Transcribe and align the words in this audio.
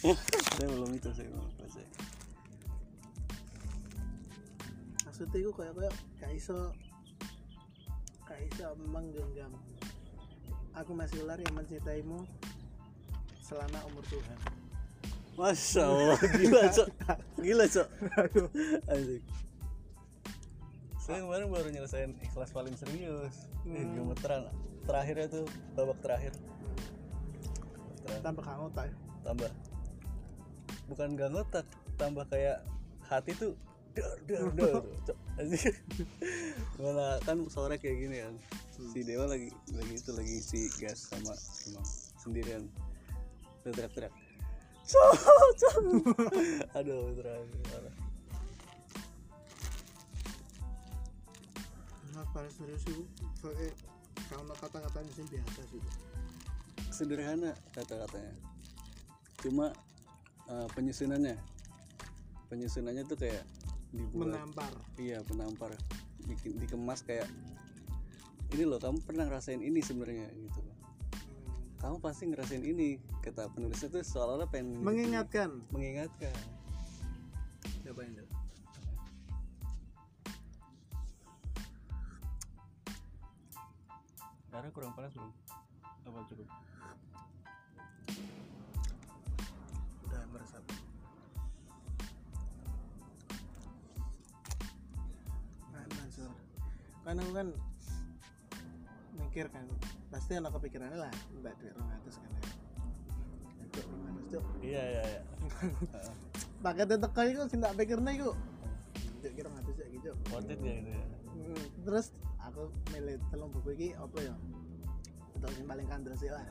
saya 0.00 0.68
belum 0.68 0.90
itu 0.96 1.08
saya 1.12 1.28
belum 1.28 1.48
selesai 1.60 1.84
maksudnya 5.04 5.38
itu 5.44 5.50
kayak 5.52 5.74
kayak 5.76 5.94
gak 6.16 6.32
iso 6.32 6.58
gak 8.24 8.40
iso 8.48 8.64
menggenggam 8.88 9.52
aku 10.72 10.96
masih 10.96 11.20
ular 11.24 11.36
yang 11.36 11.52
mencintaimu 11.52 12.24
selama 13.44 13.78
umur 13.92 14.04
Tuhan 14.08 14.38
Masya 15.40 15.88
Allah, 15.88 16.20
gila 16.36 16.62
cok, 16.68 16.88
gila 17.40 17.64
cok. 17.64 17.88
Asik. 18.92 19.22
Saya 21.00 21.24
kemarin 21.24 21.48
baru 21.48 21.68
nyelesain 21.72 22.12
ikhlas 22.20 22.52
paling 22.52 22.76
serius, 22.76 23.48
eh, 23.64 23.80
Hmm. 23.80 23.94
gemeteran. 23.96 24.52
Terakhirnya 24.84 25.32
tuh 25.32 25.48
babak 25.72 25.96
terakhir. 26.04 26.36
Terakhir. 28.04 28.20
tanpa 28.20 28.42
kamu 28.44 28.68
tak 28.76 28.92
Tambah, 29.24 29.48
bukan 30.90 31.14
gak 31.14 31.30
ngotak, 31.30 31.66
tambah 31.94 32.26
kayak 32.26 32.66
hati 33.06 33.30
tuh 33.38 33.54
dar 33.94 34.18
dar 34.26 34.82
dar. 35.06 35.16
Mana 36.82 37.22
kan 37.22 37.46
sore 37.46 37.78
kayak 37.78 37.96
gini 38.02 38.16
kan, 38.22 38.34
si 38.74 39.06
Dewa 39.06 39.30
lagi 39.30 39.54
lagi 39.70 39.94
itu 39.94 40.10
lagi 40.10 40.34
isi 40.42 40.66
gas 40.82 41.10
sama 41.14 41.34
Imam 41.70 41.86
sendirian. 42.18 42.66
Dia 43.62 43.70
teriak-teriak. 43.70 44.14
Cok, 44.90 45.12
cok. 45.62 45.74
Aduh, 46.74 47.14
terakhir. 47.14 47.46
Mas 52.10 52.28
paling 52.34 52.52
serius 52.52 52.82
itu 52.84 53.06
kayak 53.38 53.74
kalau 54.28 54.54
kata-katanya 54.58 55.10
sih 55.14 55.26
biasa 55.26 55.60
sih 55.72 55.82
sederhana 56.92 57.56
kata-katanya 57.72 58.34
cuma 59.40 59.72
uh, 60.50 60.66
penyusunannya. 60.74 61.38
Penyusunannya 62.50 63.06
tuh 63.06 63.18
kayak 63.18 63.46
dibuat 63.94 64.34
menampar. 64.34 64.72
Iya 64.98 65.22
penampar 65.26 65.70
bikin 66.26 66.60
dikemas 66.60 67.02
kayak 67.02 67.26
ini 68.50 68.66
loh 68.66 68.82
kamu 68.82 68.98
pernah 69.06 69.24
ngerasain 69.30 69.62
ini 69.62 69.80
sebenarnya 69.80 70.28
gitu 70.34 70.60
loh. 70.62 70.76
Kamu 71.80 71.96
pasti 72.02 72.28
ngerasain 72.28 72.60
ini 72.60 73.00
kata 73.24 73.48
penulisnya 73.54 73.88
tuh 73.88 74.02
seolah-olah 74.04 74.50
pengen 74.50 74.84
mengingatkan. 74.84 75.64
Mengingatkan. 75.72 76.34
Siapa 77.80 78.00
yang 78.04 78.14
karena 84.50 84.68
kurang 84.74 84.92
panas 84.98 85.14
belum? 85.14 85.32
Apa 86.10 86.26
cukup 86.26 86.48
aku 97.18 97.32
kan 97.34 97.48
mikir 99.18 99.46
kan 99.50 99.64
pasti 100.10 100.38
anak 100.38 100.54
kepikirannya 100.58 100.98
lah 100.98 101.12
mbak 101.38 101.54
duit 101.62 101.74
rong 101.78 101.90
atus 102.02 102.18
kan 102.18 102.30
ya. 102.30 102.42
Duit 103.70 103.86
rong 103.86 104.04
atus 104.10 104.24
cuk. 104.30 104.44
Iya 104.62 104.82
iya 104.82 105.02
iya. 105.06 105.22
Heeh. 105.62 106.14
paketnya 106.64 106.96
teko 107.00 107.20
itu 107.24 107.40
sih 107.48 107.58
tak 107.58 107.74
pikirnya 107.78 108.10
itu 108.14 108.30
duit 109.22 109.42
rong 109.42 109.56
atus 109.62 109.76
ya 109.78 109.86
gitu 109.90 110.08
it 110.50 110.60
ya 110.60 110.74
gitu 110.82 110.90
ya? 110.90 111.04
Terus 111.86 112.06
aku 112.42 112.68
milih 112.94 113.16
telung 113.30 113.50
buku 113.54 113.70
ini 113.78 113.88
apa 113.94 114.18
ya? 114.20 114.34
Untuk 115.34 115.50
yang 115.56 115.68
paling 115.70 115.86
kandel 115.88 116.14
sih 116.18 116.30
lah. 116.30 116.42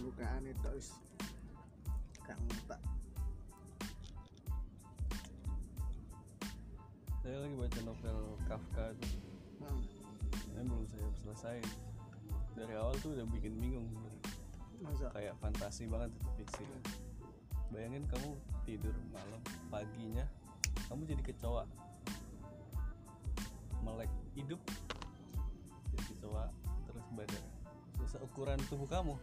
Bukaan 0.00 0.42
itu 0.48 0.72
gak 2.24 2.36
ngutak 2.40 2.80
saya 7.30 7.46
lagi 7.46 7.54
baca 7.62 7.80
novel 7.86 8.18
Kafka 8.50 8.90
tuh 8.98 9.14
hmm. 9.62 10.50
ini 10.50 10.66
belum 10.66 10.82
saya 10.90 11.06
selesai. 11.22 11.58
Dari 12.58 12.74
awal 12.74 12.98
tuh 12.98 13.14
udah 13.14 13.22
bikin 13.30 13.54
bingung 13.54 13.86
masa? 14.82 15.14
Kayak 15.14 15.38
fantasi 15.38 15.86
banget 15.86 16.10
itu 16.10 16.26
fiksi. 16.42 16.66
Bayangin 17.70 18.02
kamu 18.10 18.34
tidur 18.66 18.90
malam 19.14 19.38
paginya 19.70 20.26
kamu 20.90 21.06
jadi 21.06 21.22
kecoa. 21.30 21.70
Melek 23.86 24.10
hidup 24.34 24.58
jadi 25.94 26.02
kecoa 26.10 26.50
terus 26.90 27.06
badan. 27.14 27.44
Terus 27.94 28.12
ukuran 28.26 28.58
tubuh 28.66 28.90
kamu. 28.90 29.14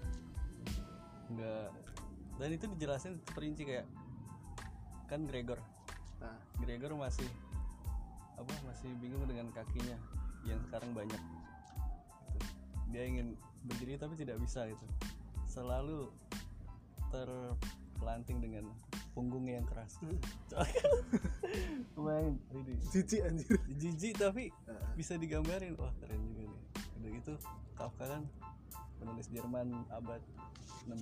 Nggak. 1.35 1.75
Dan 2.39 2.50
itu 2.56 2.72
dijelasin 2.72 3.19
perinci 3.35 3.68
kayak 3.68 3.84
kan 5.12 5.28
Gregor. 5.28 5.59
Nah, 6.24 6.39
Gregor 6.63 6.95
masih 6.95 7.28
apa 8.38 8.53
masih 8.70 8.94
bingung 9.02 9.25
dengan 9.25 9.50
kakinya 9.52 9.98
yang 10.46 10.62
sekarang 10.70 10.94
banyak. 10.94 11.20
Gitu. 12.38 12.48
dia 12.88 13.03
ingin 13.03 13.36
berdiri 13.68 14.00
tapi 14.00 14.16
tidak 14.16 14.40
bisa 14.40 14.64
gitu. 14.70 14.86
Selalu 15.50 16.08
terpelanting 17.12 18.40
dengan 18.40 18.66
punggungnya 19.12 19.59
yang 19.59 19.68
keras. 19.68 19.98
Ini 22.53 22.74
cici 22.94 23.18
anjir. 23.25 23.58
jijik 23.75 24.14
tapi 24.22 24.54
Heeh. 24.54 24.90
bisa 24.94 25.18
digambarin. 25.18 25.74
Wah 25.75 25.92
keren 26.00 26.22
juga 26.31 26.46
nih. 26.48 26.62
Udah 27.02 27.09
gitu 27.12 27.34
Kafka 27.74 28.06
kan 28.06 28.24
penulis 28.98 29.30
Jerman 29.30 29.86
abad 29.94 30.22
16 30.90 30.98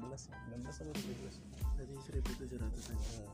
16 0.51 0.81
atau 0.83 0.93
17 0.95 1.79
dari 1.79 1.93
1700 1.99 2.91
aja 2.91 3.07
Eh, 3.21 3.29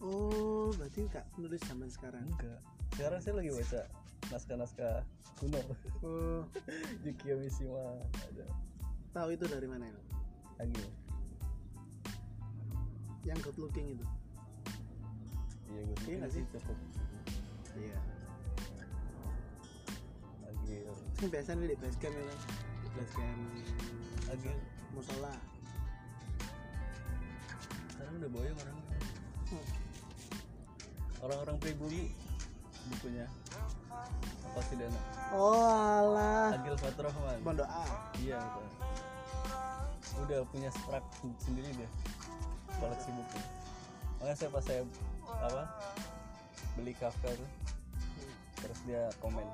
oh 0.00 0.68
berarti 0.76 1.08
gak 1.08 1.24
nulis 1.36 1.60
zaman 1.64 1.88
sekarang? 1.88 2.24
Enggak. 2.24 2.60
Sekarang 2.96 3.20
saya 3.22 3.34
lagi 3.38 3.50
baca 3.52 3.80
naskah-naskah 4.28 5.04
kuno. 5.40 5.60
Oh. 6.04 6.42
Yukio 7.04 7.40
Mishima 7.40 8.00
ada. 8.28 8.46
Tahu 9.16 9.28
itu 9.34 9.44
dari 9.48 9.66
mana 9.68 9.88
itu? 9.88 10.02
Lagi 10.60 10.84
yang 13.24 13.38
good 13.44 13.56
looking 13.60 13.94
itu? 13.96 14.06
Iya 15.70 15.80
gue 15.86 15.94
Iya 15.94 15.96
pikir 16.02 16.16
nggak 16.18 16.32
sih? 16.34 16.42
cukup 16.50 16.76
iya. 17.78 17.98
Lagi 20.42 20.76
ini 21.20 21.26
biasanya 21.28 21.64
di 21.68 21.76
basecamp 21.78 22.14
ya 22.16 22.24
kan 22.26 22.38
basecamp 22.96 23.40
lagi 24.26 24.52
musola. 24.96 25.34
Sekarang 27.92 28.14
udah 28.18 28.30
boyong 28.32 28.58
orang. 28.66 28.79
Orang-orang 31.24 31.56
pribumi. 31.60 32.12
Bukunya. 32.90 33.28
Apa 34.50 34.60
sih 34.66 34.74
dana 34.74 35.00
oh 35.36 35.62
alah. 35.62 36.58
Agil 36.58 36.74
Fatrahman 36.74 37.38
pondok 37.46 37.68
A. 37.70 37.86
Iya 38.18 38.42
betul. 38.42 38.66
Udah 40.26 40.40
punya 40.50 40.70
sprak 40.74 41.04
sendiri 41.38 41.70
dia. 41.76 41.90
Koleksi 42.82 43.10
buku. 43.14 43.38
Makanya 44.18 44.36
saya 44.36 44.50
pas 44.50 44.64
saya 44.66 44.82
apa 45.30 45.62
beli 46.74 46.92
Kafka 46.98 47.30
tuh 47.30 47.50
terus 48.60 48.78
dia 48.84 49.08
komen 49.24 49.44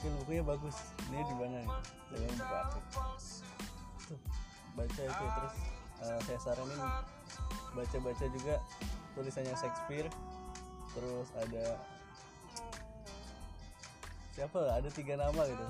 Kil 0.00 0.12
bukunya 0.24 0.40
bagus 0.40 0.76
ini 1.12 1.20
di 1.20 1.34
mana 1.36 1.60
nih? 1.60 1.72
Saya 2.08 2.28
buku 2.32 2.54
aktif 2.56 2.84
tuh 4.08 4.20
baca 4.78 5.00
itu 5.04 5.24
terus 5.36 5.54
eh, 6.06 6.20
saya 6.24 6.38
saranin 6.40 6.80
baca-baca 7.76 8.24
juga 8.32 8.54
tulisannya 9.12 9.54
Shakespeare 9.58 10.08
terus 10.94 11.28
ada 11.38 11.66
siapa? 14.34 14.60
Ada 14.72 14.88
tiga 14.88 15.20
nama 15.20 15.42
gitu. 15.44 15.64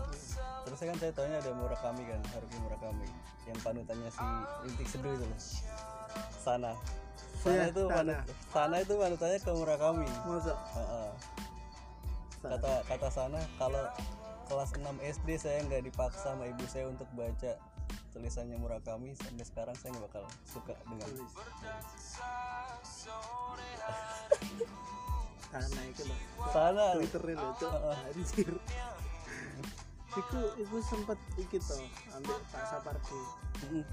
Terus 0.68 0.78
kan 0.78 0.96
saya 1.00 1.12
tanya 1.16 1.42
ada 1.42 1.50
Murakami 1.56 2.06
kan 2.06 2.20
Haruki 2.30 2.58
Murakami. 2.62 3.08
Yang 3.48 3.58
panutannya 3.66 4.10
si 4.12 4.26
Rintik 4.62 4.86
Seduh 4.86 5.12
itu 5.16 5.26
loh. 5.26 5.40
Sana. 6.38 6.72
Sana 7.40 7.50
Iya, 7.50 7.64
itu 7.72 7.82
panut 7.88 8.20
Sana 8.52 8.76
itu 8.84 8.94
panutannya 8.94 9.38
ke 9.42 9.50
Murakami. 9.50 10.06
Masa? 10.28 10.54
Kata 12.40 12.72
kata 12.86 13.08
Sana 13.10 13.40
kalau 13.58 13.84
kelas 14.46 14.70
6 14.78 14.86
SD 14.98 15.28
saya 15.38 15.62
nggak 15.66 15.82
dipaksa 15.86 16.34
sama 16.34 16.50
ibu 16.50 16.66
saya 16.66 16.90
untuk 16.90 17.06
baca 17.14 17.54
tulisannya 18.10 18.58
Murakami 18.58 19.14
sampai 19.14 19.46
sekarang 19.46 19.78
saya 19.78 19.94
nggak 19.94 20.10
bakal 20.10 20.26
suka 20.42 20.74
dengan 20.90 21.06
sana 25.50 25.80
itu 25.90 26.02
loh 26.06 26.18
sana 26.54 26.84
literin 26.96 27.36
loh 27.38 27.52
itu 27.58 27.68
anjir 27.68 28.54
Iku, 30.10 30.42
iku 30.58 30.76
sempet 30.82 31.14
iki 31.38 31.62
to, 31.62 31.78
ambil 32.18 32.34
Pak 32.50 32.82
parti 32.82 33.14
sempat 33.62 33.86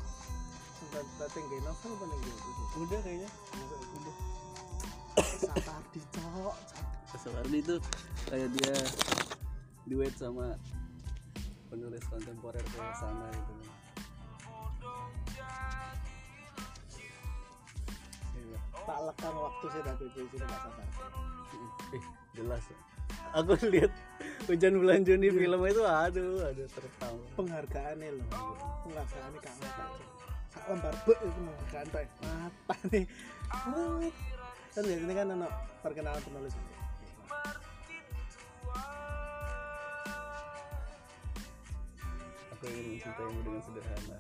Sempet 0.78 1.06
dateng 1.22 1.46
ke 1.46 1.58
novel 1.62 1.92
apa 1.94 2.06
nih 2.10 2.20
gitu? 2.26 2.50
Udah 2.82 3.00
kayaknya. 3.06 3.30
Udah. 3.54 3.80
Udah. 3.98 4.16
Sapardi 5.46 6.02
cowok. 6.14 6.56
Sapardi 7.18 7.58
itu 7.62 7.76
kayak 8.30 8.50
dia 8.58 8.78
duet 9.86 10.14
sama 10.18 10.58
penulis 11.70 12.02
kontemporer 12.10 12.66
kayak 12.66 12.94
sana 12.98 13.30
gitu. 13.30 13.54
Iya. 18.38 18.60
Tak 18.74 19.00
lekang 19.06 19.38
waktu 19.38 19.66
sih 19.70 19.82
tapi 19.86 20.04
jadi 20.18 20.38
Pak 20.46 20.60
sabar 20.66 21.27
eh 21.96 22.04
jelas 22.36 22.64
ya. 22.68 22.78
aku 23.36 23.54
lihat 23.72 23.92
hujan 24.48 24.74
bulan 24.80 25.02
Juni 25.04 25.28
film 25.32 25.62
itu 25.68 25.84
aduh 25.84 26.44
aduh 26.48 26.68
tertawa. 26.70 27.24
Penghargaannya 27.36 28.10
loh. 28.20 28.28
Penghargaannya 28.88 29.40
kak 29.42 29.56
Mata 29.62 29.86
sak 30.54 30.64
lembar 30.72 30.94
bek 31.06 31.20
itu 31.22 31.40
penghargaan 31.40 31.88
pak. 31.94 32.04
Mata 32.68 32.76
nih. 32.92 33.06
Kan 34.76 34.84
biasanya 34.86 35.14
kan 35.16 35.28
ono 35.34 35.48
perkenalan 35.82 36.22
penulis. 36.24 36.54
Aku 42.58 42.64
ingin 42.74 42.86
mencintaimu 42.98 43.40
dengan 43.46 43.62
sederhana 43.62 44.18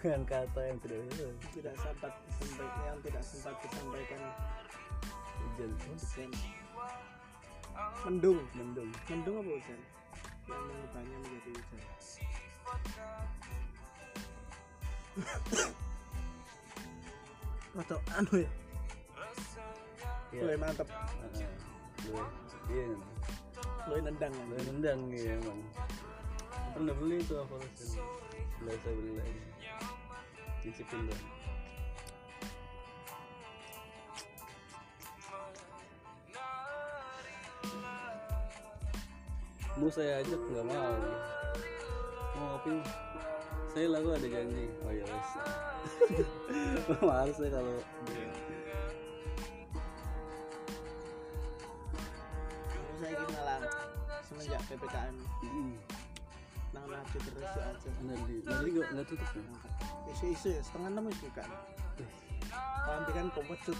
dengan 0.00 0.22
kata 0.28 0.60
yang 0.60 0.78
tidak 0.84 1.00
tidak 1.56 1.74
sempat 1.80 2.12
disampaikan 2.28 2.82
yang 2.84 2.98
tidak 3.04 3.22
sempat 3.24 3.54
disampaikan. 3.64 4.20
Hujan. 5.40 5.70
Hujan. 5.88 6.30
Mendung. 8.04 8.40
Mendung. 8.52 8.90
Mendung 9.08 9.36
apa 9.40 9.50
hujan? 9.56 9.80
Yang 10.48 10.62
mengubahnya 10.68 11.16
menjadi 11.24 11.50
hujan. 11.56 11.80
Atau 17.80 17.98
anu 18.18 18.34
ya? 18.34 18.50
Ya. 20.30 20.40
Mulai 20.44 20.56
mantep. 20.60 20.88
Iya 22.70 22.86
Mulai 23.88 24.00
nendang. 24.04 24.32
Kan 24.34 24.62
nendang 24.68 25.00
ya 25.10 25.34
emang. 25.40 25.60
Pernah 26.70 26.94
beli 27.00 27.18
itu 27.18 27.34
apa 27.34 27.54
sih 27.74 27.98
saya 28.60 28.94
beli 28.94 29.12
lagi 29.16 29.40
cicipin 30.60 31.08
dong. 31.08 31.24
Mau 39.80 39.88
saya 39.88 40.20
ajak 40.20 40.40
nggak 40.40 40.66
mau. 40.68 40.96
Mau 42.36 42.44
ngopi? 42.56 42.74
Saya 43.72 43.86
lagu 43.88 44.12
ada 44.12 44.28
janji. 44.28 44.66
Oh 44.84 44.92
ya 44.92 45.04
wes. 45.08 45.30
Harus 47.00 47.38
ya 47.40 47.48
kalau 47.48 47.76
saya 53.00 53.16
ingin 53.16 53.28
malah 53.32 53.60
semenjak 54.28 54.60
ppkm 54.68 55.16
Hmm, 55.40 55.72
nafsu 56.90 57.18
terus 57.22 57.42
ya 57.42 57.62
aja. 57.70 57.90
nanti 58.02 58.34
nanti 58.44 58.68
nggak 58.74 58.88
nggak 58.92 59.06
tutup 59.06 59.30
ya? 59.32 59.42
Isu-isu 60.10 60.48
ya 60.50 60.60
setengah 60.60 60.90
enam 60.90 61.08
wis 61.08 61.18
buka 61.22 61.44
nanti 62.86 63.10
kan 63.14 63.26
pemecut 63.30 63.78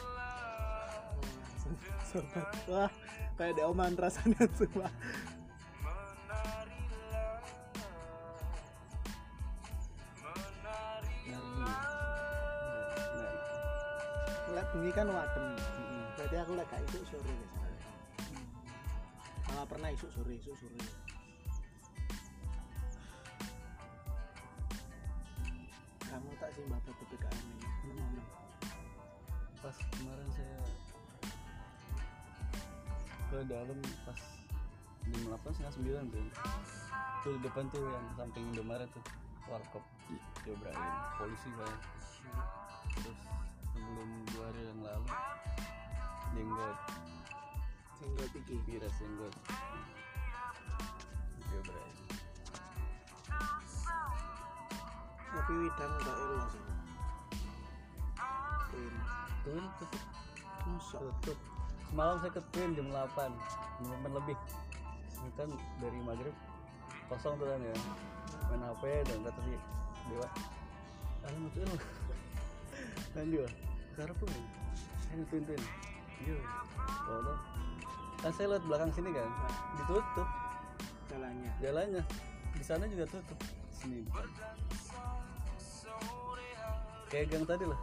sobat 2.11 2.49
wah 2.71 2.91
kayak 3.39 3.55
di 3.59 3.63
oman 3.63 3.95
rasanya. 3.99 4.47
Nah, 4.75 4.93
lek 14.51 14.67
bengi 14.75 14.91
kan 14.91 15.07
wadem. 15.07 15.47
Berarti 16.19 16.37
aku 16.37 16.53
lek 16.59 16.67
gak 16.69 16.83
isuk 16.91 17.05
sore 17.09 17.35
malah 19.51 19.67
pernah 19.77 19.91
isuk 19.91 20.11
sore 20.15 20.33
isuk 20.39 20.55
sore 20.57 20.79
kamu 26.11 26.31
tak 26.43 26.51
sih 26.59 26.67
bapak 26.67 26.91
ppkm 26.99 27.39
ini 27.39 27.67
Gimana? 27.87 28.23
pas 29.63 29.77
kemarin 29.95 30.29
saya 30.35 30.59
ke 33.31 33.39
dalam 33.47 33.79
pas 34.03 34.21
jam 35.07 35.21
delapan 35.23 35.51
setengah 35.55 35.75
sembilan 35.79 36.05
tuh 36.11 36.27
tuh 37.23 37.33
di 37.39 37.41
depan 37.47 37.65
tuh 37.71 37.85
yang 37.87 38.07
samping 38.19 38.45
Indomaret 38.51 38.91
tuh 38.91 39.05
warkop. 39.47 39.85
Diobrolin 40.43 40.95
polisi 41.21 41.51
saya 41.55 41.77
terus 42.99 43.21
sebelum 43.71 44.11
dua 44.35 44.45
hari 44.51 44.63
yang 44.67 44.81
lalu 44.83 45.11
jenggot. 46.35 46.79
Single 48.01 48.29
tinggi 48.35 48.57
viras 48.67 48.95
jenggot. 48.99 49.35
Diobrolin 51.47 51.99
tapi 55.31 55.53
widang 55.55 55.93
gak 56.03 56.17
elah 56.19 56.47
sih. 56.51 56.65
Twin. 58.71 58.95
tuh 59.43 59.57
tutup 59.79 60.03
Masa? 60.67 60.99
tutup 60.99 61.39
semalam 61.91 62.17
saya 62.23 62.33
ke 62.35 62.43
Twin 62.55 62.71
jam 62.79 62.87
8 62.91 63.31
menit 63.83 64.13
lebih. 64.15 64.37
Ini 65.21 65.31
kan 65.35 65.49
dari 65.83 65.99
maghrib 66.07 66.37
kosong 67.11 67.35
tuh 67.39 67.47
kan 67.47 67.61
ya. 67.63 67.75
Main 68.51 68.63
HP 68.63 68.83
dan 69.07 69.19
kata 69.27 69.41
si 69.47 69.55
dewa. 70.11 70.29
Ada 71.27 71.37
loh 71.39 71.81
kan 73.11 73.27
dia 73.27 73.47
sekarang 73.95 74.17
pun. 74.19 74.29
Saya 75.07 75.25
Twin 75.31 75.43
Twin 75.47 75.63
iya. 76.27 76.39
Kalau 76.79 77.35
kan 78.21 78.33
saya 78.35 78.47
lihat 78.55 78.65
belakang 78.67 78.91
sini 78.95 79.11
kan? 79.15 79.31
Ditutup. 79.79 80.29
Jalannya. 81.11 81.51
Jalannya. 81.59 82.03
Di 82.55 82.65
sana 82.67 82.87
juga 82.87 83.05
tutup. 83.11 83.39
Sini 83.75 84.07
kayak 87.11 87.27
gang 87.29 87.45
tadi 87.45 87.65
lah. 87.67 87.81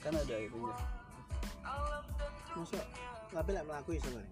Kan 0.00 0.14
ada 0.14 0.36
itunya. 0.36 0.76
Masa 2.54 2.80
tapi 3.30 3.50
lek 3.54 3.62
melaku 3.62 3.94
iso 3.94 4.10
kan 4.10 4.26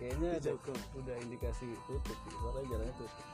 kayaknya 0.00 0.40
ada, 0.40 0.50
udah 0.96 1.16
indikasi 1.22 1.76
tutup 1.84 2.16
sih. 2.24 2.32
Soalnya 2.40 2.62
jalannya 2.72 2.94
tutup. 2.96 3.26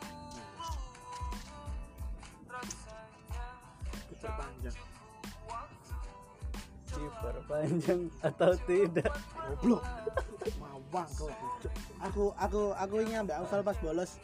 Putar 4.10 4.32
panjang 4.34 4.76
kiper 6.96 7.36
panjang 7.44 8.00
atau 8.24 8.52
tidak? 8.64 9.12
goblok. 9.60 9.84
Mawang 10.58 11.10
kau 11.14 11.30
aku 12.00 12.24
aku 12.40 12.62
aku 12.72 12.94
ini 13.04 13.14
ambek 13.20 13.36
Aufal 13.36 13.62
pas 13.62 13.78
bolos. 13.78 14.18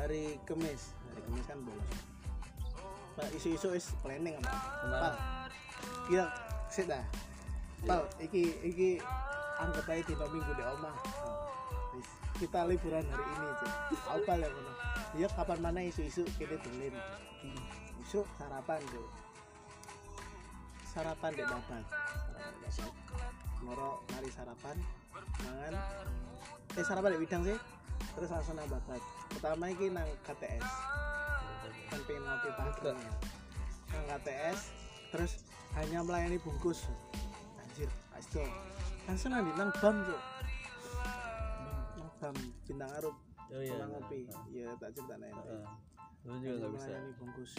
Hari 0.00 0.40
Kamis 0.48 0.96
hari 1.12 1.20
Kamis 1.28 1.44
kan 1.44 1.58
bolos 1.60 2.09
isu-isu 3.34 3.74
is 3.74 3.86
planning 4.00 4.36
apa 4.40 4.54
Pal 4.90 5.14
kira 6.06 6.26
sih 6.70 6.84
dah. 6.86 7.02
Pal 7.86 8.06
iki 8.22 8.54
iki 8.62 8.88
anggap 9.58 9.86
aja 9.90 10.02
dino 10.06 10.26
minggu 10.30 10.52
di 10.54 10.64
omah. 10.64 10.96
Wis, 11.96 12.08
kita 12.38 12.66
liburan 12.66 13.04
hari 13.06 13.24
ini 13.26 13.48
Cuk. 13.58 13.72
Aufal 14.06 14.38
ya 14.42 14.48
kono 14.50 14.72
iya 15.18 15.28
kapan 15.34 15.58
mana 15.58 15.80
isu-isu 15.82 16.22
kita 16.38 16.56
dolen. 16.62 16.94
Isu 18.06 18.22
sarapan 18.38 18.80
tuh 18.90 19.08
sarapan 20.90 21.30
di 21.34 21.44
babat. 21.46 21.84
Sarapan 21.86 22.50
di 22.50 22.58
babat 22.62 22.94
moro 23.60 23.90
mari 24.14 24.30
sarapan. 24.32 24.76
Mangan. 25.44 25.74
Eh 26.78 26.84
sarapan 26.86 27.10
di 27.16 27.20
bidang 27.22 27.42
sih 27.44 27.58
terus 28.16 28.30
langsung 28.32 28.56
nang 28.56 28.68
babat. 28.70 29.02
Pertama 29.30 29.70
iki 29.70 29.86
nang 29.92 30.08
KTS 30.26 30.66
kan 31.90 32.00
pengen 32.06 32.22
ngopi 32.26 32.48
pagi 32.54 32.80
nang 33.90 34.04
KTS 34.06 34.60
terus 35.10 35.32
hanya 35.78 36.02
melayani 36.06 36.38
bungkus. 36.42 36.86
Anjir 37.58 37.90
asto 38.14 38.42
langsung 39.06 39.34
nanti 39.34 39.50
nang 39.58 39.70
bam 39.82 39.96
tuh 40.06 40.20
nang 41.98 42.10
bam 42.22 42.36
bintang 42.66 42.90
arup 43.02 43.16
oh 43.50 43.60
iya. 43.62 43.74
Nang 43.82 43.90
ngopi. 43.94 44.26
Ya 44.54 44.70
tak 44.78 44.94
cerita 44.94 45.14
nanti 45.18 45.34
Heeh. 45.34 45.64
lu 46.26 46.34
juga 46.38 46.54
nggak 46.54 46.70
bisa. 46.74 46.86
melayani 46.86 47.12
bungkus. 47.18 47.52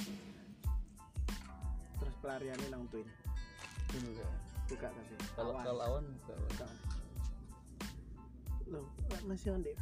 Terus 2.00 2.16
pelariannya 2.24 2.68
nang 2.72 2.84
twin. 2.90 3.08
Itu 3.92 3.98
juga. 4.00 4.28
Buka 4.72 4.88
tapi 4.88 5.14
kalau 5.36 5.52
awan. 5.52 5.64
kalau 5.68 5.82
awan 5.84 6.04
buka 6.24 6.34
buka. 6.48 6.68
Lek 9.12 9.24
masih 9.28 9.52
on 9.52 9.62
di 9.68 9.74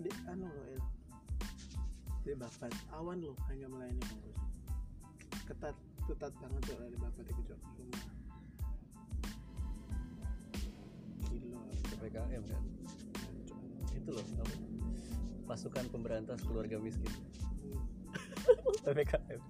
di 0.00 0.10
anu 0.30 0.48
loh 0.48 0.66
el 0.72 0.80
di 2.20 2.36
babat 2.36 2.72
awan 2.92 3.18
loh 3.24 3.36
hanya 3.48 3.66
melayani 3.66 4.02
bungkus 4.04 4.38
ketat 5.48 5.76
ketat 6.04 6.32
banget 6.40 6.60
tuh 6.68 6.76
di 6.88 6.98
babat 7.00 7.26
itu 7.26 7.42
Cok. 7.48 7.60
rumah 7.60 8.04
gila 11.30 11.60
ppkm 11.96 12.42
kan? 12.48 12.62
Itu 13.94 14.10
loh 14.14 14.24
apa? 14.24 14.56
pasukan 15.50 15.84
pemberantas 15.90 16.46
keluarga 16.46 16.78
miskin. 16.78 17.10
Ppkm 18.86 19.40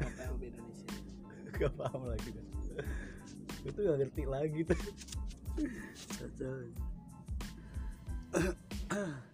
KPLB 0.00 0.42
Indonesia. 0.48 0.88
Gak 1.60 1.72
paham 1.76 2.08
lagi 2.08 2.30
kan 2.32 2.46
itu 3.60 3.80
gak 3.84 3.98
ngerti 4.00 4.22
lagi 4.24 4.60
tuh. 4.64 4.80
Kacau. 6.16 6.64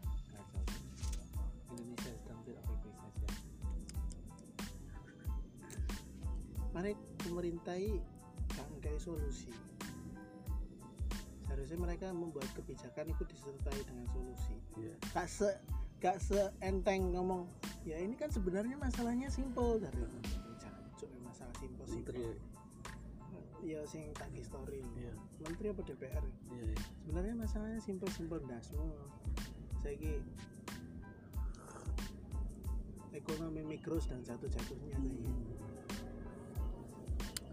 gak 7.67 8.69
kayak 8.79 9.01
solusi. 9.03 9.51
Seharusnya 11.47 11.79
mereka 11.83 12.15
membuat 12.15 12.47
kebijakan 12.55 13.11
itu 13.11 13.27
disertai 13.27 13.81
dengan 13.83 14.07
solusi. 14.15 14.55
Iya. 14.79 14.95
Gak 15.11 15.27
se 15.27 15.51
gak 15.99 16.23
seenteng 16.23 17.17
ngomong 17.17 17.51
ya 17.83 17.99
ini 17.99 18.15
kan 18.15 18.31
sebenarnya 18.31 18.79
masalahnya 18.79 19.27
simpel. 19.27 19.83
Dari 19.83 19.99
Jancuk, 20.63 21.11
masalah 21.27 21.55
simpel 21.59 21.87
simpel 21.91 22.15
ya 23.67 23.83
sing 23.91 24.15
tak 24.15 24.31
story. 24.47 24.79
Iya. 24.95 25.13
Menteri 25.43 25.67
apa 25.75 25.83
DPR 25.83 26.23
ya? 26.23 26.33
iya 26.55 26.75
sebenarnya 27.03 27.35
masalahnya 27.35 27.81
simpel 27.83 28.07
simpel 28.15 28.39
dasmu 28.47 28.95
saya 29.83 30.19
ekonomi 33.15 33.63
mikro 33.63 33.99
sedang 34.03 34.23
jatuh 34.23 34.51
jatuhnya 34.51 34.99
gitu. 35.03 35.31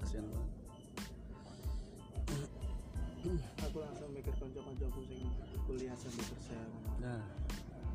Kasihan 0.03 0.27
banget 0.27 0.51
aku 3.63 3.77
langsung 3.79 4.11
mikir 4.11 4.35
konco-koncoku 4.35 4.99
sing 5.07 5.23
kuliah 5.63 5.95
sambil 5.95 6.27
kerja. 6.27 6.59
Nah. 6.99 7.23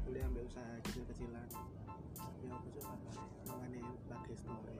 Kuliah 0.08 0.24
ambil 0.24 0.48
usaha 0.48 0.72
kecil-kecilan. 0.88 1.44
Ya 2.16 2.50
aku 2.56 2.68
coba 2.80 2.96
mengenai 3.44 3.84
lagi 4.08 4.34
story. 4.40 4.76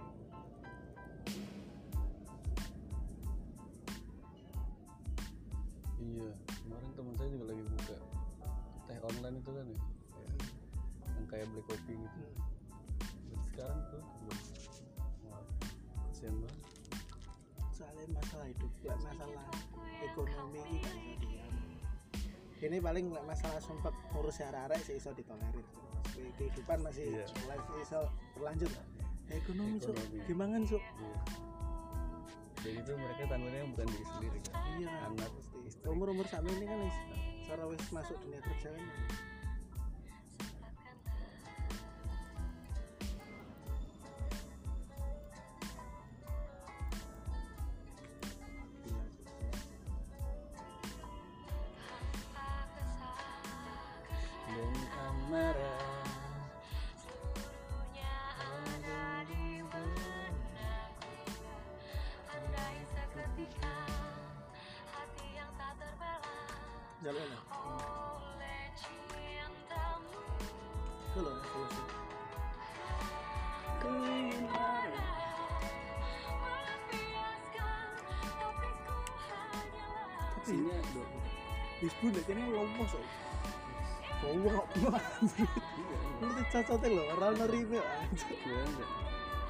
Iya 6.00 6.30
kemarin 6.49 6.90
teman 6.97 7.14
saya 7.20 7.28
juga 7.28 7.44
lagi 7.52 7.62
buka 7.68 7.97
teh 8.88 8.99
online 9.04 9.37
itu 9.37 9.50
kan 9.52 9.66
ya? 9.68 9.80
Yang 11.12 11.26
kayak 11.28 11.47
beli 11.52 11.62
kopi 11.68 11.92
gitu. 11.92 12.20
Hmm. 12.25 13.42
Sekarang 13.52 13.78
tuh 13.92 14.02
kasihan 16.08 16.35
banget 16.40 16.57
masalah 18.12 18.46
hidup 18.48 18.72
lah 18.84 18.98
masalah 19.00 19.42
ekonomi. 20.00 20.60
Ini 20.60 20.78
gak 20.80 20.94
bisa 20.96 21.14
diam 21.20 21.54
ini 22.58 22.82
paling 22.82 23.14
lek 23.14 23.22
masalah 23.22 23.62
sempat 23.62 23.94
ngurus 24.10 24.42
arek-arek 24.42 24.82
sih 24.82 24.98
iso 24.98 25.14
ditolerir. 25.14 25.62
Kehidupan 26.34 26.82
masih 26.82 27.06
Iya. 27.06 27.24
mulai 27.46 27.58
iso 27.78 28.00
berlanjut. 28.34 28.70
Ekonomi 29.30 29.78
Ekonomi. 29.78 30.18
gimana 30.26 30.58
cuk? 30.66 30.82
Iya. 30.82 31.18
Dan 32.58 32.72
itu 32.82 32.92
mereka 32.98 33.22
tanggungannya 33.30 33.70
bukan 33.70 33.86
diri 33.86 34.06
sendiri 34.10 34.38
kan? 34.50 34.54
Iya. 34.74 34.90
Anak 35.06 35.30
pasti 35.30 35.58
istri. 35.70 35.86
Umur 35.86 36.10
umur 36.10 36.26
sama 36.26 36.50
ini 36.50 36.66
kan 36.66 36.78
wis 36.82 36.98
cara 37.46 37.62
wis 37.70 37.84
masuk 37.94 38.16
dunia 38.26 38.40
kerja 38.42 38.68
kan 38.74 38.82
wis 81.78 81.94
budak 82.02 82.26
ini 82.26 82.42
lomo 82.50 82.85
so 82.90 82.99
Bawa 84.18 84.66
ngerti 86.18 86.42
cocoknya 86.50 86.88
loh 86.90 87.04
orang 87.14 87.38
nerima 87.38 87.78
aja 87.78 88.26
Iya, 88.35 88.66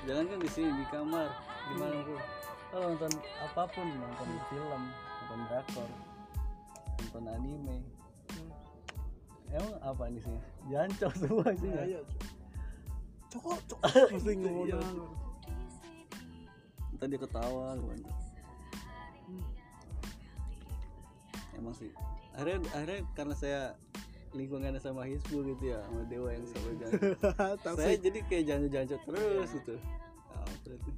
jangan 0.04 0.24
kan 0.28 0.38
di 0.44 0.50
sini 0.52 0.70
di 0.76 0.84
kamar 0.92 1.28
di 1.72 1.74
mana 1.80 2.04
pun 2.04 2.20
kalau 2.68 2.86
nonton 2.92 3.12
apa 3.40 3.62
pun 3.72 3.88
nonton 3.96 4.28
film 4.52 4.82
nonton 4.92 5.40
drakor 5.48 5.88
nonton 7.00 7.24
anime. 7.32 7.78
Emang 9.48 9.80
apa 9.80 10.12
di 10.12 10.20
sini 10.20 10.40
jancok 10.68 11.12
semua 11.16 11.48
sih 11.56 11.70
ya? 11.72 12.04
Cokok 13.32 13.58
cok. 13.72 13.80
Mesti 14.12 14.32
Iya, 14.36 14.76
ngono 14.76 15.08
iya. 16.92 17.04
Dia 17.08 17.18
ketawa 17.24 17.72
lu 17.72 17.88
anjir. 17.88 18.12
emang 21.58 21.74
sih 21.74 21.90
akhirnya 22.38 22.58
akhirnya 22.70 23.00
karena 23.18 23.34
saya 23.34 23.60
lingkungannya 24.30 24.78
sama 24.78 25.02
Hizbu 25.10 25.42
gitu 25.56 25.74
ya 25.74 25.82
sama 25.82 26.06
dewa 26.06 26.30
yang 26.30 26.44
selalu 26.46 26.72
jancok 26.78 27.74
saya 27.82 27.96
jadi 27.98 28.18
kayak 28.30 28.44
jancok-jancok 28.46 29.00
terus 29.08 29.48
gitu. 29.56 29.74
Ah, 30.30 30.46
berarti. 30.62 30.90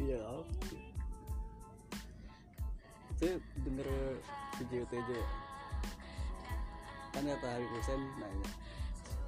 Iya 0.00 0.18
saya 3.22 3.38
denger 3.62 3.86
video 4.58 4.82
TJ 4.90 5.10
ya. 5.14 5.26
kan 7.14 7.22
kata 7.22 7.46
Hari 7.54 7.66
Husen 7.70 8.00
nanya. 8.18 8.50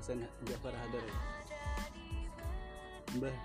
Husen 0.03 0.19
Jafar 0.51 0.75
Hadar. 0.75 0.99
Ya 0.99 1.17
Mbah 3.15 3.37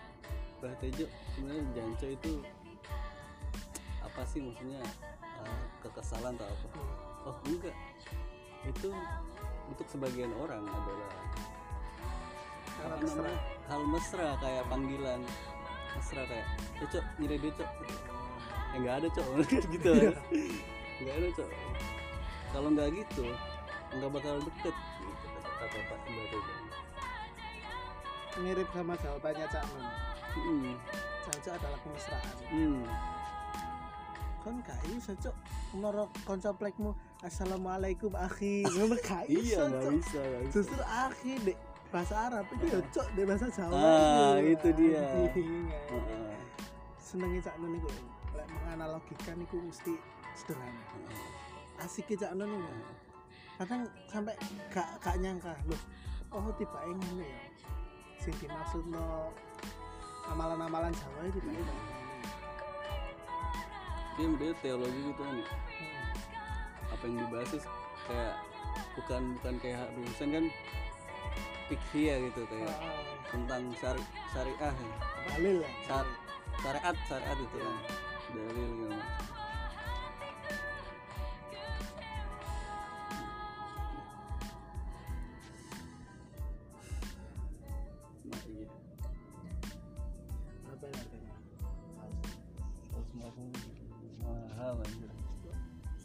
Mbah 0.58 0.74
Tejo 0.82 1.06
sebenarnya 1.38 1.62
Janco 1.78 2.08
itu 2.10 2.34
apa 4.02 4.22
sih 4.26 4.42
maksudnya? 4.42 4.82
Eh, 5.40 5.64
kekesalan 5.86 6.34
atau 6.34 6.50
apa 6.50 7.09
oh 7.30 7.36
enggak 7.46 7.76
itu 8.66 8.90
untuk 9.70 9.88
sebagian 9.88 10.34
orang 10.42 10.66
adalah 10.66 11.14
Kalau 12.80 12.96
apa 12.96 13.04
mesra. 13.04 13.22
namanya, 13.22 13.40
hal 13.70 13.82
mesra 13.92 14.28
kayak 14.40 14.64
panggilan. 14.72 15.22
Mesra 15.94 16.22
kayak 16.26 16.48
ya 16.80 16.86
cok 16.90 17.06
nyari 17.20 17.38
dia 17.38 17.52
cok. 17.60 17.72
Ya 18.72 18.78
nggak 18.80 18.96
ada 19.04 19.08
cok. 19.14 19.28
Gitu 19.76 19.90
Iya. 19.94 20.12
nggak 21.04 21.16
ada 21.20 21.28
cok. 21.38 21.50
Kalau 22.50 22.68
nggak 22.74 22.90
gitu 22.98 23.26
nggak 23.90 24.10
bakal 24.14 24.36
deket 24.42 24.76
gitu 25.02 25.28
kata 25.60 25.78
Mbak 26.08 26.60
mirip 28.40 28.70
sama 28.72 28.94
jawabannya 29.04 29.46
Cak 29.52 29.64
Nun. 29.76 29.86
Hmm. 30.30 30.74
Caca 31.28 31.52
adalah 31.60 31.80
kemesraan. 31.84 32.36
Hmm. 32.48 32.84
Kan 34.50 34.58
gak 34.66 34.80
iso 34.90 35.14
cok 35.14 35.36
konco 36.26 36.50
plekmu 36.58 36.92
assalamualaikum 37.22 38.10
akhi. 38.18 38.66
Ngono 38.66 38.98
gak 38.98 39.30
iso 39.34 39.62
iya 39.62 39.70
cok 39.70 39.92
bisa 39.94 40.22
justru 40.50 40.82
akhi 40.82 41.34
dek 41.46 41.58
bahasa 41.94 42.16
Arab 42.30 42.46
itu 42.58 42.66
ya 42.74 42.80
cok 42.90 43.08
dek 43.14 43.26
bahasa 43.30 43.46
Jawa 43.54 43.78
Ah, 43.78 44.36
itu 44.42 44.70
dia. 44.74 45.06
Anjing, 45.06 45.70
Heeh. 45.70 46.34
senengnya 46.98 47.46
Cak 47.46 47.56
Nun 47.62 47.78
iku 47.78 47.90
lek 48.34 48.48
menganalogikan 48.50 49.38
iku 49.46 49.58
mesti 49.62 49.94
sederhana. 50.34 50.82
Asik 51.78 52.10
Cak 52.18 52.34
Nun 52.34 52.50
iku 52.50 52.74
kadang 53.62 53.86
sampai 54.10 54.34
gak 54.74 54.88
gak 55.04 55.20
nyangka 55.22 55.54
loh 55.70 55.82
oh 56.34 56.50
tiba 56.58 56.80
ngono 56.90 57.22
ya? 57.22 57.42
Sing 58.18 58.34
dimaksud 58.42 58.88
no 58.90 59.30
amalan-amalan 60.26 60.90
Jawa 60.94 61.22
itu 61.30 61.38
tiba 61.38 61.74
dia 64.20 64.28
dia 64.36 64.52
teologi 64.60 65.00
gitu 65.08 65.22
kan. 65.24 65.40
Ya 65.40 65.48
apa 67.00 67.04
yang 67.08 67.18
dibahas 67.24 67.50
tuh 67.56 67.64
kayak 68.12 68.36
bukan 69.00 69.22
bukan 69.40 69.56
kayak 69.64 69.88
Hussein 69.96 70.30
kan 70.36 70.46
fikih 71.72 72.06
ya 72.12 72.16
gitu 72.28 72.42
kayak 72.50 72.76
tentang 73.30 73.64
syari 73.78 74.04
syariah 74.36 74.74
ya. 74.74 74.96
dalil 75.32 75.58
syariat 76.60 76.96
syariat 77.08 77.38
itu 77.40 77.58
kan 77.62 77.76
dalil 78.36 78.70
gitu 78.74 78.98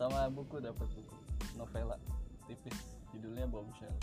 sama 0.05 0.29
buku 0.29 0.61
dapat 0.61 0.85
buku 0.85 1.17
novela 1.57 1.97
tipis 2.45 2.77
judulnya 3.17 3.49
Bombshell. 3.49 3.97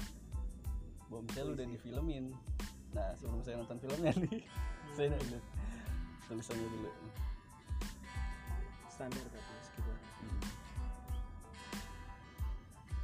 Bombshell 1.13 1.53
udah 1.53 1.61
difilmin. 1.61 2.33
Nah 2.97 3.13
sebelum 3.13 3.45
saya 3.45 3.61
nonton 3.61 3.77
filmnya 3.77 4.09
nih 4.17 4.41
saya 4.97 5.13
udah 5.13 5.41
tulisannya 6.25 6.67
dulu. 6.73 6.89
Standar 8.89 9.21
tapi 9.29 9.51
meskipun 9.61 9.97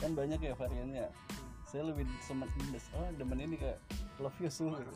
kan 0.01 0.11
banyak 0.17 0.39
ya 0.41 0.57
variannya. 0.57 1.05
Saya 1.69 1.93
lebih 1.93 2.09
semen 2.25 2.49
oh 2.97 3.13
demen 3.13 3.45
ini 3.45 3.61
kayak 3.61 3.77
love 4.17 4.33
you 4.41 4.49
gitu. 4.49 4.93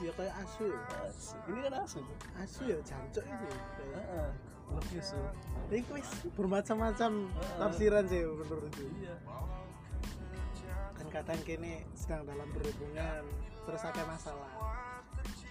ya 0.00 0.12
kayak 0.16 0.32
asu. 0.40 0.72
Asu. 1.04 1.36
Ini 1.52 1.60
kan 1.68 1.84
asu. 1.84 2.00
Asu 2.40 2.62
ya 2.64 2.80
jancuk 2.80 3.28
itu 3.28 3.44
Heeh. 3.92 4.55
Love 4.72 4.90
you 4.94 5.02
su 5.02 5.18
itu 5.66 5.90
wis 5.98 6.08
bermacam-macam 6.38 7.26
tafsiran 7.58 8.04
sih 8.06 8.22
menurutku 8.22 8.86
iya. 9.02 9.16
Kan 10.96 11.06
kadang 11.12 11.40
kini 11.42 11.84
sedang 11.92 12.24
dalam 12.24 12.48
berhubungan 12.54 13.22
terus 13.66 13.82
ada 13.82 14.02
masalah. 14.08 14.50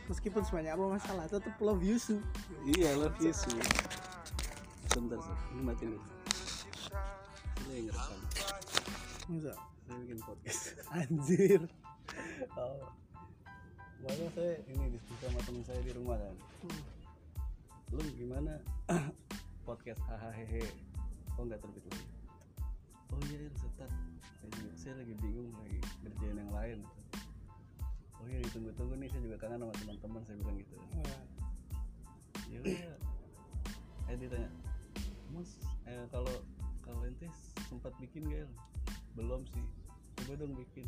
Meskipun 0.08 0.42
sebanyak 0.46 0.74
apa 0.74 0.86
masalah 0.98 1.26
tetap 1.28 1.56
love 1.60 1.84
you 1.84 2.00
su. 2.00 2.18
Iya 2.66 2.96
love 2.98 3.18
you 3.22 3.36
su. 3.36 3.52
Bentar 4.96 5.20
su. 5.20 5.34
Ini 5.54 5.62
mati 5.62 5.84
dulu. 5.86 6.02
Ini 7.68 7.74
yang 7.76 7.86
ngerekam. 7.92 8.20
Masa? 9.26 9.54
saya 9.86 9.98
bikin 10.02 10.18
podcast. 10.22 10.62
Anjir. 10.94 11.62
Oh. 12.58 12.90
Makanya 14.06 14.28
saya 14.38 14.54
ini 14.70 14.86
diskusi 14.94 15.22
sama 15.22 15.40
temen 15.46 15.64
saya 15.66 15.82
di 15.82 15.92
rumah 15.94 16.18
kan? 16.18 16.36
Hmm. 16.66 16.95
Lu 17.96 18.04
gimana? 18.20 18.60
Podcast 19.68 20.04
hahaha. 20.12 20.68
Kok 21.32 21.44
nggak 21.48 21.64
terbit 21.64 21.84
lagi? 21.88 22.08
Oh 23.16 23.20
iya 23.32 23.48
iya 23.48 23.52
setat 23.56 23.88
saya, 24.36 24.50
juga- 24.52 24.76
saya 24.76 24.94
lagi 25.00 25.16
bingung 25.24 25.48
lagi 25.56 25.80
kerjain 26.04 26.36
yang 26.36 26.52
lain. 26.52 26.80
Oh 28.20 28.28
iya 28.28 28.44
ditunggu-tunggu 28.44 29.00
nih 29.00 29.08
saya 29.08 29.22
juga 29.24 29.38
kangen 29.40 29.64
sama 29.64 29.74
teman-teman 29.80 30.22
saya 30.28 30.36
bilang 30.44 30.58
gitu. 30.60 30.76
Wah, 30.76 31.22
ya 32.52 32.58
udah. 32.60 33.00
Eh 34.12 34.16
ditanya 34.20 34.50
mas 35.32 35.56
eh, 35.88 36.06
kalau 36.12 36.36
kalau 36.84 37.00
ente 37.08 37.32
sempat 37.72 37.96
bikin 38.04 38.28
gak 38.28 38.44
El?" 38.44 38.52
belum 39.16 39.48
sih. 39.56 39.66
Coba 40.20 40.36
dong 40.36 40.52
bikin. 40.52 40.88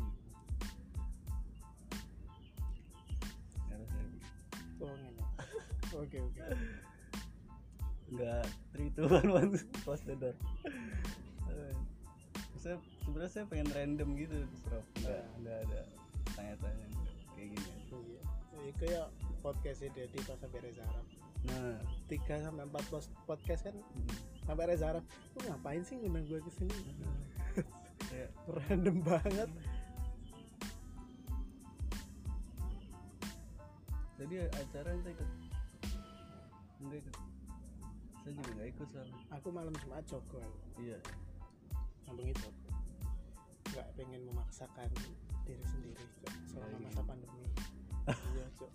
Karena 3.64 3.84
saya 3.88 4.06
bikin. 4.12 4.32
oh 4.84 4.92
ini 4.92 5.24
oke 6.04 6.18
oke 6.20 6.40
nggak 8.08 8.44
three 8.72 8.88
two 8.96 9.04
one 9.04 9.28
one 9.28 9.52
close 9.84 10.00
the 10.08 10.16
door. 10.16 10.36
Eh, 11.48 11.74
saya 12.56 12.76
sebenarnya 13.04 13.32
saya 13.32 13.44
pengen 13.48 13.68
random 13.72 14.08
gitu 14.16 14.36
terus 14.64 14.86
nggak 15.04 15.22
nggak 15.44 15.56
ada 15.68 15.80
tanya-tanya 16.32 16.86
kayak 17.36 17.48
gini. 17.52 17.72
Iya. 17.92 18.22
Ini 18.58 18.72
kayak 18.80 19.06
podcast 19.44 19.84
Dedi 19.84 20.18
pas 20.24 20.36
sampai 20.40 20.60
Reza 20.64 20.82
Arab. 20.84 21.06
Nah. 21.48 21.78
Tiga 22.08 22.34
sampai 22.42 22.64
empat 22.66 22.84
podcast 23.28 23.62
kan? 23.68 23.76
Mm, 23.76 24.08
sampai 24.48 24.64
Reza 24.64 24.86
Arab 24.96 25.04
lu 25.36 25.40
ngapain 25.44 25.82
sih 25.84 26.00
ngundang 26.00 26.24
gue 26.26 26.40
ke 26.40 26.52
sini 26.56 26.76
kayak 28.08 28.30
random 28.64 28.96
banget. 29.04 29.50
Jadi 34.18 34.34
acara 34.50 34.88
ente 34.98 35.10
ikut? 35.14 35.30
Enggak 36.82 36.98
ikut 37.06 37.27
saya 38.28 38.44
juga 38.44 38.50
nggak 38.60 38.70
ikut 38.76 38.88
soalnya 38.92 39.16
aku 39.32 39.48
malam 39.48 39.72
Jumat 39.80 40.04
Joko 40.04 40.36
iya. 40.76 41.00
Ngambung 42.04 42.28
itu. 42.28 42.48
Nggak 43.72 43.88
pengen 43.96 44.20
memaksakan 44.28 44.88
diri 45.48 45.64
sendiri 45.64 46.04
Cok, 46.20 46.34
selama 46.44 46.76
Iya, 46.76 46.84
masa 46.84 47.00
pandemi. 47.08 47.40
Iya 48.08 48.46
cok 48.60 48.72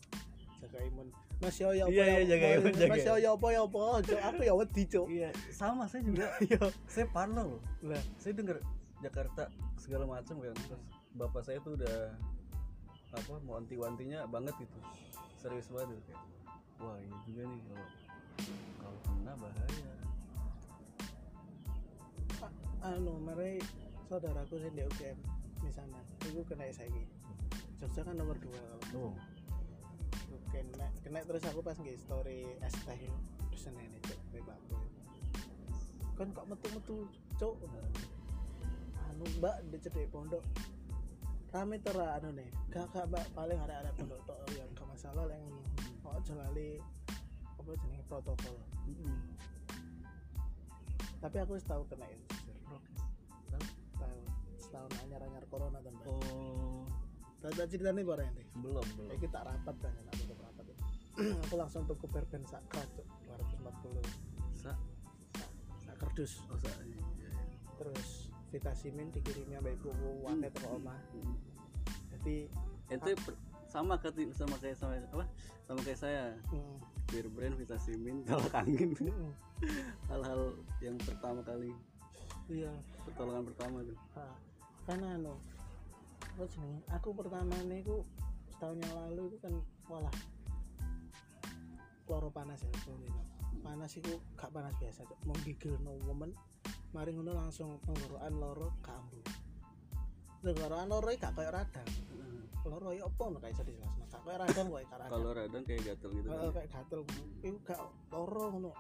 jaga 0.57 0.79
imun. 0.89 1.07
Mas 1.37 1.57
yo 1.61 1.69
yo 1.69 1.85
Iya, 1.85 2.05
iya, 2.09 2.21
jaga 2.33 2.47
imun, 2.57 2.73
jaga 2.73 2.91
mas 2.97 3.05
yo 3.05 3.13
yo 3.21 3.29
apa 3.37 3.47
yo 3.53 3.61
apa 3.69 3.81
cok 4.01 4.21
aku 4.25 4.41
ya 4.41 4.53
wedi 4.57 4.83
cok 4.89 5.07
iya. 5.13 5.29
Sama 5.53 5.85
saya 5.85 6.01
juga. 6.01 6.25
Iya. 6.49 6.61
Saya 6.89 7.05
parno 7.13 7.41
loh. 7.45 7.61
Lah. 7.85 8.01
Saya 8.17 8.33
denger 8.33 8.57
Jakarta 9.05 9.53
segala 9.77 10.09
macam 10.09 10.41
kan 10.41 10.57
terus 10.65 10.81
bapak 11.13 11.45
saya 11.45 11.61
tuh 11.61 11.77
udah 11.77 12.09
apa 13.13 13.33
mau 13.45 13.61
anti-wantinya 13.61 14.25
banget 14.33 14.57
gitu. 14.65 14.81
Serius 15.37 15.69
banget 15.69 16.01
kayak 16.09 16.25
wah 16.81 16.97
iya 16.97 17.15
juga 17.29 17.41
nih 17.45 17.61
kalau 17.69 17.85
kalau 18.81 19.12
kena 19.23 19.39
bahaya. 19.39 19.95
Anu 22.83 23.15
mari 23.23 23.55
saudaraku 24.11 24.59
sing 24.59 24.75
di 24.75 24.83
UGM 24.83 25.15
misalnya 25.63 26.03
itu 26.27 26.43
kena 26.43 26.67
saiki. 26.75 27.07
Jogja 27.79 28.03
kan 28.03 28.19
nomor 28.19 28.35
dua. 28.43 28.59
Kalau 28.91 29.15
oh 29.15 29.15
kena 30.51 30.91
kena 31.07 31.23
terus 31.23 31.47
aku 31.47 31.63
pas 31.63 31.79
nge 31.79 31.95
story 32.03 32.43
es 32.59 32.75
teh 32.83 32.99
terus 33.47 33.63
nenek 33.71 34.03
cok 34.03 34.19
bapak 34.43 34.59
kan 36.19 36.27
kok 36.35 36.45
metu-metu 36.45 37.07
cok 37.39 37.55
anu 39.07 39.23
mbak 39.39 39.55
di 39.71 39.77
cedek 39.79 40.11
pondok. 40.11 40.43
Rame 41.55 41.79
tera 41.79 42.19
anu 42.19 42.35
nih 42.35 42.51
gak 42.75 42.91
mbak. 43.07 43.23
Paling 43.31 43.55
ada 43.55 43.87
ada 43.87 43.91
pondok 43.95 44.19
tok 44.27 44.43
yang 44.51 44.67
gak 44.75 44.87
masalah 44.91 45.23
yang 45.31 45.47
ngono. 45.47 45.63
Kok 46.03 46.19
apa 47.63 47.79
jenenge 47.79 48.05
protokol 48.11 48.55
mm 48.83 49.19
tapi 51.23 51.39
aku 51.39 51.55
tahu 51.63 51.87
kena 51.87 52.03
itu 52.11 52.27
Tahu? 53.47 53.63
tahu 53.95 54.19
setahun 54.59 54.91
anyar 55.07 55.23
anyar 55.23 55.47
corona 55.47 55.79
kan 55.79 55.95
mbak 55.95 56.11
oh. 56.11 56.83
Tahu 57.43 57.51
tak 57.59 57.67
cerita 57.71 57.91
nih 57.91 58.07
barang 58.07 58.27
ini 58.39 58.43
belum 58.55 58.87
belum. 58.95 59.07
Kayak 59.11 59.19
kita 59.27 59.39
rapat 59.43 59.75
kan, 59.83 59.91
aku 59.91 60.15
tutup 60.23 60.39
rapat. 60.47 60.65
aku 61.43 61.55
langsung 61.59 61.83
tuku 61.83 62.07
perben 62.07 62.43
sak 62.47 62.63
krat, 62.71 62.87
Cuk. 62.95 63.03
240 63.27 63.99
sa 64.55 64.71
sak? 65.83 65.95
Kerdus. 65.99 66.39
oh 66.47 66.55
sa 66.55 66.71
iya, 66.87 67.03
iya. 67.19 67.31
Terus 67.75 68.31
vitamin 68.47 69.11
dikirimnya 69.11 69.59
ibu 69.59 69.91
wakai 70.23 70.55
teko 70.55 70.79
omah. 70.79 70.95
Mm. 71.11 71.35
Jadi 72.15 72.35
ente 72.95 73.11
per- 73.19 73.39
sama 73.67 73.99
kati 73.99 74.31
sama 74.31 74.55
kayak 74.63 74.79
sama 74.79 74.95
apa? 75.03 75.27
Sama 75.67 75.79
kayak 75.83 75.99
saya. 75.99 76.23
Hmm, 76.47 76.79
beer 77.13 77.29
brand 77.29 77.53
vitamin 77.61 78.25
tolak 78.25 78.57
angin 78.57 78.97
hmm, 78.97 79.31
hal-hal 80.09 80.57
yang 80.81 80.97
pertama 80.97 81.45
kali 81.45 81.69
iya. 82.49 82.73
pertolongan 83.05 83.45
pertama 83.53 83.77
tuh 83.85 83.97
Ha. 84.17 84.25
Karena 84.83 85.15
anu 85.15 85.37
apa 86.19 86.43
jenenge? 86.49 86.81
Aku 86.91 87.15
pertama 87.15 87.55
nih 87.69 87.85
aku 87.85 88.03
setahun 88.51 88.77
yang 88.83 88.93
lalu 88.97 89.31
itu 89.31 89.37
kan 89.39 89.53
walah 89.87 90.11
loro 92.09 92.27
panas 92.33 92.59
ya 92.65 92.73
panas 93.63 93.95
itu 93.95 94.11
gak 94.35 94.51
panas 94.51 94.75
biasa 94.75 95.07
Cuk. 95.07 95.19
mau 95.23 95.37
gigil 95.47 95.79
no 95.79 95.95
momen 96.03 96.35
mari 96.91 97.15
ngono 97.15 97.31
langsung 97.31 97.79
tenggorokan 97.87 98.33
loro 98.35 98.75
kambu 98.83 99.23
tenggorokan 100.43 100.87
loro 100.91 101.09
gak 101.15 101.31
kayak 101.31 101.55
radang 101.55 101.89
loro 102.63 102.89
ya 102.95 103.03
apa 103.03 103.23
no 103.27 103.37
kayak 103.43 103.55
jadi 103.59 103.71
jelas 103.75 103.91
gak 103.99 104.21
kayak 104.23 104.39
radang 104.47 104.65
kok 104.67 104.75
kayak 104.77 104.91
radang. 104.95 105.11
Kalau 105.11 105.29
radang 105.35 105.63
kayak 105.67 105.81
gatel 105.83 106.09
gitu 106.15 106.27
Heeh, 106.31 106.39
kan. 106.39 106.51
kayak 106.55 106.69
gatel. 106.71 106.99
Itu 107.43 107.57
gak 107.67 107.79
loro 108.09 108.45
ngono. 108.55 108.71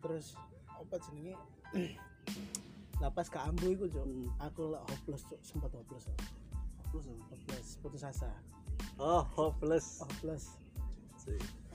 Terus 0.00 0.26
apa 0.68 0.94
jenenge? 1.08 1.34
Lah 3.00 3.08
pas 3.08 3.28
kambu 3.32 3.66
iku 3.72 3.88
Cuk. 3.88 4.04
Hmm. 4.04 4.28
aku 4.36 4.76
lah 4.76 4.84
hopeless 4.84 5.24
Cuk. 5.24 5.40
sempat 5.40 5.72
hopeless. 5.72 6.04
Hopeless 6.92 7.08
hopeless 7.32 7.68
putus 7.80 8.02
asa. 8.04 8.28
Oh 9.00 9.24
hopeless. 9.24 10.04
Hopeless. 10.04 10.60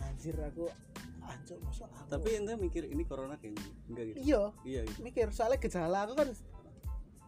Anjir 0.06 0.38
aku 0.38 0.70
anjir 1.26 1.58
masuk 1.66 1.90
aku. 1.90 2.14
Tapi 2.14 2.30
ente 2.38 2.54
mikir 2.54 2.86
ini 2.86 3.02
corona 3.10 3.42
kayaknya 3.42 3.66
enggak 3.90 4.06
gitu? 4.14 4.18
Iya. 4.22 4.42
Iya 4.62 4.82
gitu? 4.86 5.00
Mikir 5.02 5.28
soalnya 5.34 5.58
gejala 5.58 6.06
aku 6.06 6.14
kan 6.14 6.30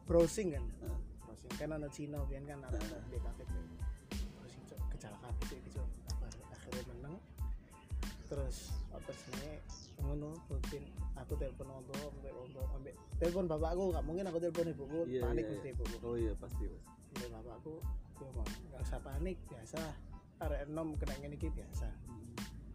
browsing 0.05 0.53
kan. 0.53 0.61
Heeh. 0.61 0.99
Browsing 1.47 1.71
kan 1.71 1.79
ada 1.79 1.87
Cina 1.89 2.19
biar 2.27 2.43
kan 2.43 2.59
ada 2.67 2.77
cok 4.67 4.79
gejala 4.91 5.17
kabeh 5.23 5.45
cok 5.47 5.57
iki 5.63 5.69
cok 5.71 5.87
Apa, 6.11 6.25
akhirnya 6.51 6.83
menang 6.91 7.15
terus 8.27 8.57
apa 8.91 9.11
sih 9.15 9.55
ngono 10.03 10.35
rutin 10.51 10.83
aku 11.15 11.33
telepon 11.39 11.71
ondo 11.71 11.95
ambek 11.95 12.33
ondo 12.35 12.61
ambek 12.75 12.95
telepon 13.23 13.47
bapakku 13.47 13.83
nggak 13.95 14.03
mungkin 14.03 14.25
aku 14.27 14.37
telepon 14.43 14.67
ibuku 14.75 14.99
Iya, 15.07 15.21
panik 15.23 15.43
iya, 15.47 15.51
mesti 15.55 15.67
iya. 15.71 15.75
ibuku. 15.79 15.95
Oh 16.03 16.15
iya 16.19 16.33
pasti 16.35 16.65
pasti 16.67 17.11
ambek 17.15 17.29
bapakku 17.39 17.75
yo 18.17 18.27
Bang, 18.35 18.49
nggak 18.69 18.81
usah 18.83 18.99
panik 18.99 19.37
biasa. 19.47 19.81
Arek 20.37 20.59
enom 20.69 20.93
kena 20.99 21.13
ngene 21.17 21.35
iki 21.39 21.49
biasa. 21.49 21.87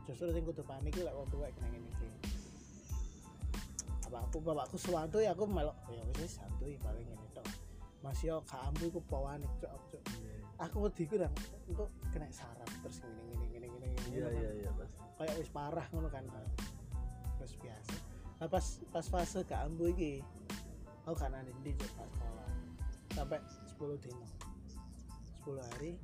Justru 0.09 0.35
sing 0.35 0.43
kudu 0.43 0.65
panik 0.67 0.97
lek 0.97 1.15
wong 1.15 1.29
tuwek 1.31 1.53
kena 1.55 1.69
ngene 1.71 1.89
iki. 1.95 2.09
Bapakku 4.09 4.39
bapakku 4.43 4.77
suwanto 4.81 5.21
ya 5.23 5.37
aku 5.37 5.45
melok 5.47 5.77
ya 5.93 6.03
wis 6.19 6.41
santuy 6.41 6.75
paling 6.83 7.07
ngene 7.07 7.27
tok 7.37 7.47
Mas 8.03 8.19
yo 8.27 8.43
kambu 8.51 8.91
iku 8.91 9.01
pawanik 9.07 9.51
cok 9.63 9.73
cok 9.95 10.03
iya. 10.19 10.35
Aku 10.67 10.87
wedi 10.87 11.07
ku 11.07 11.15
nang 11.19 11.31
engko 11.71 11.87
kena 12.11 12.27
saraf 12.35 12.71
terus 12.83 12.99
ngene 13.07 13.23
ngene 13.47 13.67
ngene 13.71 13.87
ngene 13.87 13.87
iya 14.11 14.29
iya 14.29 14.51
iya 14.59 14.71
kayak 15.23 15.39
wis 15.39 15.51
parah 15.55 15.87
ngono 15.95 16.11
kan 16.11 16.27
terus 17.39 17.55
biasa. 17.63 17.95
Nah 18.43 18.49
pas 18.51 18.67
pas 18.91 19.07
fase 19.07 19.41
kambu 19.47 19.95
iki 19.95 20.19
aku 21.07 21.15
kan 21.15 21.31
ada 21.31 21.51
di 21.63 21.73
pas 21.79 22.11
sekolah. 22.11 22.49
Sampai 23.15 23.39
10 23.79 24.03
dino. 24.03 24.27
10 25.47 25.59
hari 25.63 25.99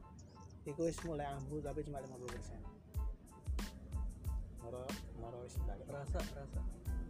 iku 0.66 0.86
wis 0.86 0.98
mulai 1.02 1.26
ambu 1.34 1.58
tapi 1.58 1.82
cuma 1.82 1.98
50 1.98 2.30
persen. 2.30 2.60
Moro 4.62 4.86
moro 5.18 5.42
wis 5.42 5.58
balik. 5.66 5.86
Rasa 5.90 6.18
rasa 6.22 6.60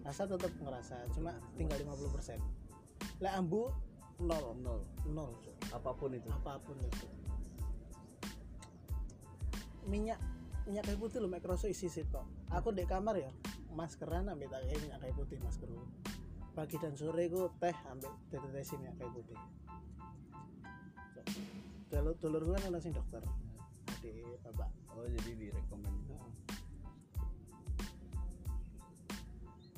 rasa 0.04 0.22
tetap 0.24 0.52
ngerasa 0.64 0.96
cuma 1.12 1.36
tinggal 1.60 1.76
50 1.76 2.14
persen. 2.16 2.40
Lek 3.20 3.36
ambu 3.36 3.68
nol 4.18 4.58
nol 4.58 4.80
nol 5.06 5.30
Cok. 5.42 5.56
apa 5.74 5.90
pun 5.94 6.10
itu. 6.14 6.28
Apa 6.30 6.58
pun 6.62 6.76
itu. 6.82 7.06
Minyak 9.86 10.18
minyak 10.68 10.84
kayu 10.84 10.98
putih 11.00 11.18
lho 11.22 11.32
mek 11.32 11.40
kroso 11.40 11.64
isi 11.64 11.88
sitok 11.88 12.28
aku 12.52 12.76
di 12.76 12.84
kamar 12.84 13.16
ya 13.16 13.32
maskeran 13.72 14.28
ambil 14.28 14.52
tak 14.52 14.68
minyak 14.68 15.00
kayu 15.00 15.16
putih 15.16 15.40
maskerku 15.40 15.80
pagi 16.52 16.76
dan 16.76 16.92
sore 16.92 17.24
ku 17.32 17.48
teh 17.56 17.72
ambil 17.88 18.12
tetetesi 18.28 18.74
minyak 18.76 18.98
kayu 18.98 19.10
putih. 19.14 19.38
Kalau 21.88 22.12
dulur 22.20 22.44
gue 22.44 22.56
kan 22.60 22.68
ada 22.68 22.84
sing 22.84 22.92
dokter. 22.92 23.24
Di 24.04 24.12
bapak. 24.44 24.68
Oh 24.92 25.08
jadi 25.08 25.32
direkomend. 25.34 25.96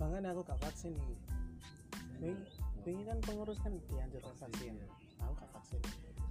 Makanya 0.01 0.33
aku 0.33 0.41
gak 0.49 0.61
vaksin 0.65 0.97
nih 2.21 2.33
Wingi 2.81 3.05
kan 3.05 3.19
pengurus 3.21 3.61
kan 3.61 3.77
dianjurkan 3.93 4.35
vaksin 4.41 4.73
Iya. 4.73 4.89
aku 5.21 5.33
gak 5.37 5.51
vaksin. 5.53 5.81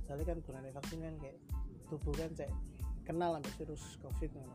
Soalnya 0.01 0.25
kan 0.33 0.37
gunanya 0.41 0.71
vaksin 0.73 0.97
kan 1.05 1.13
kayak 1.21 1.37
tubuh 1.93 2.13
kan 2.17 2.29
cek 2.33 2.49
kenal 3.05 3.37
ambil 3.37 3.53
virus 3.61 3.97
covid 4.01 4.29
kan. 4.33 4.49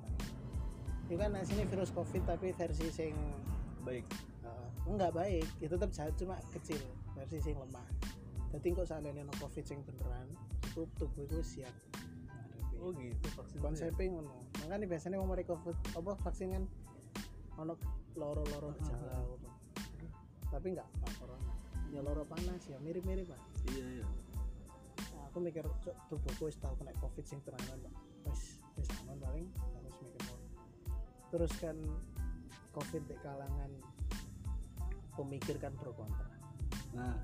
itu 1.05 1.21
kan 1.21 1.37
sini 1.45 1.69
virus 1.69 1.93
covid 1.93 2.23
tapi 2.27 2.51
versi 2.57 2.89
sing 2.91 3.15
baik. 3.85 4.03
Uh, 4.43 4.69
enggak 4.89 5.13
baik 5.13 5.45
itu 5.61 5.71
tetap 5.71 5.93
jahat 5.93 6.15
cuma 6.17 6.41
kecil 6.51 6.81
versi 7.15 7.39
sing 7.39 7.55
lemah. 7.55 7.87
Jadi 8.51 8.67
kok 8.75 8.87
seandainya 8.89 9.23
no 9.23 9.35
covid 9.39 9.63
sing 9.63 9.85
beneran 9.87 10.27
itu 10.67 10.89
tubuh 10.99 11.29
itu 11.29 11.39
siap. 11.45 11.75
Oh 12.83 12.91
gitu 12.97 13.29
vaksin 13.39 13.59
ya? 13.61 13.63
konsepnya 13.63 14.07
ngono. 14.11 14.35
Makanya 14.67 14.87
biasanya 14.91 15.17
mau 15.23 15.29
mereka 15.31 15.55
covid 15.55 15.77
apa 15.95 16.13
vaksin 16.27 16.49
kan 16.57 16.65
ono 17.61 17.79
loro-loro 18.19 18.75
gejala 18.83 19.15
ngono. 19.23 19.51
Tapi 20.51 20.67
enggak 20.75 20.89
pak 20.99 21.13
corona 21.23 21.54
ya 21.95 22.03
loro 22.03 22.27
panas 22.27 22.67
ya 22.67 22.75
mirip-mirip 22.83 23.31
pak. 23.31 23.41
Iya 23.71 24.03
iya. 24.03 24.07
Nah, 25.15 25.31
aku 25.31 25.39
mikir 25.39 25.63
cok 25.63 25.97
tubuhku 26.11 26.51
wis 26.51 26.59
tau 26.59 26.75
kena 26.75 26.91
covid 26.99 27.23
sing 27.23 27.39
terangan 27.47 27.79
pak. 27.79 27.95
Wis 28.27 28.59
wis 28.75 28.91
aman 29.07 29.19
paling 29.23 29.47
harus 29.79 29.95
mikir 30.03 30.21
mau 30.27 30.39
terus 31.31 31.53
kan 31.63 31.79
covid 32.75 33.03
di 33.07 33.17
kalangan 33.23 33.71
pemikir 35.15 35.57
kan 35.63 35.71
pro 35.79 35.95
kontra. 35.95 36.27
Nah. 36.99 37.15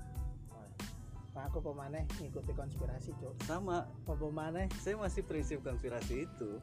Nah 1.31 1.47
aku 1.47 1.63
pemaneh 1.63 2.03
ngikuti 2.19 2.51
konspirasi 2.51 3.15
cok 3.15 3.47
sama. 3.47 3.87
Apa 4.03 4.13
pemaneh 4.19 4.67
saya 4.83 4.99
masih 4.99 5.23
prinsip 5.23 5.63
konspirasi 5.63 6.27
itu. 6.27 6.59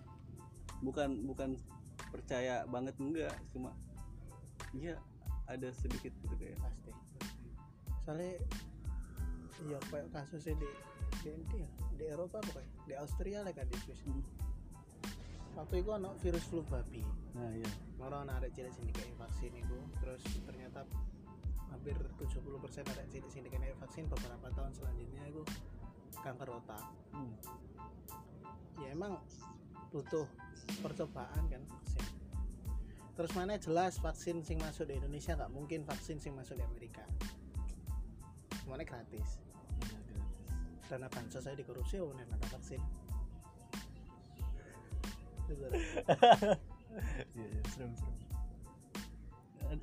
Bukan 0.85 1.25
bukan 1.25 1.57
percaya 2.13 2.69
banget 2.69 2.97
enggak. 3.01 3.33
Cuma 3.53 3.73
iya 4.77 5.01
ada 5.49 5.73
sedikit 5.73 6.13
gitu 6.21 6.37
kayak. 6.37 6.61
Pasti 6.61 6.93
soalnya 8.09 8.41
ya 9.69 9.77
kayak 9.93 10.09
kasusnya 10.17 10.57
di 10.57 10.71
di 11.21 11.31
di, 11.53 11.61
di 12.01 12.05
Eropa 12.09 12.41
pokoknya 12.41 12.73
di 12.89 12.95
Austria 12.97 13.45
lah 13.45 13.53
kan 13.53 13.69
di 13.69 13.77
Swiss. 13.85 14.01
Waktu 15.53 15.85
itu 15.85 15.91
anak 15.93 16.17
virus 16.25 16.49
flu 16.49 16.65
babi. 16.65 17.05
Nah 17.37 17.53
iya. 17.53 17.69
Orang 18.01 18.33
ada 18.33 18.49
cilik 18.49 18.73
sini 18.73 18.97
kayak 18.97 19.13
vaksin 19.21 19.53
itu 19.53 19.77
terus 20.01 20.25
ternyata 20.49 20.89
hampir 21.69 22.01
70% 22.17 22.89
ada 22.89 23.05
cilik 23.13 23.29
sini 23.29 23.53
kayak 23.53 23.77
vaksin 23.77 24.09
beberapa 24.09 24.57
tahun 24.57 24.73
selanjutnya 24.73 25.29
itu 25.29 25.45
kanker 26.25 26.49
otak. 26.49 26.81
Hmm. 27.13 27.37
ya 28.79 28.95
emang 28.95 29.21
butuh 29.91 30.25
percobaan 30.81 31.45
kan 31.51 31.61
vaksin 31.67 32.05
terus 33.19 33.35
mana 33.35 33.59
jelas 33.59 33.99
vaksin 33.99 34.47
sing 34.47 34.63
masuk 34.63 34.87
di 34.87 35.03
Indonesia 35.03 35.35
nggak 35.35 35.51
mungkin 35.51 35.83
vaksin 35.83 36.23
sing 36.23 36.39
masuk 36.39 36.55
di 36.55 36.63
Amerika 36.63 37.03
semuanya 38.69 38.85
gratis. 38.85 39.41
Gratis. 39.81 40.21
dana 40.93 41.09
bansos 41.09 41.41
saya 41.41 41.57
dikorupsi 41.57 42.05
oh 42.05 42.13
nih 42.13 42.29
dana 42.29 42.47
vaksin. 42.53 42.85
Iya 47.33 47.49
iya 47.49 47.63
serem 47.73 47.97
serem. 47.97 48.17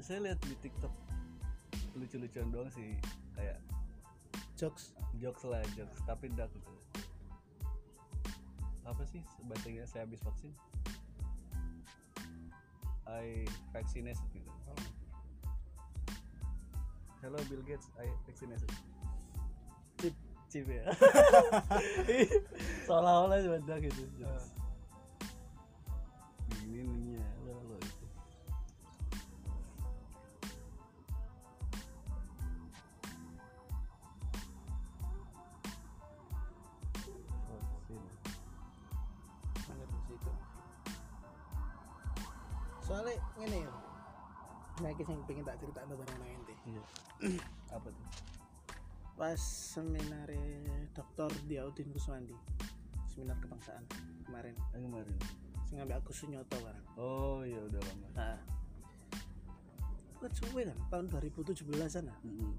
Saya 0.05 0.29
lihat 0.29 0.37
di 0.45 0.53
TikTok 0.61 0.93
lucu-lucuan 1.97 2.53
doang 2.53 2.69
sih 2.69 2.93
kayak 3.33 3.57
jokes. 4.53 4.93
jokes 5.17 5.41
lah 5.49 5.65
jokes 5.73 6.05
tapi 6.05 6.29
dark 6.37 6.53
gitu. 6.53 6.69
Apa 8.85 9.01
sih 9.09 9.25
bacanya 9.49 9.89
saya 9.89 10.05
habis 10.05 10.21
vaksin? 10.21 10.53
I 13.09 13.49
vaccinated 13.73 14.29
gitu 14.29 14.53
hello 17.25 17.41
Bill 17.49 17.65
Gates 17.65 17.89
I 17.97 18.05
vaccinated 18.29 18.69
Chip. 19.97 20.13
chip 20.53 20.69
ya 20.69 20.93
seolah-olah 22.85 23.41
cuma 23.41 23.57
gitu 23.81 24.05
jokes. 24.21 24.53
Dokter 51.25 51.41
Diaudin 51.49 51.89
Kuswandi 51.89 52.37
seminar 53.09 53.37
kebangsaan 53.41 53.81
kemarin. 54.29 54.53
Yang 54.77 54.83
kemarin. 54.91 55.17
Sing 55.65 55.75
ngambil 55.81 55.97
aku 55.97 56.11
sunyoto 56.13 56.57
barang 56.61 56.85
oh 57.01 57.41
iya 57.41 57.57
udah 57.65 57.81
lama. 57.81 58.07
Nah. 58.13 58.39
Kan 60.21 60.31
suwe 60.37 60.61
kan 60.69 60.77
tahun 60.89 61.05
2017an 61.09 62.09
lah 62.09 62.17
Mm-mm. 62.25 62.53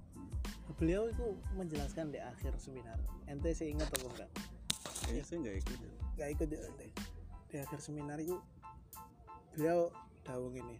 beliau 0.77 1.09
itu 1.09 1.39
menjelaskan 1.55 2.11
di 2.11 2.19
akhir 2.19 2.59
seminar. 2.59 2.99
Ente 3.31 3.55
sih 3.55 3.71
ingat 3.71 3.87
apa 3.87 4.07
enggak? 4.11 4.31
Kayaknya 5.07 5.23
saya 5.23 5.39
nggak 5.47 5.57
ikut 5.63 5.79
ya. 5.79 5.91
nggak 6.17 6.29
ikut 6.35 6.47
di, 6.51 6.57
di, 6.59 6.87
di 7.47 7.57
akhir 7.63 7.79
seminar 7.79 8.19
itu 8.19 8.37
beliau 9.55 9.95
dawung 10.27 10.59
ini. 10.59 10.77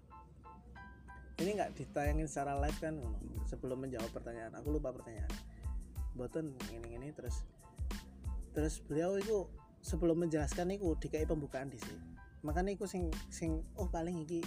Ini 1.39 1.51
nggak 1.55 1.71
ditayangin 1.79 2.27
secara 2.27 2.59
live 2.59 2.79
kan 2.83 2.99
sebelum 3.47 3.87
menjawab 3.87 4.11
pertanyaan. 4.11 4.53
Aku 4.59 4.75
lupa 4.75 4.91
pertanyaan. 4.91 5.31
Boten 6.17 6.57
ini 6.73 6.97
ini 6.97 7.09
terus 7.13 7.45
terus 8.57 8.81
beliau 8.81 9.21
itu 9.21 9.45
sebelum 9.85 10.25
menjelaskan 10.25 10.73
itu 10.73 10.97
dikai 10.97 11.29
pembukaan 11.29 11.69
di 11.69 11.77
sini. 11.77 12.01
Makanya 12.41 12.73
itu 12.73 12.89
sing 12.89 13.13
sing 13.29 13.61
oh 13.77 13.93
paling 13.93 14.25
iki 14.25 14.41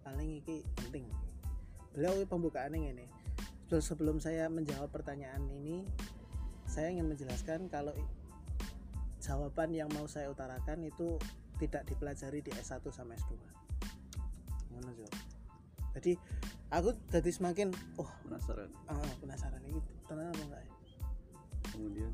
paling 0.00 0.40
iki 0.40 0.64
penting. 0.80 1.04
Beliau 1.92 2.16
pembukaan 2.24 2.72
ini 2.72 3.04
terus 3.68 3.84
sebelum 3.86 4.18
saya 4.18 4.48
menjawab 4.48 4.88
pertanyaan 4.88 5.44
ini 5.46 5.84
saya 6.64 6.90
ingin 6.90 7.06
menjelaskan 7.06 7.68
kalau 7.68 7.92
jawaban 9.20 9.70
yang 9.76 9.92
mau 9.92 10.08
saya 10.08 10.32
utarakan 10.32 10.88
itu 10.88 11.20
tidak 11.60 11.84
dipelajari 11.86 12.40
di 12.40 12.50
S1 12.56 12.82
sama 12.88 13.12
S2 13.14 13.36
Ngono, 14.72 14.90
jadi 15.94 16.14
aku 16.70 16.94
jadi 17.10 17.30
semakin 17.30 17.68
oh 17.98 18.10
penasaran. 18.22 18.70
Ah, 18.86 19.14
penasaran. 19.18 19.62
Ini 19.66 19.80
tenang 20.06 20.30
apa 20.30 20.42
enggak 20.46 20.62
ya? 20.62 20.72
kemudian 21.70 22.12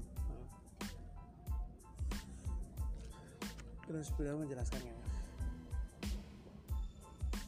terus 3.87 4.11
beliau 4.19 4.37
menjelaskan 4.43 4.83
ya 4.83 4.97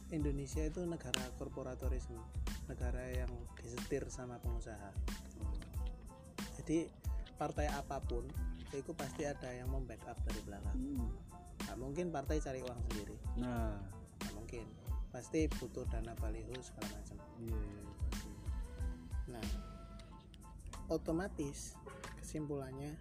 Indonesia 0.09 0.65
itu 0.65 0.81
negara 0.89 1.21
korporatorisme 1.37 2.17
negara 2.65 3.01
yang 3.13 3.29
disetir 3.57 4.05
sama 4.13 4.37
pengusaha. 4.41 4.93
Jadi 6.61 6.89
partai 7.37 7.65
apa 7.69 7.97
pun 8.01 8.25
itu 8.69 8.91
pasti 8.93 9.25
ada 9.25 9.49
yang 9.49 9.69
membackup 9.73 10.17
dari 10.25 10.41
belakang. 10.45 10.77
Hmm. 10.77 11.09
nggak 11.59 11.77
mungkin 11.77 12.05
partai 12.09 12.41
cari 12.41 12.65
uang 12.65 12.79
sendiri. 12.89 13.17
Nah. 13.37 13.77
Nggak 14.21 14.33
mungkin. 14.33 14.65
Pasti 15.09 15.45
butuh 15.49 15.85
dana 15.89 16.13
baliho 16.17 16.53
segala 16.61 16.89
macam. 16.93 17.17
Pasti. 17.17 18.29
nah 19.29 19.45
otomatis 20.89 21.77
kesimpulannya 22.17 22.97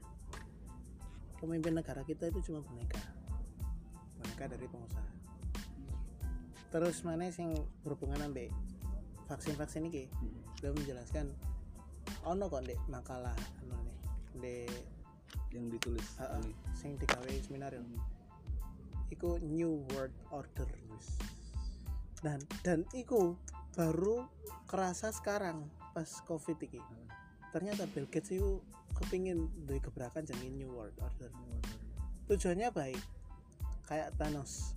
pemimpin 1.40 1.72
negara 1.72 2.04
kita 2.04 2.28
itu 2.28 2.52
cuma 2.52 2.60
boneka 2.60 3.00
boneka 4.18 4.44
dari 4.50 4.66
pengusaha 4.66 5.10
terus 6.68 7.00
mana 7.00 7.32
yang 7.32 7.56
berhubungan 7.80 8.20
sampai 8.20 8.52
vaksin-vaksin 9.28 9.88
ini 9.88 10.04
Mm. 10.08 10.36
beliau 10.60 10.74
menjelaskan 10.76 11.26
ono 12.24 12.48
kok 12.48 12.64
dek 12.64 12.80
makalah 12.92 13.36
anu 13.64 13.76
nih 13.84 13.96
dek 14.42 14.84
yang 15.52 15.68
ditulis 15.72 16.04
Heeh. 16.20 16.40
ini 16.44 16.52
sing 16.76 16.96
digawe 17.00 17.32
seminar. 17.44 17.72
Hmm. 17.72 17.96
iku 19.08 19.40
new 19.40 19.88
world 19.92 20.12
order 20.28 20.68
dan 22.20 22.42
dan 22.66 22.82
iku 22.92 23.38
baru 23.78 24.26
kerasa 24.66 25.14
sekarang 25.14 25.64
pas 25.94 26.08
covid 26.26 26.58
ini 26.60 26.82
ternyata 27.54 27.86
Bill 27.88 28.10
Gates 28.10 28.34
itu 28.34 28.60
kepingin 28.98 29.48
dari 29.64 29.80
gebrakan 29.80 30.26
jadi 30.26 30.50
new 30.52 30.68
world 30.74 30.96
order 30.98 31.30
tujuannya 32.28 32.68
baik 32.74 33.00
kayak 33.88 34.12
Thanos 34.20 34.76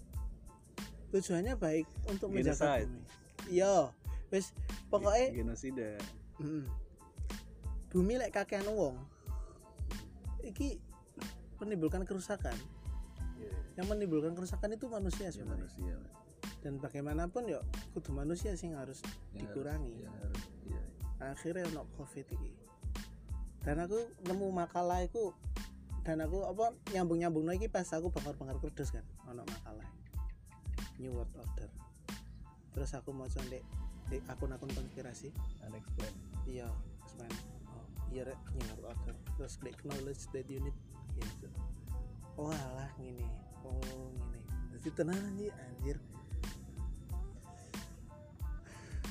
tujuannya 1.12 1.60
baik 1.60 1.86
untuk 2.08 2.32
menjaga 2.32 2.88
bumi 2.88 3.04
iya 3.52 3.92
wis 4.32 4.56
pokoknya 4.88 5.28
genosida 5.36 6.00
Mm. 6.42 6.66
Bumi 7.94 8.18
lek 8.18 8.34
kakean 8.34 8.66
wong. 8.66 8.98
Iki 10.42 10.82
menimbulkan 11.62 12.02
kerusakan. 12.02 12.56
Iya, 13.38 13.54
Yang 13.78 13.88
menimbulkan 13.94 14.34
kerusakan 14.34 14.74
itu 14.74 14.90
manusia 14.90 15.30
ya 15.30 15.36
sebenarnya. 15.36 15.70
manusia 15.70 15.96
Dan 16.66 16.82
bagaimanapun 16.82 17.46
ya 17.46 17.62
kudu 17.94 18.10
manusia 18.10 18.58
sih 18.58 18.74
harus 18.74 19.06
Yang 19.38 19.54
dikurangi. 19.54 20.02
yang 20.02 20.16
harus 20.18 20.42
iya 20.66 20.82
Akhirnya 21.22 21.70
ono 21.70 21.86
Covid 21.94 22.26
iki. 22.26 22.52
Dan 23.62 23.78
aku 23.86 24.02
nemu 24.26 24.48
makalah 24.50 25.06
iku 25.06 25.38
dan 26.02 26.18
aku 26.26 26.42
apa 26.50 26.74
nyambung-nyambung 26.98 27.46
lagi 27.46 27.70
pas 27.70 27.86
aku 27.94 28.10
bakar-bakar 28.10 28.58
kerdus 28.58 28.90
kan 28.90 29.06
ono 29.30 29.46
makalah 29.46 29.86
New 30.98 31.14
World 31.14 31.34
Order. 31.38 31.70
Terus 32.74 32.92
aku 32.98 33.14
mau 33.14 33.30
ndek 33.30 33.62
di 34.10 34.18
akun-akun 34.26 34.72
konspirasi. 34.74 35.30
Unexplained 35.66 36.18
iya 36.50 36.68
semen 37.06 37.30
oh 37.76 37.86
iya 38.10 38.26
rek 38.26 38.40
new 38.58 38.66
world 38.74 38.98
order. 38.98 39.16
Terus 39.38 39.62
klik 39.62 39.78
knowledge 39.86 40.26
that 40.34 40.48
you 40.50 40.58
need. 40.64 40.78
Gitu 41.22 41.48
oh 42.40 42.50
alah 42.50 42.90
gini 42.98 43.28
oh 43.62 44.10
gini 44.16 44.42
jadi 44.74 44.90
tenang 44.98 45.20
anjir 45.20 45.54
anjir. 45.54 45.98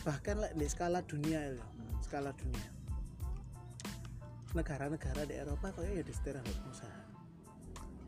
Bahkan 0.01 0.37
lah 0.41 0.51
di 0.57 0.67
skala 0.67 1.05
dunia 1.05 1.39
ya. 1.39 1.65
Skala 2.03 2.33
dunia 2.35 2.80
negara-negara 4.53 5.23
di 5.27 5.35
Eropa 5.39 5.71
kok 5.71 5.87
ya 5.87 6.03
di 6.03 6.13
setirah 6.15 6.43
pengusaha? 6.43 7.01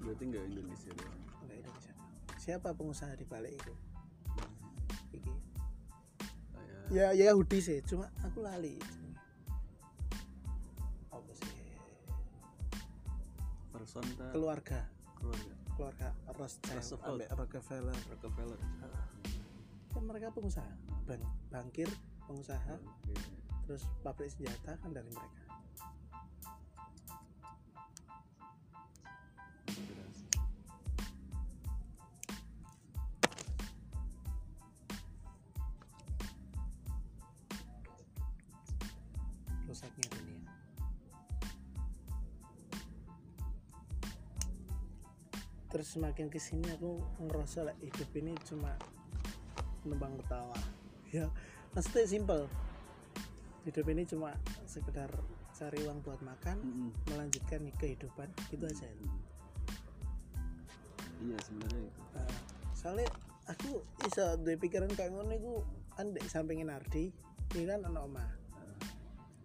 Berarti 0.03 0.23
nggak 0.27 0.45
Indonesia 0.51 0.91
doang 0.99 1.23
enggak 1.47 1.59
Indonesia. 1.63 1.93
Siapa 2.43 2.75
pengusaha 2.75 3.13
di 3.15 3.25
balik 3.27 3.55
itu? 3.55 3.75
Iki. 5.15 5.35
Ya 6.91 7.15
ya 7.15 7.31
Yahudi 7.31 7.59
sih 7.63 7.79
cuma 7.87 8.11
aku 8.27 8.43
lali. 8.43 8.77
Apa 11.15 11.31
sih? 11.31 11.51
Person 13.71 14.05
keluarga. 14.35 14.83
Keluarga. 15.17 15.55
Keluarga 15.73 16.09
Rothschild 16.37 17.01
ambek 17.07 17.29
Rockefeller. 17.33 17.97
Rockefeller. 18.11 18.61
Kan 19.93 20.03
mereka 20.09 20.35
pengusaha. 20.35 20.73
Bang, 21.07 21.23
bangkir 21.53 21.89
pengusaha. 22.27 22.75
Oke. 23.07 23.43
terus 23.63 23.87
pabrik 24.03 24.27
senjata 24.27 24.75
kan 24.83 24.91
dari 24.91 25.07
mereka 25.07 25.42
rusaknya 39.73 40.05
dunia 40.13 40.45
terus 45.73 45.89
semakin 45.97 46.29
ke 46.29 46.37
sini 46.37 46.69
aku 46.77 47.01
ngerasa 47.25 47.65
lah 47.65 47.77
hidup 47.81 48.13
ini 48.13 48.37
cuma 48.45 48.77
numpang 49.89 50.21
ketawa. 50.21 50.55
Ya 51.13 51.29
maksudnya 51.77 52.09
simple 52.09 52.45
hidup 53.69 53.85
ini 53.93 54.09
cuma 54.09 54.33
sekedar 54.65 55.13
cari 55.53 55.85
uang 55.85 56.01
buat 56.01 56.25
makan 56.25 56.57
Mm-mm. 56.57 56.89
melanjutkan 57.13 57.69
kehidupan 57.77 58.33
gitu 58.49 58.65
aja. 58.65 58.89
Iya 61.21 61.37
sebenarnya 61.45 61.85
itu. 61.85 62.01
Nah, 62.17 62.33
soalnya 62.73 63.09
aku 63.45 63.85
bisa 64.01 64.41
duwe 64.41 64.57
pikiran 64.57 64.89
kayak 64.97 65.13
ngono 65.13 65.37
iku 65.37 65.55
kan 65.93 66.17
sampingin 66.33 66.73
Ardi 66.73 67.13
ini 67.53 67.65
kan 67.69 67.85
ana 67.85 68.01
omah 68.01 68.42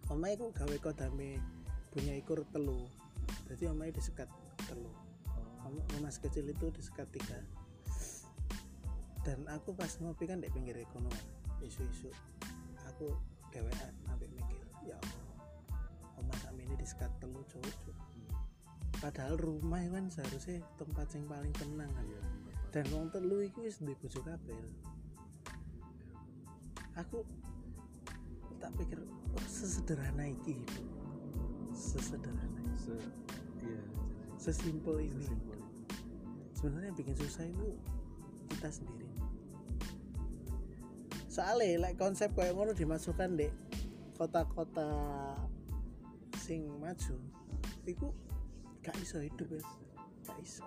Omah 0.08 0.30
iku 0.32 0.50
gawe 0.52 0.76
kodame 0.80 1.36
punya 1.92 2.16
ikur 2.16 2.44
telu. 2.52 2.88
Jadi 3.48 3.68
omahnya 3.68 4.00
disekat 4.00 4.28
telu. 4.64 4.92
Omah 6.00 6.12
sekecil 6.12 6.48
itu 6.48 6.72
disekat 6.72 7.08
tiga. 7.12 7.40
Dan 9.24 9.44
aku 9.52 9.76
pas 9.76 9.92
ngopi 10.00 10.24
kan 10.24 10.40
di 10.40 10.48
pinggir 10.48 10.80
ekonomi 10.80 11.20
isu-isu. 11.60 12.08
Aku 12.94 13.12
dewean 13.52 13.92
sampai 14.08 14.28
mikir 14.32 14.64
ya 14.84 14.96
Allah 14.96 15.28
omah 16.20 16.38
kami 16.44 16.64
ini 16.68 16.76
disekat 16.76 17.08
telu 17.20 17.40
cowok 17.48 17.74
cowok. 17.84 18.06
padahal 18.98 19.38
rumah 19.38 19.78
kan 19.88 20.10
seharusnya 20.10 20.58
tempat 20.74 21.06
yang 21.14 21.24
paling 21.30 21.54
tenang 21.54 21.90
kan. 21.94 22.04
Iya 22.04 22.22
dan 22.68 22.84
wong 22.92 23.08
telu 23.08 23.40
iki 23.40 23.64
wis 23.64 23.80
duwe 23.80 23.96
bojo 23.96 24.20
kabeh 24.20 24.60
aku 27.00 27.24
tak 28.60 28.74
pikir 28.76 29.00
sesederhana 29.46 30.24
iki 30.28 30.58
hidup. 30.60 30.86
Sesederhana. 31.74 32.62
Se 32.78 32.94
iya 33.62 33.82
sesimpel 34.38 35.02
ini 35.02 35.26
sesimpel 35.26 35.58
itu. 35.58 35.82
sebenarnya 36.54 36.88
yang 36.94 36.98
bikin 36.98 37.16
susah 37.18 37.44
itu 37.44 37.68
kita 38.54 38.68
sendiri. 38.70 39.08
Soalnya 41.28 41.90
like 41.90 41.98
konsep 41.98 42.32
kayak 42.32 42.54
ngono 42.54 42.72
dimasukkan 42.72 43.38
dek 43.38 43.52
kota-kota 44.18 44.90
sing 46.38 46.66
maju 46.80 47.16
itu 47.86 48.08
gak 48.82 48.96
iso 48.98 49.22
hidup 49.22 49.46
ya 49.52 49.62
gak 50.26 50.38
iso. 50.42 50.66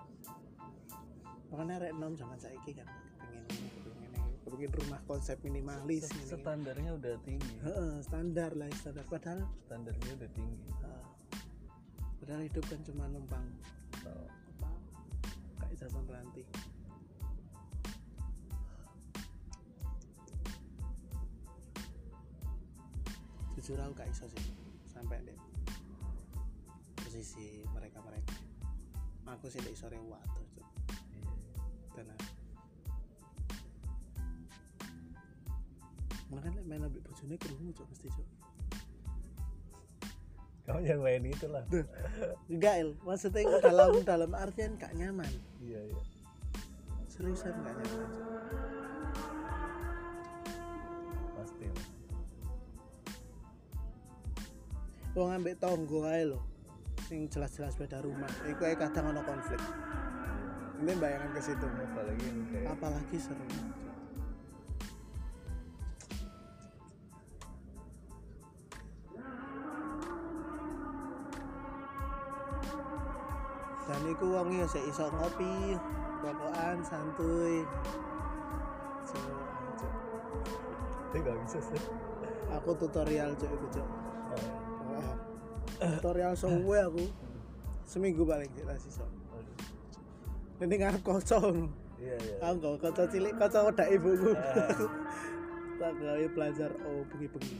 Makanya 1.52 1.88
rek 1.88 1.92
nom 1.96 2.16
zaman 2.16 2.38
saiki 2.40 2.76
kan 2.76 2.88
pengen 4.52 4.70
rumah 4.76 5.00
konsep 5.08 5.40
minimalis 5.40 6.12
ini. 6.12 6.28
standarnya 6.28 6.90
udah 6.92 7.16
tinggi. 7.24 7.54
Heeh, 7.64 8.04
standar 8.04 8.52
lah 8.52 8.68
standar. 8.76 9.04
Padahal 9.08 9.48
standarnya 9.64 10.10
udah 10.20 10.30
tinggi. 10.36 10.68
Eh, 10.84 11.04
padahal 12.20 12.42
hidup 12.44 12.64
kan 12.68 12.80
cuma 12.84 13.08
numpang. 13.08 13.48
Apa 14.04 14.70
kayak 15.64 15.74
jason 15.80 16.04
ranting. 16.04 16.48
Jujur 23.56 23.78
aku 23.78 23.92
gak 23.94 24.10
iso 24.10 24.26
sih 24.26 24.44
sampai 24.90 25.22
deh 25.22 25.38
posisi 26.98 27.62
mereka 27.70 28.02
mereka 28.02 28.34
aku 29.22 29.46
sih 29.46 29.62
gak 29.62 29.70
iso 29.70 29.86
rewat 29.86 30.41
Mana 36.32 36.48
kan 36.48 36.64
main 36.64 36.80
ambek 36.80 37.04
bojone 37.04 37.36
kerungu 37.36 37.70
cok 37.76 37.86
mesti 37.92 38.08
cok. 38.08 38.28
kamu 40.62 40.80
yang 40.86 41.02
main 41.02 41.26
itu 41.26 41.46
lah 41.50 41.66
Enggak 42.46 42.74
il, 42.80 42.94
maksudnya 43.02 43.58
dalam 43.60 43.98
dalam 44.06 44.30
artian 44.32 44.78
gak 44.78 44.94
nyaman. 44.94 45.28
iya 45.60 45.82
iya 45.84 46.02
Seriusan 47.10 47.52
gak 47.60 47.76
nyaman. 47.76 48.08
Pasti 51.36 51.66
lah. 51.66 51.86
Wong 55.12 55.30
ambek 55.36 55.60
tonggo 55.60 56.08
ae 56.08 56.24
lho. 56.24 56.40
Sing 57.04 57.28
jelas-jelas 57.28 57.76
beda 57.76 58.00
rumah. 58.00 58.30
Iku 58.48 58.64
kadang 58.80 59.12
ono 59.12 59.20
konflik. 59.28 59.60
Ini 60.80 60.92
bayangan 60.96 61.30
ke 61.36 61.40
situ. 61.44 61.66
apalagi 61.68 62.24
yang 62.24 62.72
Apalagi 62.72 63.16
seru. 63.20 63.44
Dan 73.82 74.00
iku 74.06 74.24
wong 74.30 74.54
ya 74.54 74.66
sik 74.70 74.84
iso 74.86 75.10
ngopi, 75.10 75.74
rokokan 76.22 76.78
santuy. 76.86 77.66
Cuk, 79.02 79.92
itu 81.10 81.16
gak 81.20 81.36
bisa 81.44 81.58
sih 81.60 81.82
Aku 82.54 82.70
tutorial 82.78 83.34
cuk 83.34 83.50
iku 83.50 83.66
cuk. 83.74 83.88
Oh, 84.32 84.94
Wah, 84.94 85.16
tutorial 85.98 86.32
suwe 86.38 86.78
aku 86.78 87.04
seminggu 87.84 88.22
paling 88.22 88.48
iso. 88.54 89.02
aduh. 89.02 89.56
Ini 90.62 90.74
ngarep 90.78 91.02
kaca 91.02 91.36
ngono. 91.42 91.66
iya 91.98 92.16
iya 92.16 92.36
Aku 92.54 92.78
kaca 92.78 93.02
cilik, 93.10 93.34
kaca 93.36 93.66
wedak 93.66 93.88
ibuku. 93.90 94.30
Ah. 94.38 94.70
tak 95.82 95.92
gawe 95.98 96.24
belajar 96.30 96.70
oh 96.86 97.02
bengi-bengi. 97.10 97.58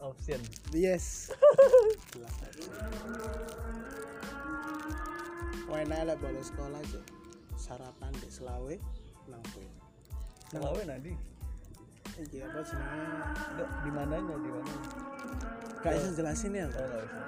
Last 0.00 0.16
option. 0.16 0.40
yes 0.72 1.28
aja. 2.24 2.64
Enak 5.80 6.12
lah 6.12 6.16
bolos 6.20 6.52
sekolah 6.52 6.80
cok 6.92 7.04
sarapan 7.56 8.12
di 8.20 8.28
Selawe 8.28 8.74
nang 9.32 9.40
kowe 9.52 9.64
Selawe 10.52 10.82
nanti. 10.84 11.12
iki 12.20 12.44
apa 12.44 12.60
jenenge 12.60 13.16
di 13.80 13.90
mananya 13.94 14.36
di 14.36 14.50
mana? 14.52 14.74
gak 15.80 15.92
bisa 15.96 16.10
jelasin 16.20 16.52
ya 16.52 16.68
Oh, 16.68 16.84
bisa. 17.00 17.20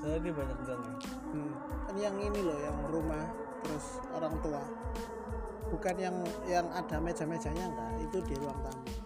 Soalnya 0.00 0.18
dia 0.24 0.32
banyak 0.32 0.58
gang 0.64 0.80
ya. 0.80 0.94
Hmm. 1.36 1.52
Kan 1.84 1.96
yang 2.00 2.16
ini 2.16 2.40
loh 2.40 2.56
yang 2.64 2.78
rumah 2.88 3.28
terus 3.60 4.00
orang 4.14 4.40
tua 4.40 4.62
bukan 5.68 5.96
yang 5.98 6.16
yang 6.48 6.64
ada 6.72 6.96
meja-mejanya 7.02 7.66
enggak 7.66 7.90
itu 8.08 8.18
di 8.30 8.34
ruang 8.38 8.56
tamu 8.62 9.05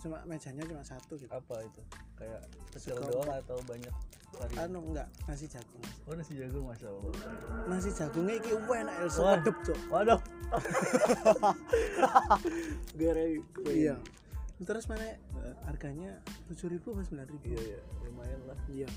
cuma 0.00 0.18
mejanya 0.24 0.64
cuma 0.64 0.80
satu 0.80 1.12
gitu 1.14 1.28
apa 1.28 1.60
itu? 1.60 1.80
Kayak 2.14 2.40
kecil 2.70 2.96
Sekolah. 2.96 3.12
doang 3.14 3.30
atau 3.38 3.56
banyak 3.64 3.94
varian? 4.32 4.58
anu 4.64 4.78
enggak 4.86 5.08
nasi 5.24 5.44
jagung 5.44 5.82
Oh 6.04 6.14
nasi 6.14 6.32
jagung 6.34 6.64
masya 6.64 6.88
Allah. 6.88 7.12
nasi 7.66 7.90
jagungnya 7.90 8.34
iki 8.36 8.50
enak 8.54 8.94
ya 8.96 9.06
sedep 9.06 9.56
cok 9.60 9.78
Waduh. 9.88 10.20
Gara 12.94 13.24
iya 13.70 13.96
terus 14.60 14.84
mana 14.86 15.04
harganya 15.64 16.20
tujuh 16.46 16.68
ribu 16.68 16.92
apa 16.92 17.00
sembilan 17.02 17.26
ribu 17.26 17.44
Iya 17.48 17.60
ya, 17.76 17.80
lumayan 18.04 18.40
lah. 18.44 18.58
iya 18.68 18.88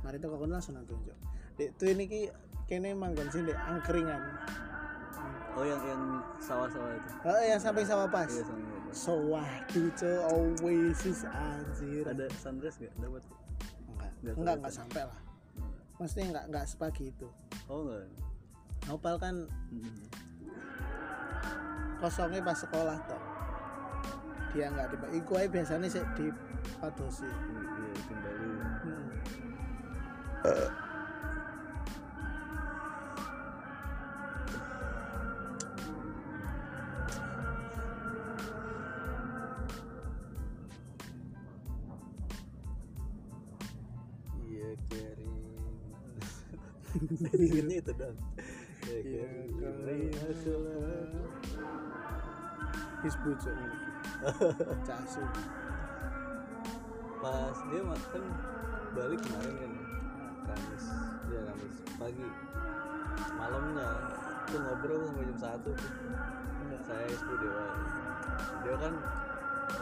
mari 0.00 0.18
tuh 0.18 0.26
kakak 0.28 0.48
langsung 0.48 0.74
nonton 0.74 0.98
cok 1.00 1.18
dek 1.54 1.70
tuh 1.78 1.86
ini 1.86 2.04
ki 2.04 2.20
kene 2.66 2.94
manggon 2.94 3.26
sini 3.28 3.54
angkringan 3.54 4.22
Oh 5.54 5.66
yang 5.66 5.82
yang 5.82 6.02
sawah-sawah 6.38 6.94
itu. 6.94 7.10
oh 7.26 7.42
yang 7.42 7.58
samping 7.58 7.82
sawah 7.82 8.06
pas 8.06 8.26
Iya 8.26 8.42
sama 8.42 8.77
sawah 8.90 9.46
duco 9.66 10.12
oasis 10.60 11.22
anjir 11.24 12.04
Ada 12.04 12.26
sunrise 12.34 12.76
nggak? 12.78 12.94
Dapat? 12.96 13.22
enggak 13.22 14.10
Nggak 14.18 14.34
enggak 14.34 14.34
tahu. 14.34 14.58
enggak 14.58 14.74
sampai 14.74 15.02
lah 15.04 15.18
maksudnya 15.96 16.24
enggak 16.28 16.44
enggak 16.46 16.64
sepagi 16.66 17.04
itu 17.08 17.28
Oh 17.66 17.82
enggak. 17.82 18.06
Opal 18.88 19.14
kan 19.16 19.34
Hmm. 19.68 20.06
kosongnya 21.98 22.40
pas 22.40 22.54
sekolah 22.54 22.98
toh 23.04 23.22
dia 24.50 24.66
enggak 24.66 24.86
di 24.88 24.96
iku 25.14 25.32
ae 25.34 25.46
biasanya 25.46 25.88
sih 25.88 26.04
di 26.14 26.30
padosi 26.78 27.26
Iya, 27.28 27.92
kembali. 28.06 28.48
hmm. 28.82 29.06
Iya 30.40 30.66
Ingatnya 47.38 47.76
itu 47.78 47.92
dong. 47.94 48.16
Iya 48.88 48.98
Iya, 48.98 49.26
kering. 49.58 50.10
kering. 50.12 51.12
Hizbu 52.98 53.30
cok 53.38 53.54
casu 54.82 55.22
Pas 57.18 57.56
dia 57.70 57.82
makan 57.82 58.22
balik 58.92 59.20
kemarin 59.22 59.54
kan 59.54 59.70
ya. 59.70 59.84
Kamis, 60.48 60.84
ya 61.28 61.40
Kamis 61.44 61.76
pagi. 61.94 62.26
Malamnya 63.34 63.88
tuh 64.46 64.58
ngobrol 64.58 65.00
sampai 65.04 65.24
jam 65.26 65.38
satu 65.38 65.70
tuh. 65.70 65.92
Saya 66.80 67.04
Ispu 67.06 67.32
Dewa. 67.36 67.64
Dia 68.64 68.74
kan 68.78 68.94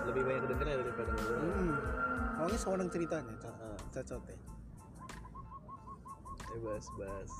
lebih 0.04 0.22
banyak 0.26 0.40
kedengeran 0.42 0.74
daripada 0.82 1.10
ngobrol. 1.12 1.38
hmm. 1.40 1.76
awalnya 2.36 2.58
seorang 2.58 2.88
ceritanya 2.90 3.32
cok 3.38 3.54
Heeh. 3.54 3.78
cocotnya 3.94 4.36
Eh 6.56 6.60
bahas-bahas 6.64 7.32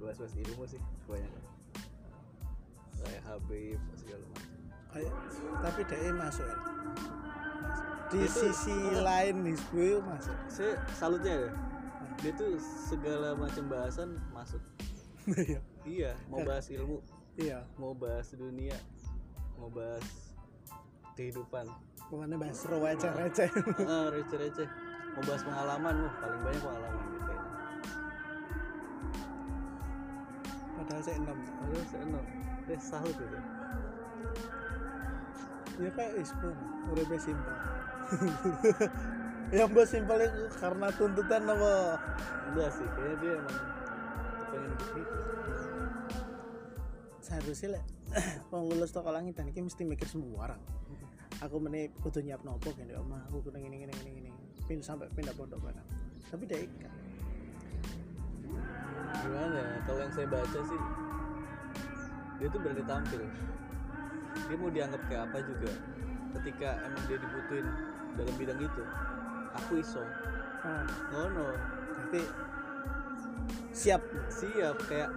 bahas-bahas 0.00 0.32
ilmu 0.32 0.64
sih 0.64 0.80
kebanyakan. 1.04 1.44
Kayak 2.96 3.22
Habib 3.28 3.80
segala 3.92 4.24
macam. 4.32 4.48
kayak 4.90 5.12
tapi 5.62 5.80
dia 5.86 6.10
masuk 6.10 6.46
ya 6.48 6.58
di 8.10 8.26
Itu- 8.26 8.42
sisi 8.42 8.74
lain 8.98 9.46
Hizbu 9.46 9.78
itu 9.78 9.98
masuk. 10.02 10.36
Saya 10.50 10.74
salutnya 10.98 11.46
ya. 11.46 11.50
Dia 12.18 12.32
tuh 12.34 12.58
segala 12.58 13.38
macam 13.38 13.70
bahasan 13.70 14.18
masuk. 14.34 14.58
iya. 15.46 15.60
Iya, 15.86 16.12
mau 16.26 16.42
bahas 16.42 16.66
ilmu, 16.68 16.98
iya. 17.38 17.62
Mau 17.78 17.94
bahas 17.94 18.34
dunia, 18.34 18.74
mau 19.56 19.70
bahas 19.70 20.02
kehidupan, 21.14 21.68
pokoknya 22.10 22.36
bahas 22.36 22.58
raw 22.66 22.82
aja 22.84 23.12
receh 23.14 23.48
ah 23.84 24.08
receh-receh, 24.12 24.68
mau 25.16 25.22
bahas 25.24 25.42
pengalaman, 25.44 25.94
wah 26.04 26.14
paling 26.20 26.40
banyak 26.44 26.62
pengalaman 26.64 27.04
gitu 31.00 31.08
padahal 31.08 31.08
saya 31.08 31.16
enam. 31.16 31.38
Aduh, 31.64 31.84
saya 31.88 32.02
enak, 32.04 32.24
eh 32.68 32.80
salut 32.80 33.16
gitu. 33.16 33.38
ya 35.80 35.90
kayak 35.96 36.12
Hizbu 36.20 36.50
udah 36.92 37.04
be 37.08 37.16
simpel. 37.16 37.56
Yang 39.56 39.70
simpel 39.88 40.18
itu 40.20 40.42
karena 40.60 40.86
tuntutan 40.94 41.42
apa? 41.48 41.98
Enggak 42.52 42.70
sih, 42.76 42.86
kayaknya 42.94 43.16
dia 43.18 43.32
emang 43.40 43.58
pengen 44.50 44.72
begitu. 44.76 45.16
seharusnya 47.20 47.78
lah 47.78 47.84
wong 48.50 48.74
lulus 48.74 48.90
toko 48.90 49.14
langit 49.14 49.38
dan 49.38 49.46
ini 49.46 49.62
mesti 49.62 49.86
mikir 49.86 50.02
semua 50.10 50.50
orang. 50.50 50.62
Aku 51.46 51.62
meni 51.62 51.88
kudu 52.02 52.20
nyiap 52.26 52.42
nopo 52.42 52.74
gini 52.74 52.90
omah 52.98 53.30
aku 53.30 53.48
kudu 53.48 53.62
gini 53.62 53.86
gini 53.86 53.92
gini 53.94 54.10
gini 54.18 54.30
pin 54.66 54.82
sampai 54.82 55.06
pindah 55.14 55.32
pondok 55.38 55.62
barang. 55.62 55.88
Tapi 56.26 56.42
dia 56.50 56.58
ikan 56.66 56.92
Gimana 59.20 59.56
ya? 59.58 59.76
Kalau 59.84 60.00
yang 60.00 60.12
saya 60.14 60.26
baca 60.30 60.60
sih, 60.64 60.80
dia 62.38 62.46
tuh 62.48 62.60
berani 62.62 62.84
tampil. 62.86 63.22
Dia 64.48 64.56
mau 64.56 64.70
dianggap 64.70 65.02
kayak 65.10 65.22
apa 65.28 65.38
juga. 65.44 65.72
Ketika 66.38 66.68
emang 66.86 67.02
dia 67.10 67.18
dibutuhin 67.18 67.66
dalam 68.14 68.34
bidang 68.38 68.60
itu, 68.62 68.82
aku 69.52 69.72
iso. 69.82 70.02
oh, 70.62 70.84
Ngono, 71.10 71.48
berarti 71.98 72.22
siap 73.70 74.02
siap 74.28 74.76
kayak 74.86 75.10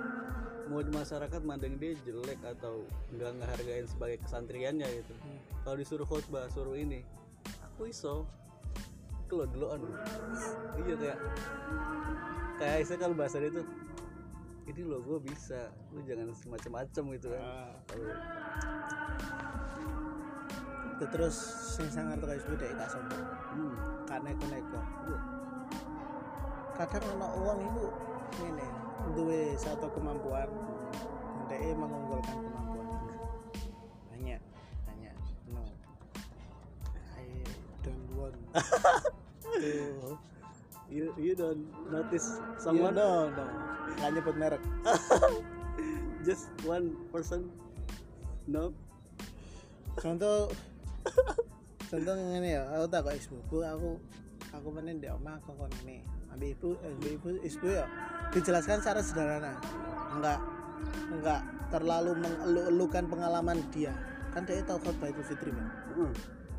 mau 0.71 0.79
di 0.79 0.91
masyarakat 0.93 1.41
mandang 1.43 1.75
dia 1.75 1.97
jelek 2.07 2.39
atau 2.47 2.87
nggak 3.11 3.31
ngehargain 3.41 3.85
sebagai 3.89 4.23
kesantriannya 4.23 4.87
gitu 4.87 5.13
Hmm. 5.19 5.39
kalau 5.67 5.75
disuruh 5.75 6.07
khotbah 6.07 6.47
suruh 6.47 6.77
ini 6.77 7.03
aku 7.59 7.91
iso 7.91 8.23
kalau 9.41 9.49
dulu 9.49 9.65
iya 10.83 10.95
kayak 10.99 11.19
kayak 12.61 12.85
saya 12.85 12.97
kalau 13.01 13.15
bahasa 13.17 13.41
dia 13.41 13.49
tuh 13.49 13.65
ini 14.63 14.81
loh 14.85 14.99
gue 15.03 15.19
bisa 15.27 15.73
lu 15.91 15.99
jangan 16.07 16.31
semacam-macam 16.31 17.03
gitu 17.19 17.27
kan. 17.35 17.43
Ah. 17.43 17.71
Itu 20.95 21.05
terus 21.11 21.35
sing 21.75 21.91
sangar 21.91 22.15
tuh 22.15 22.31
kayak 22.31 22.47
dia 22.47 22.71
gak 22.79 22.89
sombong. 22.93 23.23
Hmm. 23.51 23.75
gak 24.07 24.19
neko-neko 24.23 24.79
kadang 26.73 27.05
ono 27.21 27.27
uang 27.37 27.59
itu 27.69 27.85
ini 28.49 28.67
duwe 29.13 29.53
satu 29.61 29.93
kemampuan 29.93 30.49
dia 31.45 31.69
mengunggulkan 31.77 32.33
kemampuan. 32.33 32.87
Banyak 34.09 34.41
banyak 34.89 35.15
no. 35.53 35.61
I 37.13 37.45
don't 37.85 38.09
want 38.17 38.41
you 40.93 41.09
you 41.17 41.33
don't 41.33 41.65
notice 41.89 42.37
someone 42.61 42.93
someone. 42.93 43.33
no 43.33 43.33
no 43.33 43.45
gak 43.97 44.09
nyebut 44.13 44.35
merek. 44.37 44.63
Just 46.27 46.53
one 46.63 46.95
person. 47.09 47.49
No 48.47 48.71
contoh 49.97 50.49
contoh 51.91 52.13
ini 52.17 52.57
ya 52.57 52.65
aku 52.73 52.85
tak 52.89 53.05
kok 53.05 53.13
ibuku 53.13 53.57
aku 53.61 53.89
aku 54.49 54.67
menen 54.73 54.97
di 55.01 55.07
omah 55.09 55.37
aku 55.41 55.53
kon 55.57 55.73
ini. 55.85 56.05
Ambil 56.33 56.53
ibu 56.53 56.69
ambil 56.81 57.11
ibu 57.17 57.27
ibu 57.41 57.67
ya. 57.69 57.85
Dijelaskan 58.33 58.81
secara 58.81 59.01
sederhana. 59.01 59.53
Enggak 60.13 60.39
enggak 61.09 61.41
terlalu 61.73 62.11
mengeluh-elukan 62.21 63.03
pengalaman 63.09 63.57
dia. 63.73 63.93
Kan 64.33 64.45
dia 64.49 64.65
tahu 64.65 64.81
khotbah 64.81 65.09
itu 65.09 65.21
fitri 65.25 65.53
men. 65.53 65.67
Hmm. 65.93 66.13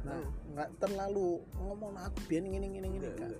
nah 0.04 0.20
enggak 0.54 0.70
terlalu 0.78 1.42
ngomong 1.58 1.98
aku 1.98 2.30
biar 2.30 2.46
gini 2.46 2.70
gini 2.70 2.86
gini 2.94 3.08
kan 3.18 3.34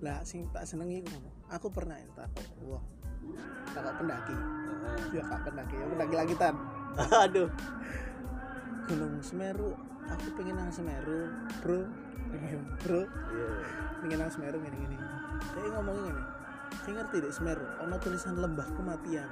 lah 0.00 0.18
sing 0.24 0.48
tak 0.50 0.64
senengi 0.64 1.04
ngomong 1.04 1.34
aku 1.52 1.68
pernah 1.68 2.00
tak 2.16 2.32
kok 2.32 2.48
wah 2.64 2.82
tak 3.70 3.80
kok 3.84 3.94
pendaki? 4.02 4.36
Ya 5.14 5.22
kak 5.22 5.40
pendaki 5.46 5.74
ya 5.78 5.86
pendaki 5.86 6.14
lagi 6.16 6.34
tan 6.40 6.54
aduh. 7.24 7.48
Gunung 8.90 9.22
Semeru 9.22 9.72
aku 10.10 10.26
pengen 10.34 10.58
nang 10.58 10.72
Semeru 10.74 11.30
bro. 11.62 11.86
Pengen 12.32 12.60
bro. 12.82 13.04
Iya. 13.04 13.48
Pengen 14.02 14.16
nang 14.24 14.30
Semeru 14.32 14.56
gini 14.58 14.76
gini 14.88 14.96
dia 15.52 15.68
ngomongin 15.74 16.14
gini 16.14 16.22
kayak 16.82 16.94
ngerti 17.04 17.16
deh 17.28 17.32
Semeru 17.32 17.66
ono 17.84 17.94
tulisan 18.00 18.40
lembah 18.40 18.68
kematian. 18.74 19.28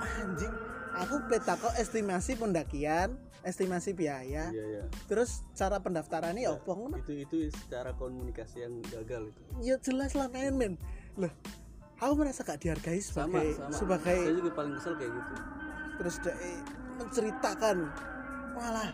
Anjing 0.00 0.54
aku 0.94 1.16
peta 1.26 1.56
kok 1.56 1.74
estimasi 1.80 2.36
pendakian 2.36 3.16
estimasi 3.42 3.92
biaya. 3.92 4.48
Iya 4.50 4.64
iya. 4.68 4.84
Terus 5.06 5.42
cara 5.52 5.80
pendaftarannya 5.80 6.44
ya 6.44 6.52
apa 6.54 6.72
ngono? 6.72 6.96
Itu 7.00 7.12
itu 7.12 7.36
secara 7.52 7.92
komunikasi 7.94 8.64
yang 8.64 8.74
gagal 8.86 9.32
itu. 9.32 9.40
Ya 9.62 9.76
jelas 9.80 10.12
lah 10.12 10.28
men 10.28 10.54
men. 10.56 10.72
Lah 11.16 11.32
aku 12.00 12.12
merasa 12.16 12.40
gak 12.40 12.60
dihargai 12.60 13.00
sama 13.00 13.28
sebagai 13.28 13.48
sama. 13.56 13.72
sebagai 13.76 14.18
saya 14.24 14.34
juga 14.36 14.50
paling 14.52 14.72
kesel 14.76 14.94
kayak 14.96 15.12
gitu. 15.12 15.34
Terus 16.00 16.14
dia 16.20 16.34
menceritakan 16.96 17.76
malah 18.56 18.90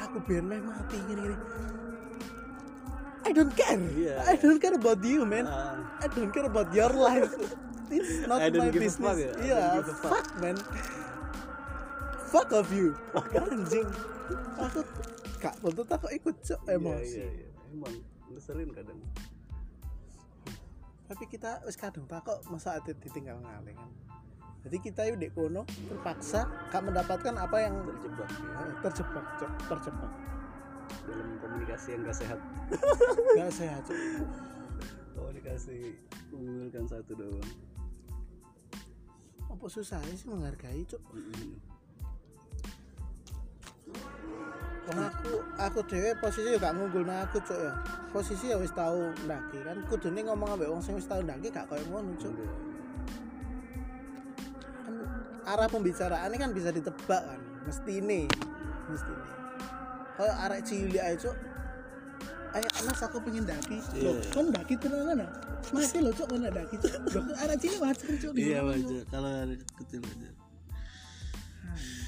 aku 0.00 0.16
biar 0.24 0.40
mati 0.44 0.96
gini 1.06 1.20
gini 1.22 1.36
I 3.22 3.30
don't 3.30 3.54
care. 3.54 3.78
Iya. 3.78 4.16
I 4.26 4.34
don't 4.34 4.58
care 4.58 4.74
about 4.74 4.98
you 5.06 5.22
man 5.22 5.46
Ah, 5.46 5.78
I 6.02 6.10
don't 6.10 6.32
care 6.34 6.44
about 6.44 6.72
your 6.74 6.90
life. 6.90 7.30
It's 7.92 8.24
not 8.24 8.40
I 8.40 8.48
don't 8.48 8.66
my 8.66 8.72
give 8.72 8.80
a 8.80 8.84
business. 8.88 9.04
fuck 9.04 9.18
ya? 9.20 9.30
I 9.36 9.44
iya 9.44 9.60
don't 9.60 9.76
give 9.78 9.90
a 9.92 9.96
fuck. 10.00 10.12
fuck 10.16 10.28
man 10.40 10.56
fuck 12.32 12.48
of 12.56 12.72
you. 12.72 12.96
Anjing. 13.36 13.84
Aku 14.56 14.80
gak 15.36 15.54
betul 15.60 15.84
aku 15.84 16.08
ikut 16.16 16.36
cok. 16.40 16.60
Emosi 16.64 17.20
iya, 17.20 17.28
iya, 17.28 17.44
iya. 17.44 17.48
emang 17.76 17.94
ngeselin 18.32 18.72
kadang. 18.72 18.98
Tapi 21.12 21.24
kita 21.28 21.60
wis 21.68 21.76
kadang 21.76 22.08
tak 22.08 22.24
kok 22.24 22.40
masa 22.48 22.80
ada 22.80 22.88
ditinggal 22.96 23.36
ngalih 23.44 23.76
kan. 23.76 23.90
Jadi 24.62 24.76
kita 24.78 25.00
yuk 25.10 25.18
dek 25.18 25.34
kono 25.34 25.66
terpaksa 25.90 26.48
gak 26.72 26.82
mendapatkan 26.86 27.34
apa 27.34 27.56
yang 27.60 27.82
terjebak 27.82 28.30
ya, 28.30 28.62
eh, 28.62 28.74
terjebak 28.80 29.26
Cok. 29.36 29.52
terjebak. 29.68 30.12
Dalam 31.02 31.28
komunikasi 31.42 31.88
yang 31.98 32.00
gak 32.06 32.16
sehat. 32.16 32.38
Gak 33.38 33.52
sehat 33.52 33.82
Cok. 33.84 33.98
komunikasi 35.12 35.98
mengunggulkan 36.32 36.84
satu 36.88 37.12
doang. 37.12 37.50
Apa 39.52 39.66
susah 39.68 40.00
sih 40.08 40.24
menghargai 40.30 40.80
cuk 40.88 41.02
Mm-mm. 41.12 41.71
Wong 44.82 44.98
aku 44.98 45.32
aku 45.62 45.78
dhewe 45.86 46.10
posisi 46.18 46.50
juga 46.58 46.74
ngunggul 46.74 47.06
nang 47.06 47.22
aku 47.22 47.38
cuk 47.38 47.54
ya. 47.54 47.72
Posisi 48.10 48.50
ya 48.50 48.58
wis 48.58 48.74
tau 48.74 49.14
ndaki 49.24 49.62
kan. 49.62 49.78
Kudune 49.86 50.20
ngomong 50.26 50.58
ambek 50.58 50.68
wong 50.68 50.82
sing 50.82 50.98
wis 50.98 51.06
tau 51.06 51.22
ndaki 51.22 51.54
gak 51.54 51.70
koyo 51.70 51.82
ngono 51.86 52.12
cuk. 52.18 52.34
Enggak. 52.34 52.50
kan 54.82 54.94
arah 55.46 55.68
pembicaraannya 55.70 56.36
kan 56.38 56.50
bisa 56.50 56.74
ditebak 56.74 57.22
kan. 57.22 57.40
Mesti 57.62 57.92
ini 58.02 58.26
mesti 58.90 59.10
ini 59.14 59.30
kayak 60.18 60.36
arek 60.50 60.60
cilik 60.66 61.02
aja 61.02 61.16
cuk. 61.30 61.36
Ayo 62.52 62.68
mas 62.84 63.00
aku 63.00 63.16
pengen 63.24 63.48
daki 63.48 63.80
Iya. 63.96 64.12
loh 64.12 64.14
kan 64.28 64.44
daki 64.52 64.74
tenan 64.76 65.24
mati 65.72 65.98
loh 66.04 66.12
cuk 66.12 66.26
mana 66.36 66.50
daki 66.52 66.74
cuk. 66.76 66.92
Loh 67.16 67.24
arek 67.38 67.56
cilik 67.62 67.80
wajar 67.80 68.12
cuk 68.18 68.32
iya 68.36 68.60
wajar. 68.66 69.02
Kalau 69.08 69.30
ada 69.30 69.54
kecil 69.78 70.00
wajar. 70.04 70.32
Anjing, 71.62 72.01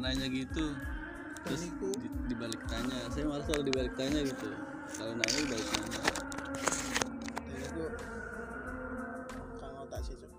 nanya 0.00 0.26
gitu 0.32 0.72
terus 1.44 1.68
di, 1.68 2.08
dibalik 2.28 2.60
tanya. 2.68 3.08
Saya 3.12 3.24
malas 3.28 3.44
kalau 3.48 3.64
dibalik 3.64 3.92
tanya 3.96 4.20
gitu. 4.24 4.48
Kalau 4.96 5.12
nanya 5.12 5.38
dibalik 5.44 5.68
tanya. 5.68 6.00
Jadi 7.48 7.62
aku 7.68 7.84
kang 9.60 9.74
otak 9.84 10.00
sih 10.04 10.16
cuk. 10.16 10.32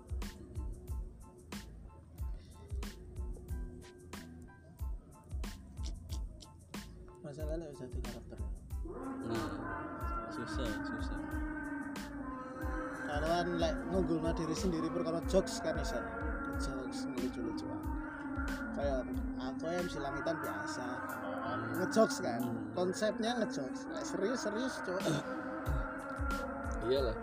Masalahnya 7.22 7.66
bisa 7.70 7.84
di 7.86 8.00
karakter. 8.02 8.38
Nah 9.30 9.50
susah 10.32 10.70
susah. 10.90 11.20
Kalau 13.12 13.28
like, 13.60 13.76
ngunggul 13.92 14.24
diri 14.32 14.56
sendiri 14.56 14.88
perkara 14.88 15.20
jokes 15.28 15.60
kan 15.60 15.76
bisa 15.76 16.00
bisa 19.62 19.98
langitan 20.02 20.36
biasa. 20.42 20.84
Ngejokes 21.78 22.16
kan? 22.22 22.40
Hmm. 22.42 22.74
konsepnya 22.74 23.38
ngejokes. 23.38 23.86
Like, 23.94 24.06
serius 24.06 24.40
serius 24.42 24.74
cuk. 24.82 24.98
Iyalah. 26.90 27.14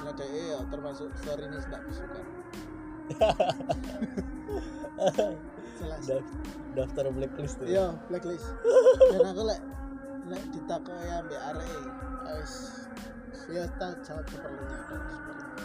Nah 0.00 0.12
deh 0.16 0.26
ya 0.26 0.58
termasuk 0.72 1.08
story 1.20 1.44
ini 1.44 1.58
tidak 1.60 1.80
kesukaan 1.86 2.26
jelas. 5.80 6.02
Daf- 6.06 6.34
daftar 6.78 7.04
blacklist 7.10 7.58
tuh 7.58 7.66
iya 7.68 7.86
blacklist. 8.08 8.48
Dan 9.12 9.26
aku 9.34 9.42
lek 9.44 9.60
lek 10.30 10.44
ditako 10.54 10.94
ya 11.02 11.26
mbak 11.26 11.42
are 11.42 11.66
wis 12.38 12.54
ya 13.50 13.66
tak 13.82 13.98
jawab 14.06 14.22
seperlunya 14.30 14.78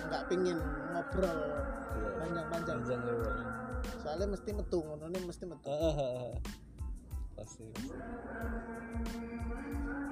nggak 0.09 0.23
pingin 0.25 0.57
ngobrol 0.91 1.39
Iya. 1.95 2.09
panjang-panjang. 2.19 2.77
Panjang 2.83 3.01
lebar 3.07 3.35
soalnya 4.01 4.27
mesti 4.33 4.49
metu 4.53 4.77
ngono 4.81 5.05
mesti 5.09 5.45
metu. 5.45 5.69
Pasti 7.35 7.63
pasti. 7.69 7.93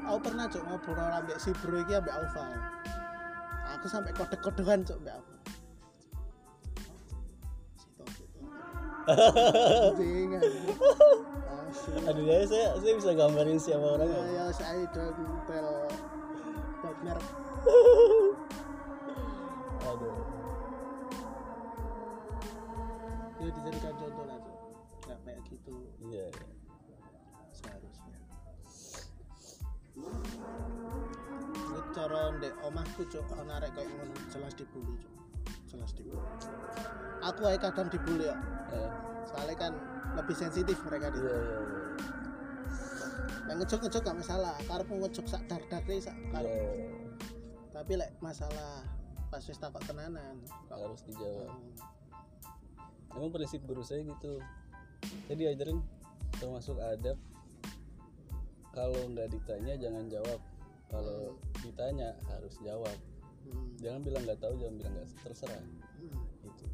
aku 0.03 0.19
pernah 0.19 0.45
cok 0.51 0.63
ngobrol 0.67 0.99
ambek 0.99 1.39
si 1.39 1.49
bro 1.57 1.79
iki 1.81 1.93
ambek 1.97 2.13
Alfa. 2.13 2.43
Aku 3.79 3.87
sampai 3.89 4.13
kode-kodean 4.13 4.85
cok 4.85 4.97
ambek 5.01 5.15
Alfa. 5.17 5.35
Situ, 7.81 8.05
aduh 12.07 12.23
ya 12.23 12.45
saya 12.45 12.67
saya 12.77 12.93
bisa 12.95 13.11
gambarin 13.17 13.57
siapa 13.57 13.81
Ya, 13.81 13.91
orangnya 13.97 14.21
ya 14.31 14.45
saya 14.53 14.85
don't 14.93 15.17
tell 15.49 15.67
about 16.83 16.97
merek 17.01 17.27
aduh. 19.83 20.15
Ya 23.43 23.49
dijadikan 23.51 23.93
contoh 23.99 24.23
lah 24.23 24.37
cok. 24.39 24.57
Nggak 25.03 25.19
kayak 25.27 25.41
gitu. 25.51 25.75
Iya 26.07 26.25
iya. 26.31 26.47
seharusnya. 27.51 28.17
Ini 31.53 31.81
cara 31.91 32.21
ndek 32.39 32.53
omahku 32.63 33.01
cok. 33.11 33.27
Ana 33.35 33.59
arek 33.59 33.71
kayak 33.75 33.89
ngono. 33.91 34.15
Jelas 34.31 34.53
dibully 34.55 34.95
cok. 35.03 35.13
Jelas 35.67 35.91
dibully. 35.91 36.23
Aku 37.23 37.41
aja 37.47 37.59
kadang 37.67 37.91
dibully 37.91 38.31
ya. 38.31 38.35
Eh, 38.71 38.91
soalnya 39.27 39.55
kan 39.59 39.73
lebih 40.13 40.35
sensitif 40.37 40.77
mereka 40.85 41.09
di 41.09 41.19
iya 41.19 41.35
iya 41.35 41.59
iya. 41.61 41.81
Yang 43.43 43.57
ngejok 43.65 43.79
ngejok 43.85 44.01
gak 44.07 44.17
masalah 44.17 44.55
karena 44.65 44.93
ngejok 45.03 45.25
sak 45.27 45.43
dar 45.51 45.61
dar 45.67 45.83
deh 45.83 45.99
sak 45.99 46.15
karep. 46.31 46.47
iya. 46.47 46.71
tapi 47.73 47.91
lek 47.99 48.11
masalah 48.23 48.85
pas 49.33 49.41
wis 49.41 49.57
takok 49.57 49.81
tenanan 49.89 50.37
harus 50.69 51.01
dijawab. 51.09 51.49
Hmm, 51.49 53.17
emang 53.17 53.33
prinsip 53.33 53.65
guru 53.65 53.81
saya 53.81 54.05
gitu. 54.05 54.37
Saya 55.25 55.35
diajarin 55.35 55.81
termasuk 56.37 56.77
adab 56.77 57.17
kalau 58.71 59.09
nggak 59.09 59.33
ditanya 59.33 59.73
jangan 59.81 60.05
jawab. 60.05 60.39
Kalau 60.93 61.33
ditanya 61.65 62.13
harus 62.29 62.53
jawab. 62.61 62.93
Hmm, 63.49 63.73
jangan 63.81 64.05
bilang 64.05 64.21
nggak 64.23 64.37
tahu 64.37 64.53
jangan 64.61 64.75
bilang 64.77 64.93
nggak 64.93 65.09
terserah. 65.25 65.57
Hmm. 65.97 66.21
gitu. 66.45 66.65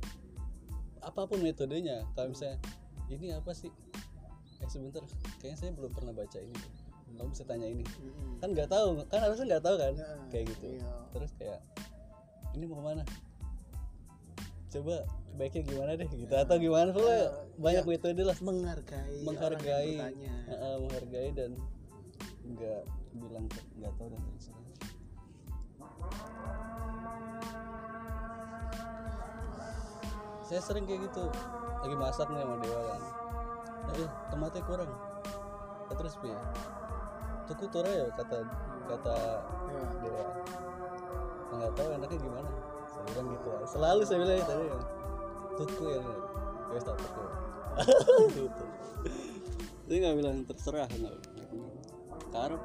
Apa 0.99 1.31
pun 1.31 1.39
metodenya 1.39 2.03
kalau 2.11 2.35
misalnya 2.35 2.59
ini 3.10 3.34
apa 3.34 3.51
sih? 3.51 3.72
Eh 4.60 4.70
sebentar. 4.70 5.01
Kayaknya 5.41 5.57
saya 5.57 5.72
belum 5.74 5.91
pernah 5.91 6.14
baca 6.14 6.38
ini. 6.38 6.55
Kamu 7.18 7.30
bisa 7.34 7.43
tanya 7.43 7.66
ini. 7.66 7.84
Hmm. 7.84 8.38
kan 8.38 8.49
nggak 8.53 8.70
tahu. 8.70 9.01
Kan 9.10 9.20
harusnya 9.26 9.45
nggak 9.57 9.64
tahu 9.66 9.76
kan? 9.82 9.93
Ya, 9.97 10.10
kayak 10.30 10.45
gitu. 10.53 10.66
iya. 10.78 10.91
terus 11.12 11.32
kayak 11.41 11.60
ini 12.53 12.64
mau 12.70 12.78
ke 12.80 12.84
mana? 12.86 13.03
Coba 14.70 14.95
baiknya 15.36 15.62
gimana 15.66 15.91
deh 15.97 16.10
gitu. 16.14 16.30
Ya. 16.30 16.45
atau 16.45 16.55
gimana? 16.62 16.89
Soalnya 16.93 17.18
Ya, 17.18 17.30
banyak 17.57 17.86
ya. 17.86 17.89
metode 17.89 18.22
lah. 18.22 18.38
Menghargai 18.39 19.20
menghargai. 19.26 19.93
Heeh, 20.47 20.74
menghargai 20.78 21.30
dan 21.34 21.51
nggak 22.45 22.82
bilang 23.18 23.45
nggak 23.78 23.93
tahu 23.97 24.07
dan 24.14 24.22
terserah 24.38 24.57
saya 30.49 30.61
sering 30.65 30.89
kayak 30.89 31.05
gitu. 31.05 31.29
Lagi 31.79 31.95
masak 31.95 32.27
nih 32.33 32.41
sama 32.41 32.57
dewa 32.57 32.81
kan. 32.89 33.01
Eh 33.93 34.09
tomatnya 34.33 34.61
kurang. 34.65 34.91
Ya, 35.87 35.93
terus 35.93 36.17
pi? 36.17 36.33
Tuku 37.45 37.65
tura 37.69 37.89
ya 37.89 38.05
kata 38.17 38.37
kata 38.89 39.15
Ya. 39.69 39.81
dewa. 40.01 40.25
"Nah, 41.49 41.55
nggak 41.61 41.71
tahu 41.77 41.87
enaknya 41.93 42.17
gimana. 42.17 42.49
Saya 42.89 43.03
bilang 43.13 43.27
gitu. 43.33 43.49
Selalu 43.69 44.01
saya 44.05 44.17
bilang 44.25 44.41
tadi 44.43 44.63
ya 44.65 44.77
tuku 45.53 45.83
ya 45.85 45.99
ya 46.01 46.15
wes 46.71 46.83
tak 46.85 46.95
tuku 46.97 47.23
gitu. 48.37 48.63
Dia 49.85 49.97
nggak 50.01 50.15
bilang 50.17 50.37
terserah 50.45 50.89
nggak 50.89 51.15
karep 52.29 52.61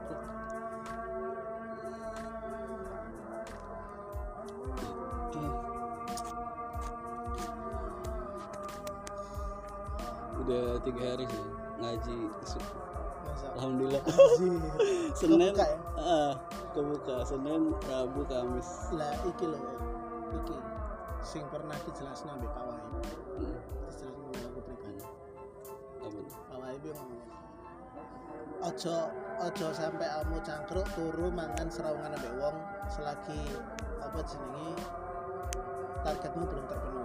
udah 10.45 10.65
tiga 10.85 11.03
hari 11.17 11.25
sih 11.25 11.45
ngaji. 11.81 12.19
Masa? 13.25 13.47
Alhamdulillah. 13.57 14.03
Anjir. 14.05 14.61
senin 15.19 15.51
Kebuka 15.51 15.65
ya? 15.65 15.79
ah 15.97 16.33
kebuka. 16.77 17.17
Senin 17.25 17.63
rabu 17.89 18.23
kamis. 18.29 18.69
Lah 18.93 19.17
iki 19.25 19.45
lho 19.49 19.61
iki 20.37 20.57
sing 21.25 21.43
pernah 21.49 21.77
dijelasno 21.89 22.37
ambek 22.37 22.53
Pak 22.53 22.65
Wahid. 22.69 22.85
Hmm, 23.41 23.59
dijelasno 23.89 24.29
aku 24.53 24.61
pribadi. 24.69 25.03
Apa? 26.05 26.21
Pak 26.53 26.59
ngomong 26.93 27.25
ojo 28.65 28.97
ojo 29.45 29.67
sampai 29.77 30.09
kamu 30.09 30.41
cangkruk 30.41 30.89
turu 30.97 31.29
mangan 31.29 31.69
serawangan 31.69 32.17
ambek 32.17 32.35
wong 32.41 32.57
selagi 32.89 33.41
apa 34.01 34.21
jenenge 34.25 34.73
targetmu 36.01 36.45
belum 36.49 36.65
terpenuhi 36.65 37.04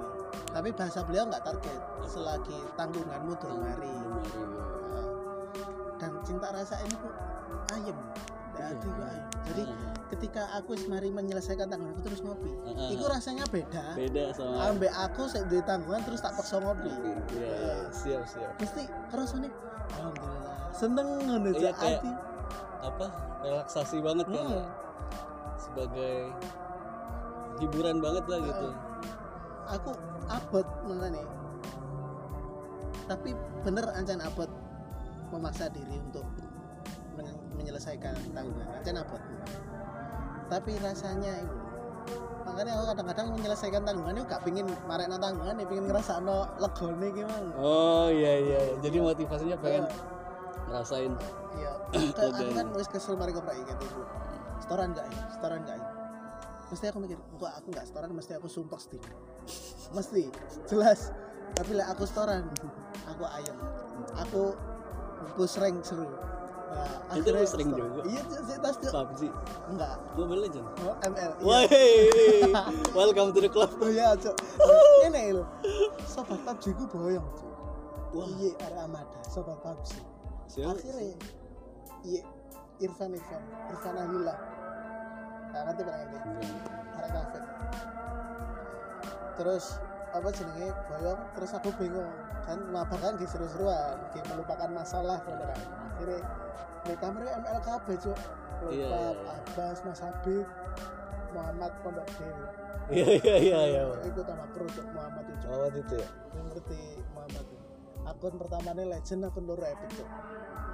tapi 0.49 0.69
bahasa 0.73 1.05
beliau 1.05 1.25
nggak 1.29 1.43
target 1.45 1.79
selagi 2.05 2.57
tanggunganmu 2.73 3.33
Belum 3.37 3.61
hari, 3.61 3.91
ya. 3.91 4.05
Nah, 4.89 5.07
dan 5.99 6.11
cinta 6.25 6.47
rasa 6.49 6.75
ini 6.85 6.95
kok 6.97 7.13
ayem 7.73 7.97
Iya, 8.59 8.75
hati 8.75 8.89
iya. 8.91 9.07
ayem. 9.07 9.25
Jadi 9.39 9.63
Ah, 9.63 9.93
ketika 10.11 10.43
aku 10.59 10.75
wis 10.75 10.83
mari 10.91 11.09
menyelesaikan 11.15 11.71
tanggunganku 11.71 12.01
terus 12.03 12.19
ngopi 12.19 12.51
itu 12.91 13.03
rasanya 13.07 13.47
beda. 13.47 13.95
Beda 13.95 14.35
sama 14.35 14.67
ambek 14.67 14.91
aku 14.91 15.21
duwe 15.47 15.63
tanggungan 15.63 16.01
terus 16.03 16.19
tak 16.19 16.35
paksa 16.35 16.59
ngopi. 16.59 16.91
Iya, 16.91 17.15
iya, 17.39 17.73
siap 17.87 18.23
siap. 18.27 18.51
Mesti 18.59 18.83
kerasane 19.07 19.47
alhamdulillah 19.95 20.55
seneng 20.75 21.07
ngono 21.23 21.49
Iya, 21.55 21.71
hati 21.71 22.11
apa 22.79 23.07
relaksasi 23.43 23.97
banget 24.03 24.27
kan 24.27 24.47
sebagai 25.55 26.31
hiburan 27.63 27.99
banget 28.03 28.25
lah 28.27 28.39
gitu. 28.43 28.67
Aku 29.69 29.91
abot 30.29 30.67
nih. 30.87 31.27
Tapi 33.09 33.29
bener 33.65 33.85
ancan 33.93 34.21
abot 34.21 34.49
memaksa 35.33 35.69
diri 35.73 35.97
untuk 35.97 36.25
men- 37.17 37.41
menyelesaikan 37.57 38.13
tanggungan. 38.33 38.67
Ancan 38.79 38.97
abot. 39.01 39.21
Tapi 40.49 40.71
rasanya 40.81 41.33
itu 41.41 41.57
makanya 42.49 42.71
aku 42.81 42.85
kadang-kadang 42.89 43.27
menyelesaikan 43.37 43.81
tanggungan 43.85 44.13
itu 44.17 44.25
gak 44.25 44.41
pingin 44.41 44.65
marek 44.89 45.05
tanggungan 45.05 45.53
ya 45.53 45.65
pingin 45.69 45.85
ngerasa 45.85 46.17
no 46.17 46.49
legone 46.57 47.07
gimana 47.13 47.51
oh 47.61 48.09
iya 48.09 48.33
iya 48.41 48.59
iya. 48.73 48.75
jadi 48.81 48.97
motivasinya 49.05 49.57
pengen 49.61 49.85
ngerasain. 50.69 51.13
Iya. 51.57 51.73
Aku 52.29 52.53
kan 52.53 52.67
wis 52.77 52.89
kesel 52.89 53.17
mari 53.17 53.33
keprak 53.33 53.57
gitu 53.57 53.85
itu 53.85 54.01
setoran 54.61 54.93
gak 54.93 55.05
ya 55.09 55.23
setoran 55.33 55.59
gak 55.65 55.77
ya 55.81 55.87
mesti 56.69 56.85
aku 56.93 56.97
mikir 57.01 57.17
kok 57.17 57.51
aku 57.57 57.67
gak 57.73 57.85
setoran 57.89 58.09
mesti 58.13 58.31
aku 58.37 58.45
sumpah 58.45 58.77
sting 58.77 59.01
mesti 59.89 60.29
jelas 60.69 61.09
tapi 61.57 61.73
lah 61.73 61.89
aku 61.89 62.05
setoran 62.05 62.45
aku 63.09 63.23
ayam 63.25 63.57
aku 64.15 64.53
push 65.33 65.57
rank 65.57 65.81
seru 65.81 66.05
nah, 66.69 67.17
Itu 67.17 67.33
rank 67.33 67.49
setoran. 67.49 67.73
juga? 67.73 68.01
iya 68.05 68.21
sih 68.29 68.57
tas 68.61 68.75
Cuk. 68.77 68.91
PUBG 68.93 69.21
enggak 69.73 69.93
Mobile 70.13 70.41
Legend 70.45 70.65
oh, 70.85 70.95
ML 71.01 71.31
iya. 71.41 71.45
Wah, 71.45 71.63
welcome 72.97 73.33
to 73.33 73.41
the 73.41 73.49
club. 73.49 73.73
oh 73.81 73.89
iya 73.89 74.13
cok 74.13 74.35
ini 75.09 75.33
lho 75.33 75.43
sobat 76.05 76.37
PUBG 76.45 76.63
ku 76.77 76.85
boyong 76.85 77.25
Cuk. 77.33 77.49
Wah. 78.13 78.27
iya 78.37 78.51
ada 78.61 78.85
Amada 78.85 79.19
sobat 79.25 79.57
PUBG 79.65 79.89
Siapa? 80.45 80.77
akhirnya 80.77 81.17
iya 82.05 82.21
Irfan 82.79 83.11
Irfan 83.11 83.41
Irfan 83.73 83.95
Ahillah 83.97 84.37
nah 85.49 85.65
ngerti 85.65 85.81
pak 85.81 85.95
ini 85.97 86.17
arek 86.93 87.09
kafe 87.09 87.39
terus 89.39 89.79
apa 90.11 90.27
jenenge 90.35 90.67
boyong 90.91 91.21
terus 91.31 91.51
aku 91.55 91.69
bingung 91.79 92.09
kan 92.43 92.59
mabar 92.67 92.99
kan 92.99 93.13
di 93.15 93.23
seru-seruan 93.23 93.95
di 94.11 94.19
melupakan 94.27 94.67
masalah 94.67 95.21
kan 95.23 95.37
kan 95.39 95.55
akhirnya 95.95 96.21
di 96.83 96.93
kamar 96.99 97.23
MLKB 97.39 97.87
cuk 97.99 98.19
Iya, 98.59 98.75
iya, 98.75 98.87
Lompat, 98.91 99.15
iya. 99.15 99.31
Abbas 99.39 99.77
Mas 99.87 100.01
Habib 100.03 100.43
Muhammad 101.31 101.71
Pondok 101.79 102.03
Dewi 102.19 102.43
Iya 102.91 103.07
iya 103.15 103.35
iya 103.39 103.59
iya. 103.71 103.83
ikut 104.03 104.25
sama 104.27 104.43
pro 104.51 104.67
cuk 104.67 104.83
Muhammad 104.91 105.23
itu 105.31 105.45
Oh 105.47 105.67
itu 105.71 105.95
ya. 105.95 106.09
yang 106.35 106.45
ngerti 106.51 106.81
Muhammad 107.15 107.45
itu 107.47 107.55
akun 108.03 108.33
pertamanya 108.35 108.83
legend 108.83 109.23
akun 109.23 109.47
loro 109.47 109.63
epic 109.63 109.89
cuk 109.95 110.09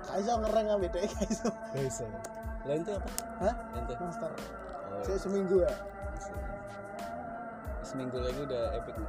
Kaiso 0.09 0.33
ngereng 0.41 0.65
ambek 0.73 0.89
dhek 0.97 1.05
Kaiso 1.13 1.49
Bisa. 1.77 2.05
Lain 2.65 2.81
tuh 2.81 2.97
apa? 2.97 3.09
hah 3.45 3.55
Ente. 3.77 3.93
master 4.01 4.31
Oh, 4.85 5.01
saya 5.03 5.19
seminggu 5.21 5.61
ya. 5.61 5.73
Seminggu 7.85 8.17
lagi 8.17 8.41
udah 8.41 8.73
epic 8.73 8.95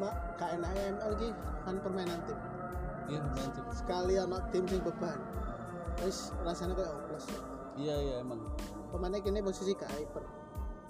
mak 0.00 0.14
KNA 0.38 0.70
ML 0.94 1.12
ki 1.14 1.28
kan 1.60 1.76
permainan 1.76 2.20
tim 2.24 2.38
Iya 3.06 3.20
mantap. 3.26 3.66
sekali 3.74 4.14
anak 4.16 4.42
tim 4.48 4.64
sing 4.64 4.80
beban 4.80 5.18
terus 5.96 6.30
rasanya 6.40 6.72
kayak 6.72 6.88
hopeless 6.88 7.26
Iya 7.74 7.94
iya 7.98 8.14
emang. 8.20 8.38
pemainnya 8.88 9.18
kini 9.18 9.40
posisi 9.40 9.74
ke 9.74 9.84
hyper 9.84 10.22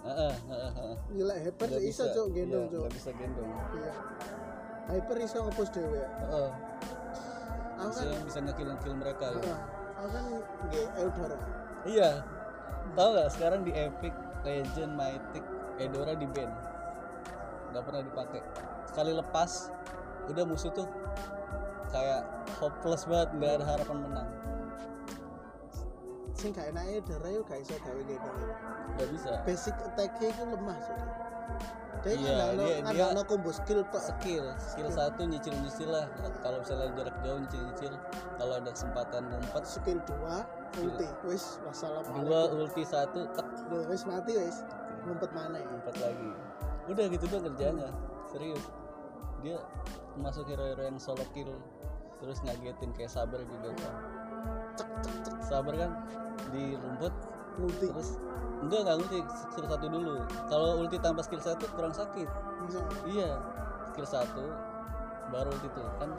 Heeh 0.00 0.32
heeh 0.46 0.70
heeh. 0.70 0.96
gila 1.10 1.34
hyper 1.34 1.66
Nggak 1.66 1.82
iso 1.82 2.04
bisa. 2.04 2.14
cok 2.14 2.26
gendong 2.30 2.62
Iya, 2.62 2.70
cok 2.70 2.78
nggak 2.78 2.94
bisa 2.94 3.10
gendong. 3.12 3.48
iya 3.74 3.92
hyper 4.90 5.16
iso 5.18 5.36
ngepush 5.40 5.70
dewe 5.70 6.00
Heeh. 6.00 6.50
aku 7.74 7.90
kan 7.90 8.04
Bisa 8.04 8.20
bisa 8.22 8.38
ngekill 8.42 8.68
ngekill 8.70 8.94
mereka. 8.94 9.26
gitu. 9.32 9.42
Heeh. 9.42 9.60
aku 9.96 10.08
kan 10.08 10.24
nge 10.28 10.40
Eldora 10.94 11.36
Iya. 11.82 12.10
Tahu 12.92 13.08
nggak 13.14 13.30
sekarang 13.30 13.60
di 13.62 13.72
Epic, 13.72 14.14
Legend, 14.42 14.92
Mythic, 14.92 15.44
Edora 15.78 16.12
di 16.12 16.26
ban. 16.26 16.50
Nggak 17.70 17.82
pernah 17.86 18.02
dipakai. 18.02 18.40
Sekali 18.84 19.12
lepas, 19.14 19.70
udah 20.26 20.44
musuh 20.44 20.70
tuh 20.70 20.86
kayak 21.88 22.22
hopeless 22.58 23.06
banget, 23.06 23.28
nggak 23.34 23.52
ada 23.56 23.64
harapan 23.66 23.98
menang. 24.00 24.28
sing 26.32 26.56
gak 26.56 26.72
enak 26.72 27.04
Eldora 27.04 27.28
yuk 27.28 27.44
gak 27.44 27.60
iso 27.60 27.76
gawe 27.84 28.00
gendong 28.00 28.36
Nggak 28.96 29.08
bisa. 29.12 29.28
basic 29.44 29.76
attack-nya 29.76 30.32
itu 30.32 30.42
lemah 30.48 30.78
cok 30.80 30.96
dia 32.00 32.12
Iya, 32.16 32.16
ngandalno 32.16 32.56
dia- 32.56 32.64
dia- 32.64 32.80
ngandalno 32.80 33.22
combo 33.28 33.50
skill 33.52 33.84
tok 33.92 34.00
Skill, 34.00 34.46
skill 34.56 34.88
satu 34.88 35.28
nyicil 35.28 35.52
nyicil 35.60 35.92
lah. 35.92 36.08
Kalau 36.40 36.64
misalnya 36.64 36.88
jarak 36.96 37.12
jauh 37.20 37.36
nyicil 37.44 37.60
nyicil. 37.60 37.92
Kalau 38.40 38.54
ada 38.56 38.70
kesempatan 38.72 39.22
ngumpet, 39.28 39.64
skill 39.68 40.00
2 40.08 40.40
ulti 40.78 41.06
wis 41.26 41.58
wassalam 41.66 42.02
dua 42.22 42.50
ulti 42.54 42.82
satu, 42.86 43.26
tek 43.34 43.46
wis 43.90 44.02
mati 44.06 44.32
wis 44.38 44.62
ngumpet 45.06 45.30
mana 45.34 45.58
ya 45.58 45.66
ngumpet 45.66 45.94
lagi. 45.98 46.30
Udah 46.90 47.04
gitu 47.10 47.24
doang 47.30 47.44
kerjanya. 47.50 47.88
Serius. 48.30 48.64
Dia 49.40 49.56
masuk 50.20 50.44
hero-hero 50.46 50.84
yang 50.84 51.00
solo 51.00 51.24
kill 51.32 51.50
terus 52.20 52.44
ngagetin 52.44 52.92
kayak 52.92 53.08
sabar 53.08 53.40
juga 53.40 53.72
kan. 53.80 53.94
cek 54.76 54.88
cek 55.00 55.16
cek 55.24 55.36
Sabar 55.40 55.74
kan 55.74 55.90
di 56.52 56.76
rumput 56.76 57.14
ulti 57.60 57.86
terus 57.88 58.20
enggak 58.60 58.80
enggak 58.84 58.96
ulti 59.00 59.18
skill 59.50 59.66
satu 59.66 59.86
dulu. 59.88 60.16
Kalau 60.52 60.70
ulti 60.84 60.96
tanpa 61.00 61.24
skill 61.24 61.40
satu 61.40 61.64
kurang 61.74 61.96
sakit. 61.96 62.28
bisa 62.68 62.80
Iya. 63.08 63.40
Skill 63.90 64.06
satu 64.06 64.44
baru 65.30 65.48
ulti 65.54 65.68
tuh 65.72 65.86
kan 66.02 66.10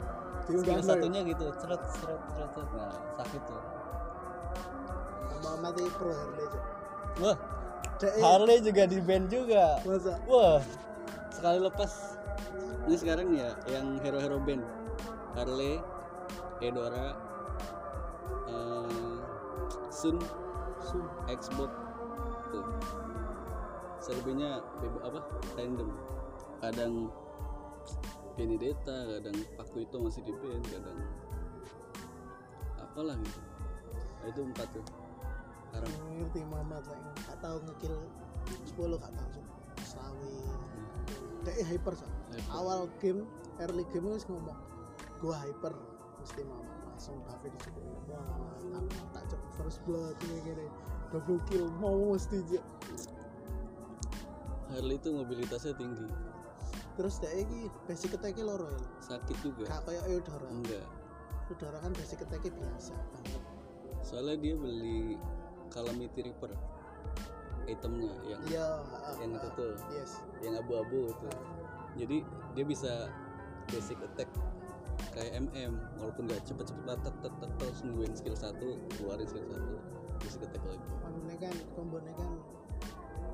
skill 0.42 0.64
ya 0.64 0.82
satunya 0.82 1.20
gitu 1.22 1.46
seret 1.60 1.82
seret 2.00 2.20
seret 2.32 2.50
seret. 2.56 2.68
nah 2.74 2.90
sakit 3.20 3.42
tuh 3.44 3.60
Muhammad 5.42 5.74
itu 5.76 5.90
pro 5.98 6.10
Harley 6.14 6.46
cok 6.46 6.64
wah 7.20 7.36
Dek, 8.02 8.18
Harley 8.18 8.58
juga 8.58 8.82
di 8.90 8.98
band 8.98 9.30
juga. 9.30 9.78
Masa? 9.86 10.18
Wah 10.26 10.58
sekali 11.30 11.58
lepas. 11.62 12.18
Ini 12.90 12.96
sekarang 12.98 13.30
ya 13.30 13.54
yang 13.70 14.02
hero-hero 14.02 14.42
band. 14.42 14.66
Harley 15.38 15.78
Edora 16.58 17.14
eh, 18.50 19.18
Sun 19.94 20.18
Sun. 20.82 21.06
Xbox 21.30 21.70
tuh. 22.50 22.66
Serbinya 24.02 24.58
apa? 25.06 25.22
Random 25.54 25.94
kadang 26.58 27.06
Benedetta 28.34 28.98
kadang 29.14 29.36
Paku 29.54 29.86
itu 29.86 29.96
masih 30.02 30.26
di 30.26 30.34
band 30.34 30.66
kadang 30.66 30.98
apalah 32.82 33.14
gitu. 33.14 33.40
Nah, 34.22 34.26
itu 34.26 34.40
empat 34.42 34.68
tuh 34.74 34.86
sekarang 35.72 35.92
ngerti 36.20 36.44
Muhammad 36.52 36.84
lah 36.84 37.00
gak 37.24 37.38
tau 37.40 37.56
ngekill 37.64 37.96
10 38.76 39.00
gak 39.00 39.12
tau 39.16 39.28
cok 39.32 39.46
Sawi. 39.88 40.36
Dek 41.48 41.56
hyper 41.64 41.96
Hyper. 41.96 42.44
awal 42.52 42.80
game 43.00 43.24
early 43.56 43.88
game 43.88 44.12
wis 44.12 44.28
ngomong 44.28 44.52
gua 45.24 45.40
hyper. 45.40 45.72
Mesti 46.20 46.44
mau 46.44 46.60
langsung 46.92 47.24
di 47.24 47.58
situ 47.64 47.80
wah 48.12 48.84
tak 49.16 49.24
tak 49.32 49.40
first 49.56 49.80
blood 49.88 50.12
ini 50.28 50.36
gini. 50.44 50.66
Double 51.08 51.40
kill 51.48 51.72
mau 51.80 51.96
mesti 52.12 52.44
cok 52.44 52.64
Harley 54.76 55.00
itu 55.00 55.08
mobilitasnya 55.08 55.72
tinggi. 55.72 56.04
Terus 57.00 57.16
dek 57.16 57.32
iki 57.48 57.72
basic 57.88 58.12
attack 58.20 58.36
loro 58.44 58.68
ya. 58.68 58.80
Sakit 59.00 59.36
juga. 59.40 59.72
Gak 59.72 59.88
kayak 59.88 60.04
Eudora. 60.04 60.48
Enggak 60.52 60.84
Eudora 61.48 61.80
kan 61.80 61.96
basic 61.96 62.20
attack 62.20 62.44
biasa 62.44 62.92
banget. 62.92 63.42
Soalnya 64.04 64.36
dia 64.36 64.54
beli 64.60 65.16
Calamity 65.72 66.20
Reaper 66.28 66.52
itemnya 67.66 68.12
yang 68.26 68.42
ah, 68.90 69.14
yang 69.22 69.32
itu 69.38 69.48
ah, 69.48 69.54
tuh. 69.54 69.72
yes. 69.94 70.18
Yang 70.42 70.66
abu-abu 70.66 71.10
itu. 71.10 71.28
Jadi 71.98 72.16
dia 72.58 72.64
bisa 72.66 72.92
basic 73.70 73.98
attack 74.02 74.28
kayak 75.12 75.40
MM 75.40 75.76
walaupun 76.00 76.28
gak 76.28 76.42
cepet-cepet 76.44 76.82
banget 76.84 77.00
tet 77.08 77.16
tet 77.20 77.34
tet 77.40 77.52
terus 77.60 77.78
nungguin 77.84 78.14
skill 78.16 78.36
satu 78.36 78.80
keluarin 78.98 79.28
skill 79.28 79.46
satu 79.48 79.74
basic 80.20 80.40
attack 80.46 80.62
lagi. 80.66 80.88
Maksudnya 81.04 81.36
kan 81.38 81.54
kombonya 81.78 82.12
kan 82.16 82.30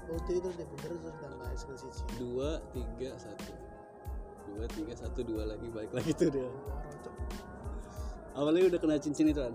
ulti 0.09 0.35
terus 0.41 0.57
dia 0.57 0.67
bener 0.69 0.93
terus 0.97 1.17
tambah 1.21 1.51
skill 1.57 1.79
siji 1.79 2.03
dua 2.21 2.61
tiga 2.73 3.11
satu. 3.17 3.53
Dua 4.49 4.65
tiga 4.73 4.95
satu 4.97 5.21
dua 5.25 5.43
lagi 5.45 5.69
balik 5.73 5.93
lagi 5.93 6.13
tuh 6.13 6.29
dia. 6.33 6.49
Awalnya 8.39 8.71
udah 8.71 8.79
kena 8.79 8.97
cincin 9.03 9.33
itu 9.33 9.41
kan 9.41 9.55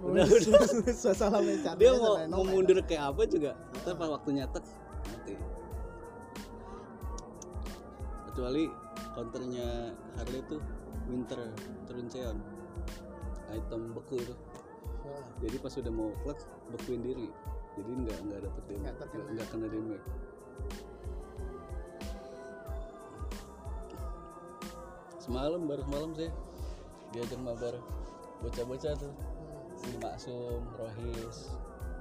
Udah, 0.00 0.24
udah. 0.24 0.60
Salah 0.96 1.40
mencari. 1.44 1.76
dia 1.76 1.92
mau 1.92 2.16
mau 2.28 2.44
mundur 2.44 2.80
kayak 2.84 3.12
apa 3.12 3.22
juga? 3.28 3.52
Ntar 3.84 3.94
pas 4.00 4.08
waktu 4.08 4.40
nyatet 4.40 4.64
mati. 5.12 5.34
Kecuali 8.30 8.64
counternya 9.12 9.92
Harley 10.16 10.40
tuh 10.48 10.60
Winter 11.10 11.40
Turunceon 11.84 12.38
item 13.50 13.90
beku 13.92 14.16
jadi 15.40 15.56
pas 15.58 15.72
udah 15.72 15.92
mau 15.92 16.12
clutch 16.22 16.44
bekuin 16.70 17.00
diri. 17.00 17.28
Jadi 17.80 17.90
nggak 18.04 18.18
nggak 18.28 18.40
dapet 18.44 18.62
damage. 18.68 18.98
Nggak 19.32 19.46
kena 19.48 19.66
damage. 19.72 20.06
Semalam 25.20 25.60
baru 25.64 25.82
semalam 25.88 26.10
sih. 26.12 26.30
Diajak 27.10 27.40
mabar 27.42 27.74
bocah-bocah 28.40 28.92
tuh 28.96 29.12
si 29.80 29.96
Maksum 29.96 30.62
Rohis. 30.76 31.38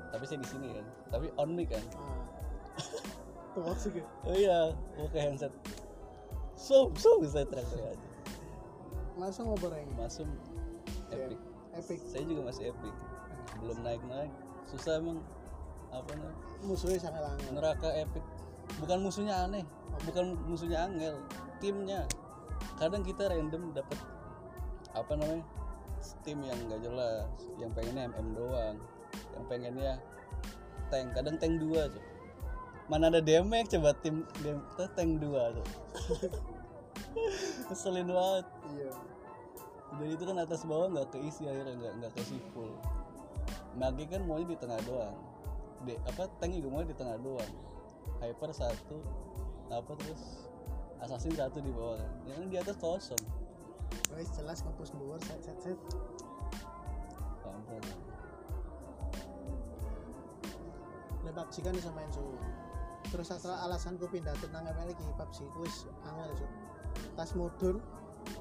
Tapi 0.10 0.24
saya 0.26 0.40
di 0.42 0.50
sini 0.50 0.68
kan. 0.76 0.86
Tapi 1.16 1.28
on 1.40 1.50
mic 1.56 1.72
kan. 1.72 1.86
Tuh 3.54 3.62
maksudnya. 3.66 4.06
oh 4.28 4.36
iya 4.36 4.74
pakai 4.94 5.32
handset. 5.32 5.54
So 6.54 6.94
so 7.00 7.18
saya 7.26 7.48
teriak-teriak 7.48 7.96
aja. 7.96 8.08
Langsung 9.18 9.52
bareng. 9.58 9.90
Masum 9.98 10.30
epic. 11.10 11.40
Epic. 11.74 12.00
saya 12.06 12.24
juga 12.28 12.52
masih 12.52 12.72
epic. 12.72 12.96
Belum 13.60 13.78
naik 13.82 14.02
naik 14.06 14.32
susah 14.70 15.02
emang 15.02 15.18
apa 15.90 16.14
nih 16.14 16.30
Musuhnya 16.62 17.02
sangat 17.02 17.26
langit. 17.26 17.50
neraka 17.50 17.90
epic. 17.98 18.22
Bukan 18.78 19.02
musuhnya 19.02 19.50
aneh. 19.50 19.66
Bukan 20.06 20.38
musuhnya 20.46 20.86
angel 20.86 21.18
timnya. 21.58 22.06
Kadang 22.78 23.02
kita 23.02 23.32
random 23.32 23.74
dapat 23.74 23.98
apa 24.94 25.14
namanya 25.18 25.46
tim 26.24 26.40
yang 26.44 26.60
gak 26.68 26.82
jelas 26.84 27.28
yang 27.60 27.72
pengennya 27.76 28.12
mm 28.12 28.30
doang 28.36 28.76
yang 29.36 29.46
pengennya 29.48 29.94
tank 30.90 31.12
kadang 31.14 31.36
tank 31.38 31.56
dua 31.60 31.90
tuh 31.92 32.04
mana 32.90 33.14
ada 33.14 33.22
damage 33.22 33.70
coba 33.78 33.94
tim 34.02 34.26
dem, 34.42 34.60
tank 34.98 35.22
dua 35.22 35.54
tuh 35.54 35.68
ngeselin 37.70 38.10
banget. 38.10 38.46
Iya. 38.76 38.92
dan 39.90 40.08
itu 40.14 40.24
kan 40.24 40.38
atas 40.38 40.62
bawah 40.70 40.88
nggak 40.94 41.10
keisi 41.18 41.50
akhirnya 41.50 41.74
nggak 41.78 41.94
nggak 42.02 42.12
keisi 42.18 42.38
full. 42.54 42.70
Magi 43.78 44.06
kan 44.06 44.22
maunya 44.26 44.54
di 44.54 44.58
tengah 44.58 44.80
doang. 44.86 45.18
De, 45.88 45.96
apa 46.06 46.30
tank 46.38 46.54
juga 46.54 46.68
mau 46.70 46.86
di 46.86 46.98
tengah 46.98 47.18
doang. 47.22 47.54
Hyper 48.22 48.52
satu 48.54 49.00
apa 49.70 49.92
terus? 49.98 50.50
Assassin 51.00 51.34
satu 51.34 51.64
di 51.64 51.72
bawah. 51.72 51.98
Kan 51.98 52.12
yang 52.28 52.50
di 52.52 52.58
atas 52.60 52.78
kosong 52.78 53.22
Guys, 54.10 54.30
jelas 54.34 54.66
ngapus 54.66 54.90
luar 54.98 55.22
set 55.22 55.38
set 55.46 55.58
set. 55.62 55.78
Kampret. 57.46 57.86
Nah, 61.22 61.32
PUBG 61.38 61.56
kan 61.62 61.74
bisa 61.78 61.94
main 61.94 62.10
suhu. 62.10 62.34
Terus 63.14 63.30
setelah 63.30 63.70
alasanku 63.70 64.10
pindah 64.10 64.34
tentang 64.42 64.66
ML 64.66 64.90
lagi 64.90 65.06
PUBG 65.14 65.38
ku 65.54 65.62
wis 65.62 65.86
angel 66.10 66.32
Cuk. 66.42 66.52
Tas 67.14 67.38
mudun 67.38 67.78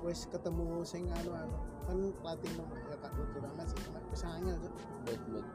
wis 0.01 0.25
ketemu 0.33 0.81
sing 0.89 1.05
anu 1.13 1.37
anu 1.37 1.57
kan 1.85 1.99
platinum 2.21 2.69
ya 2.89 2.97
kak 3.01 3.13
kudu 3.17 3.39
amat 3.45 3.69
sih 3.69 3.79
cuma 3.85 4.01
bisa 4.09 4.27
angel 4.41 4.57
Cuk. 4.65 4.75
bot 5.05 5.21
bot 5.29 5.47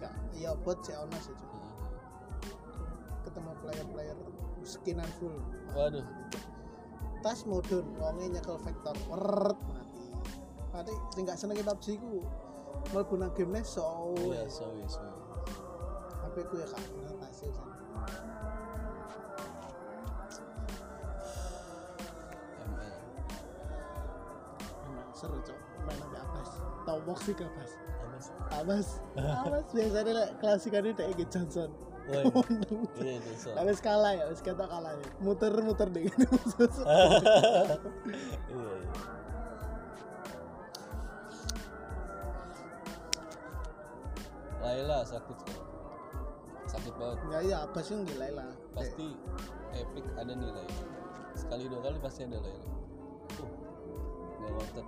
Gak 0.00 0.12
iya 0.32 0.56
bot 0.56 0.78
sih 0.80 0.96
ono 0.96 1.18
sih 1.20 1.36
Cuk. 1.36 1.52
Ketemu 3.28 3.50
player-player 3.60 4.18
skinan 4.64 5.08
full. 5.20 5.36
waduh 5.76 6.04
Tas 7.22 7.46
mudun 7.46 7.86
wonge 8.02 8.26
nyekel 8.28 8.58
vektor. 8.58 8.94
Weret 9.06 9.58
mati. 9.70 10.04
Mati 10.74 10.94
sing 11.14 11.22
gak 11.22 11.38
seneng 11.38 11.62
PUBG 11.62 11.86
ku 12.02 12.18
mlebu 12.90 13.14
nang 13.14 13.30
game 13.38 13.62
so. 13.62 14.10
Iya 14.18 14.50
sorry 14.50 14.82
sorry 14.90 15.14
HP 16.26 16.36
ku 16.50 16.54
ya 16.58 16.66
kak 16.66 16.82
tas 17.22 17.34
sih 17.38 17.50
seru 25.14 25.38
cok. 25.46 25.58
Main 25.86 25.96
sampai 25.98 26.18
abas 26.18 26.50
tau 26.86 26.98
box 27.06 27.18
sih 27.26 27.34
abas 27.38 27.70
Abas. 28.02 28.24
abas 28.50 28.88
abas 29.46 29.64
biasanya 29.74 30.12
lah 30.14 30.28
klasikannya 30.38 30.94
kayak 30.94 31.26
Johnson 31.30 31.70
Iya 33.02 33.12
itu 33.22 33.32
so. 33.38 33.54
tapi 33.54 33.70
kalah 33.78 34.12
ya 34.14 34.24
wis 34.26 34.42
kata 34.42 34.66
kalah 34.66 34.92
ya. 34.94 35.06
Muter 35.22 35.54
muter 35.62 35.88
deh. 35.90 36.02
Iya 36.10 36.18
iya. 38.50 38.90
Laila 44.62 45.02
sakit 45.02 45.38
sakit 46.70 46.94
banget. 46.96 47.18
Ya 47.30 47.38
iya 47.42 47.56
abas 47.66 47.86
yang 47.90 48.06
gila 48.06 48.28
lah 48.38 48.50
pasti 48.72 49.14
epic 49.74 50.06
ada 50.14 50.32
nilai 50.32 50.66
sekali 51.34 51.66
dua 51.66 51.80
kali 51.82 51.98
pasti 51.98 52.26
ada 52.26 52.38
Laila. 52.38 52.70
Uh, 53.42 53.50
ngotot. 54.58 54.86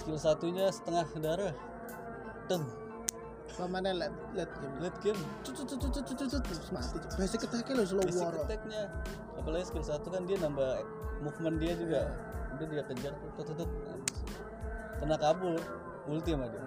Skill 0.00 0.18
satunya 0.20 0.68
setengah 0.68 1.06
darah. 1.20 1.54
Deng, 2.44 2.64
ke 3.54 3.64
mana 3.70 3.88
liat 3.94 4.14
liat 4.34 4.50
game. 4.58 4.74
Lihat 4.82 4.96
game. 4.98 5.20
Cut 5.46 5.54
cut 5.54 5.66
cut 5.70 5.78
cut 5.78 5.92
cut 5.94 6.04
cut 6.18 6.28
cut 6.30 6.42
terus 6.42 6.70
mati. 6.74 6.98
Basic 7.14 7.40
attack 7.46 7.70
lo 7.70 7.82
slow 7.86 8.02
basic 8.02 8.26
war. 8.26 8.34
attack-nya. 8.42 8.82
Apalagi 9.38 9.64
skill 9.70 9.86
satu 9.86 10.08
kan 10.10 10.26
dia 10.26 10.36
nambah 10.42 10.82
movement 11.22 11.56
dia 11.62 11.72
juga. 11.78 12.10
Udah 12.58 12.66
dia 12.66 12.82
kejar 12.86 13.12
tuh 13.18 13.30
tut, 13.38 13.46
tut, 13.54 13.56
tut. 13.62 13.70
Kena 14.98 15.16
kabur. 15.18 15.62
Ulti 16.04 16.36
sama 16.36 16.46
dia. 16.50 16.60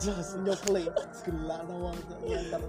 Jelas. 0.00 0.28
Nyokle 0.40 0.82
gila 1.26 1.56
nawang 1.68 1.98
nyantar 2.24 2.62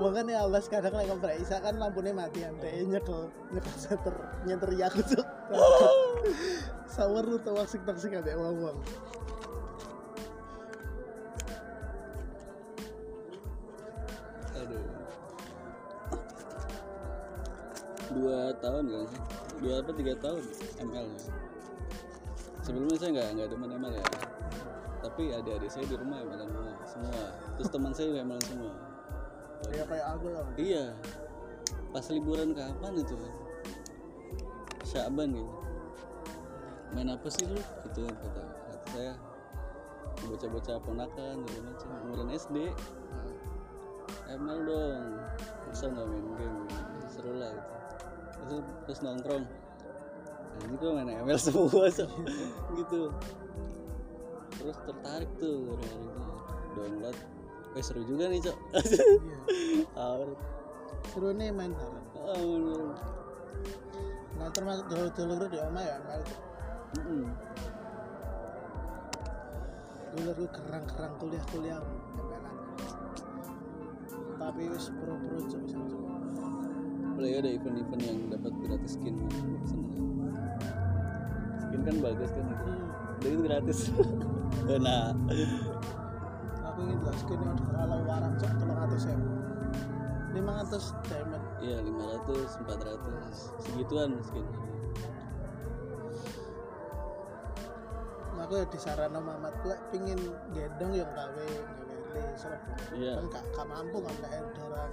Makanya 0.00 0.32
ya 0.34 0.40
abas 0.42 0.66
kadang 0.66 0.94
lagi 0.96 1.06
ngobrol 1.06 1.38
Isa 1.38 1.62
kan 1.62 1.78
lampunya 1.78 2.10
mati 2.10 2.42
ante 2.42 2.82
nyekel 2.82 3.30
nyekel 3.54 3.74
setter 3.78 4.14
nyeter 4.42 4.70
ya 4.74 4.90
aku 4.90 5.04
cok. 5.06 5.26
Sawer 6.98 7.24
lu 7.30 7.38
tuh 7.38 7.54
waksik 7.54 7.86
toksik 7.86 8.16
ada 8.18 8.34
uang 8.34 8.56
uang 8.58 8.78
dua 18.18 18.52
tahun 18.58 18.84
kan 18.90 19.04
sih? 19.06 19.22
Dua 19.62 19.74
apa 19.78 19.90
tiga 19.94 20.14
tahun 20.18 20.42
ML 20.82 21.06
ya 21.14 21.22
sebelumnya 22.68 23.00
saya 23.00 23.10
nggak 23.16 23.28
nggak 23.32 23.48
demen 23.48 23.70
ML 23.80 23.94
ya. 23.96 24.06
Tapi 25.00 25.22
adik-adik 25.32 25.70
saya 25.72 25.84
di 25.88 25.96
rumah 25.96 26.20
ML 26.20 26.36
semua 26.44 26.72
semua. 26.84 27.22
Terus 27.56 27.68
teman 27.72 27.92
saya 27.96 28.20
ML 28.20 28.40
semua. 28.44 28.72
Ya 29.72 29.84
kayak 29.88 30.06
aku 30.12 30.26
lah. 30.28 30.44
Iya. 30.60 30.84
Pas 31.88 32.04
liburan 32.12 32.52
kapan 32.52 32.92
itu? 33.00 33.16
Syaban 34.84 35.32
gitu. 35.32 35.54
Main 36.92 37.08
apa 37.08 37.28
sih 37.32 37.48
lu? 37.48 37.56
Gitu 37.88 38.04
kan 38.04 38.14
kata, 38.20 38.42
kata 38.44 38.86
saya. 38.92 39.12
Bocah-bocah 40.28 40.76
ponakan 40.84 41.36
gitu 41.48 41.60
macam. 41.64 41.88
Umuran 42.04 42.28
SD 42.36 42.56
ML 44.28 44.60
dong. 44.68 45.04
Bisa 45.72 45.88
nggak 45.88 46.04
main 46.04 46.26
game. 46.36 46.58
Seru 47.08 47.32
lah 47.32 47.48
gitu 47.48 47.77
terus, 48.48 48.64
terus 48.84 48.98
nongkrong 49.04 49.44
nah, 49.44 50.60
ini 50.64 50.74
kok 50.74 50.90
main 50.90 51.08
ML 51.22 51.38
semua 51.38 51.86
so. 51.92 52.04
gitu 52.80 53.12
terus 54.58 54.76
tertarik 54.82 55.30
tuh 55.38 55.76
dari 55.78 55.98
itu 56.02 56.22
download 56.74 57.16
eh 57.76 57.84
seru 57.84 58.02
juga 58.02 58.26
nih 58.26 58.40
cok 58.42 58.56
Awal. 60.00 60.32
seru 61.12 61.30
nih 61.36 61.52
main 61.52 61.72
Ah, 62.18 62.36
bener. 62.36 62.92
nah 64.36 64.48
termasuk 64.52 64.84
dulur-dulur 64.90 65.48
di 65.48 65.58
oma 65.62 65.80
ya 65.80 65.96
ML 66.02 66.22
Mm-mm. 66.98 67.24
dulurku 70.16 70.46
kerang-kerang 70.50 71.14
kuliah-kuliah 71.20 71.80
tapi 74.38 74.62
wis 74.70 74.88
pro-pro 74.96 75.38
cok 75.44 75.62
apalagi 77.18 77.34
ada 77.34 77.50
event-event 77.50 78.02
yang 78.06 78.18
dapat 78.30 78.52
gratis 78.62 78.94
skin 78.94 79.18
seneng 79.66 79.90
skin 81.58 81.80
kan 81.82 81.96
bagus 81.98 82.30
kan 82.30 82.46
itu 82.46 82.70
udah 83.18 83.26
itu 83.26 83.42
gratis. 83.42 83.78
Nah. 84.68 85.10
Aku 86.70 86.78
ingin 86.86 86.98
jelas 87.02 87.20
kini 87.26 87.42
udah 87.42 87.68
kalau 87.74 87.98
warang 88.06 88.38
cok 88.38 88.52
tolong 88.62 88.80
atas 88.86 89.02
ya 89.10 89.18
lima 90.30 90.62
ratus 90.62 90.94
diamond. 91.10 91.44
Iya 91.58 91.78
500 91.82 92.62
400 92.62 93.66
segituan 93.66 94.10
skin. 94.22 94.46
Aku 98.38 98.52
ya 98.62 98.64
disarankan 98.70 99.26
Mamat 99.26 99.58
lek 99.66 99.80
pingin 99.90 100.22
gendong 100.54 100.94
yang 100.94 101.10
di 101.10 101.87
Surabaya 102.36 102.76
iya. 102.96 103.12
kan 103.18 103.24
gak, 103.30 103.44
gak 103.54 103.66
mampu 103.66 103.96
kan 104.02 104.14
lek 104.22 104.32
Eldora 104.36 104.84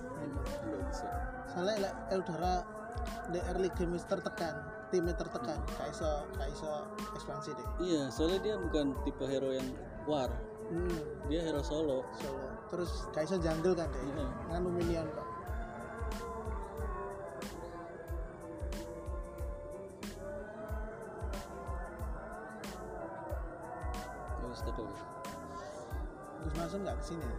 soalnya 1.50 1.76
lek 1.90 1.94
Eldora 2.12 2.56
di 3.30 3.40
early 3.54 3.70
game 3.78 3.94
wis 3.94 4.06
tertekan 4.06 4.56
timnya 4.94 5.14
tertekan 5.18 5.60
gak 5.78 5.90
iso 5.92 6.26
gak 6.38 6.50
iso 6.54 6.72
ekspansi 7.18 7.50
deh. 7.58 7.68
Iya 7.82 8.04
soalnya 8.14 8.40
dia 8.42 8.56
bukan 8.56 8.94
tipe 9.04 9.26
hero 9.26 9.50
yang 9.54 9.68
war. 10.06 10.30
Hmm, 10.70 10.98
dia 11.30 11.46
hero 11.46 11.62
solo. 11.62 12.06
Solo. 12.18 12.48
Terus 12.70 12.92
gak 13.14 13.26
iso 13.26 13.38
jungle 13.42 13.74
kan 13.78 13.90
deh. 13.90 14.02
Iya. 14.02 14.28
nganu 14.54 14.70
minion 14.72 15.06
kok 15.14 15.28
Mansur 26.76 26.92
nggak 26.92 27.00
ke 27.00 27.06
sini? 27.08 27.24
Ya? 27.24 27.36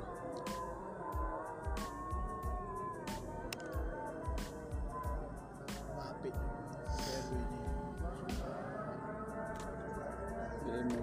BRW 10.64 10.88
ini 10.88 10.96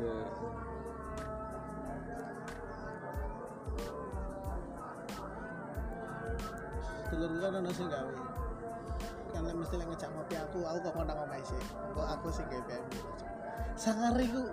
Telur 7.13 7.31
kan 7.38 7.69
sing 7.69 7.86
gawe. 7.86 8.13
Kan 9.29 9.45
lek 9.45 9.53
mesti 9.61 9.77
lek 9.77 9.88
ngejak 9.93 10.09
ngopi 10.09 10.36
aku 10.41 10.57
aku 10.65 10.77
kok 10.81 10.93
ngundang 10.97 11.21
omahe 11.21 11.45
sih 11.45 11.61
kok 11.93 12.07
aku 12.17 12.34
sing 12.34 12.49
gawe 12.49 12.65
BMW 12.65 12.97
sangar 13.77 14.17
iku 14.21 14.49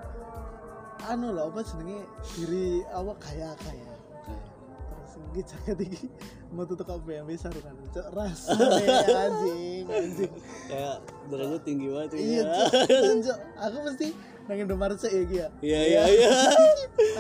anu 1.09 1.33
lho 1.33 1.49
apa 1.49 1.61
jenenge? 1.65 2.05
Diri 2.37 2.85
awak 2.93 3.17
kaya 3.23 3.55
kaya. 3.65 3.93
Terus 4.27 5.13
iki 5.31 5.41
jaket 5.47 5.79
iki 5.87 6.07
mau 6.51 6.67
tutup 6.67 6.91
BMW 7.07 7.39
sarungan 7.39 7.79
cok 7.95 8.07
rasane 8.13 8.87
anjing 9.09 9.85
anjing. 9.87 10.33
Kayak 10.67 10.97
derajat 11.31 11.63
tinggi 11.63 11.87
banget 11.89 12.11
ya. 12.15 12.19
iya 12.19 12.43
cok 12.67 13.17
cok 13.25 13.39
aku 13.57 13.77
mesti 13.87 14.07
nang 14.51 14.59
Indomaret 14.67 14.99
sih 14.99 15.11
ya 15.15 15.23
ya? 15.31 15.47
Iya 15.63 15.81
iya. 15.87 16.03
iya 16.11 16.31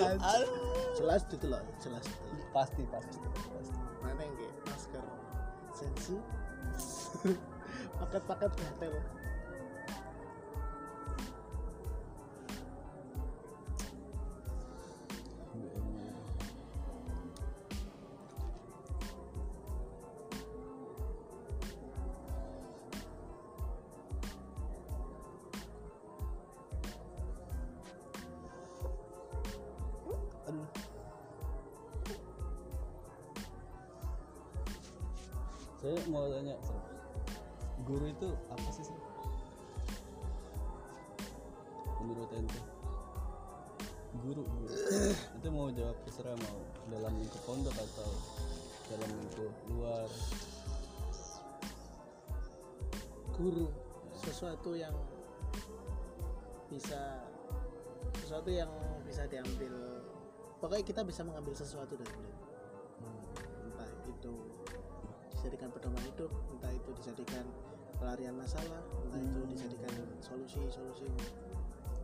Anjing. 0.02 0.50
jelas 0.98 1.22
itu 1.30 1.46
loh 1.46 1.62
jelas 1.78 2.04
itu. 2.04 2.26
Pasti 2.50 2.82
pasti. 2.90 3.16
Mana 4.02 4.20
yang 4.26 4.34
kayak 4.34 4.54
masker 4.66 5.04
sensi 5.70 6.14
paket-paket 8.00 8.50
gatel 8.58 8.92
sesuatu 54.60 54.76
yang 54.76 54.92
bisa 56.68 57.00
sesuatu 58.20 58.52
yang 58.52 58.68
bisa 59.08 59.24
diambil. 59.24 59.72
Pokoknya 60.60 60.84
kita 60.84 61.00
bisa 61.00 61.24
mengambil 61.24 61.56
sesuatu 61.56 61.96
dari 61.96 62.12
beliau 62.12 62.36
entah 63.64 63.88
itu 64.04 64.32
dijadikan 65.32 65.72
pedoman 65.72 66.04
hidup 66.04 66.28
entah 66.52 66.68
itu 66.76 66.92
dijadikan 66.92 67.48
pelarian 67.96 68.36
masalah 68.36 68.84
entah 69.08 69.16
itu 69.16 69.40
dijadikan 69.48 69.96
solusi 70.20 70.60
solusi 70.68 71.08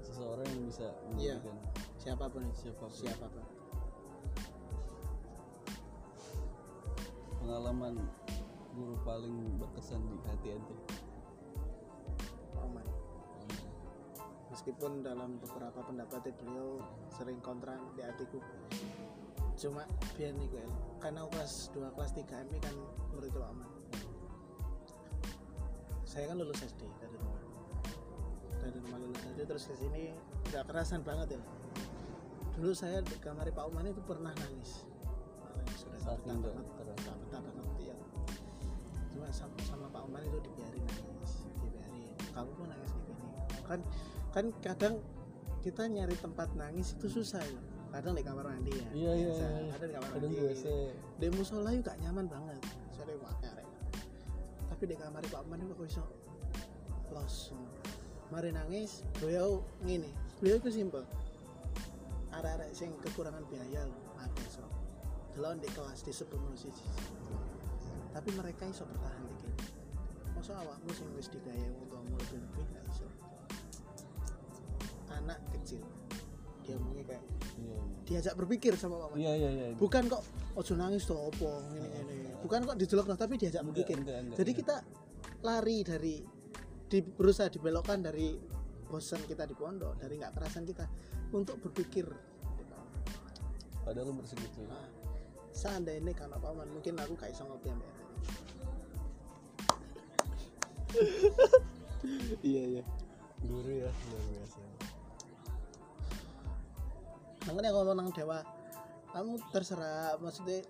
Seseorang 0.01 0.49
yang 0.49 0.65
bisa 0.65 0.89
Iya. 1.21 1.37
memberikan 1.37 1.57
siapa 2.01 2.25
pun 2.33 2.41
itu. 2.49 2.57
Siapa 2.73 2.81
pun. 2.89 2.97
siapa 2.97 3.27
pun. 3.29 3.45
Pengalaman 7.45 7.95
guru 8.73 8.97
paling 9.05 9.61
berkesan 9.61 10.01
di 10.09 10.17
hati 10.25 10.49
ente. 10.57 10.96
Meskipun 14.57 15.05
dalam 15.05 15.37
beberapa 15.37 15.85
pendapatnya 15.85 16.33
beliau 16.41 16.81
sering 17.13 17.37
kontra 17.45 17.77
di 17.93 18.01
hatiku. 18.01 18.41
Cuma 19.53 19.85
biar 20.17 20.33
nih 20.33 20.49
gue 20.49 20.65
karena 20.97 21.21
aku 21.29 21.37
kelas 21.37 21.69
2 21.77 21.93
kelas 21.93 22.13
3 22.17 22.49
MI 22.49 22.59
kan 22.65 22.75
murid 23.13 23.37
Pak 23.37 23.53
Oman 23.53 23.71
saya 26.09 26.33
kan 26.33 26.41
lulus 26.41 26.65
SD 26.65 26.81
dari 26.97 27.13
rumah. 27.21 27.45
Dari 28.65 28.79
rumah 28.81 28.99
lulus 29.05 29.21
SD 29.21 29.41
terus 29.45 29.69
ke 29.69 29.75
sini 29.77 30.17
nggak 30.49 30.65
kerasan 30.65 31.05
banget 31.05 31.37
ya. 31.37 31.43
Dulu 32.57 32.73
saya 32.73 33.05
di 33.05 33.13
kamar 33.21 33.53
Pak 33.53 33.69
Oman 33.69 33.93
itu 33.93 34.01
pernah 34.01 34.33
nangis. 34.33 34.89
Nangis 35.53 35.85
sudah 35.85 36.01
betah 36.01 36.33
nggak 36.33 36.53
banget 36.57 36.67
betah 37.29 37.41
banget 37.45 37.93
ya 37.93 37.97
cuma 39.13 39.33
sama, 39.33 39.57
sama 39.65 39.87
Pak 39.93 40.09
Oman 40.09 40.25
itu 40.25 40.39
dibiarin 40.41 40.85
nangis 40.89 41.33
dibiarin. 41.61 42.17
Kamu 42.33 42.51
pun 42.57 42.69
nangis 42.69 42.91
kayak 42.93 43.05
gini. 43.13 43.29
Kan 43.65 43.81
kan 44.37 44.53
kadang 44.61 45.01
kita 45.65 45.89
nyari 45.89 46.13
tempat 46.21 46.53
nangis 46.53 46.93
itu 46.93 47.09
susah 47.09 47.41
ya. 47.41 47.61
Kadang 47.89 48.13
di 48.13 48.21
kamar 48.21 48.45
mandi 48.45 48.77
ya. 48.77 48.89
Iya 48.93 49.13
iya. 49.17 49.29
Biasa. 49.33 49.45
iya. 49.49 49.71
kadang 49.73 49.89
di 49.89 49.95
kamar 49.97 50.11
mandi. 50.13 50.37
sih 50.53 50.81
di 51.17 51.27
musola 51.33 51.73
juga 51.73 51.97
nyaman 52.05 52.29
banget. 52.29 52.61
Saya 52.93 53.17
pakai 53.17 53.49
arek 53.57 53.67
tapi 54.77 54.93
di 54.93 54.97
kamar 55.01 55.25
Pak 55.25 55.41
itu 55.49 55.73
kok 55.73 55.87
iso 55.89 56.05
los 57.17 57.57
mari 58.29 58.53
nangis 58.53 59.09
beliau 59.17 59.65
ngini 59.81 60.13
beliau 60.37 60.61
itu 60.61 60.69
simpel. 60.69 61.01
Arek-arek 62.37 62.77
sing 62.77 62.93
kekurangan 63.01 63.41
biaya 63.49 63.89
loh 63.89 63.97
ada 64.21 64.45
so 64.53 64.61
delon 65.33 65.57
di 65.65 65.69
kelas 65.73 66.05
di 66.05 66.13
sepuluh 66.13 66.53
siji 66.53 66.85
tapi 68.13 68.29
mereka 68.37 68.69
iso 68.69 68.85
bertahan 68.85 69.25
dikit 69.33 69.53
masa 70.37 70.61
awakmu 70.61 70.93
sing 70.93 71.09
wis 71.17 71.33
digaya 71.33 71.73
untuk 71.81 72.05
lebih 72.05 72.45
lebih 72.45 72.65
gak 72.77 72.85
iso 72.93 73.09
anak 75.27 75.43
kecil. 75.59 75.83
Dia 76.63 76.79
ngomongnya 76.79 77.05
kayak 77.11 77.25
iya 77.59 77.79
diajak 78.07 78.35
berpikir 78.39 78.79
sama 78.79 79.03
Pak 79.03 79.07
Oman 79.11 79.19
iya 79.19 79.33
iya 79.35 79.51
iya. 79.51 79.67
Bukan 79.75 80.07
kok 80.07 80.23
ojo 80.55 80.73
nangis 80.79 81.03
toh 81.11 81.19
opo 81.19 81.59
ini 81.75 81.83
ini 81.91 82.17
bukan 82.39 82.63
kok 82.63 82.79
dijelok 82.79 83.11
tapi 83.19 83.35
diajak 83.35 83.67
Enggak, 83.67 83.75
berpikir. 83.75 83.97
enggak, 83.99 84.17
enggak, 84.23 84.39
jadi 84.39 84.51
enggak. 84.55 84.63
kita 84.63 84.77
lari 85.43 85.79
dari 85.83 86.15
di 86.87 86.99
berusaha 87.03 87.51
dibelokkan 87.51 87.99
dari 88.07 88.39
bosan 88.87 89.19
kita 89.27 89.43
di 89.51 89.59
pondok 89.59 89.99
dari 89.99 90.15
nggak 90.23 90.33
kerasan 90.39 90.63
kita 90.63 90.87
untuk 91.35 91.59
berpikir. 91.59 92.07
Padahal 93.83 94.15
umur 94.15 94.27
segitu. 94.27 94.63
Nah, 94.67 94.87
seandainya 95.51 96.15
karena 96.15 96.39
paman 96.39 96.71
mungkin 96.71 96.95
aku 97.03 97.15
kayak 97.19 97.35
iso 97.35 97.43
ngopi 97.47 97.71
arek. 97.75 97.95
iya 102.47 102.63
iya. 102.79 102.83
Guru 103.43 103.71
ya 103.71 103.91
luar 103.91 104.25
biasa 104.31 104.76
makanya 107.47 107.71
kalau 107.71 107.95
nang 107.95 108.11
dewa 108.11 108.43
kamu 109.17 109.41
terserah. 109.49 110.21
Maksudnya 110.21 110.61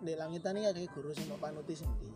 di 0.00 0.12
langitan 0.16 0.56
ini 0.58 0.72
kayak 0.72 0.90
guru 0.96 1.14
sing 1.14 1.28
mau 1.30 1.38
panuti 1.38 1.78
sing 1.78 1.90
di 2.00 2.10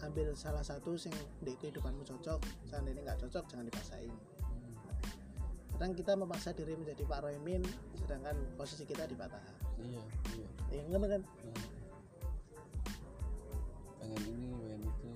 ambil 0.00 0.32
salah 0.32 0.64
satu 0.64 0.96
sing 0.96 1.12
di 1.44 1.52
kehidupanmu 1.60 2.06
cocok. 2.08 2.40
Seandainya 2.72 3.04
nggak 3.04 3.20
cocok 3.28 3.44
jangan 3.50 3.68
dipaksain. 3.68 4.12
Kadang 5.74 5.92
kita 5.92 6.14
memaksa 6.14 6.54
diri 6.54 6.78
menjadi 6.78 7.02
Pak 7.02 7.20
Roemin 7.26 7.60
sedangkan 7.98 8.38
posisi 8.54 8.86
kita 8.86 9.10
di 9.10 9.18
Patah 9.18 9.42
iya 9.82 10.02
iya. 10.70 10.80
Ya 10.80 10.82
kan? 10.86 11.02
Kan 11.02 11.22
pengen 13.98 14.22
ini 14.30 14.48
pengen 14.54 14.80
itu. 14.86 15.08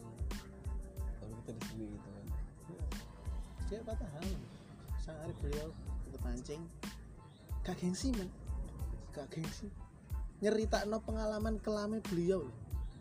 Dari 1.47 1.63
sini 1.71 1.85
gitu 1.95 2.09
kan. 2.11 2.27
Dia 3.69 3.81
patah 3.85 4.11
hal 4.17 4.27
sang 5.01 5.17
hari 5.23 5.33
beliau 5.41 5.69
untuk 6.09 6.21
mancing 6.25 6.63
gak 7.69 7.77
gengsi 7.77 8.09
man 8.17 8.33
gak 9.13 9.29
gengsi. 9.29 9.69
Nyerita 10.41 10.89
no 10.89 11.05
pengalaman 11.05 11.61
kelame 11.61 12.01
beliau 12.09 12.49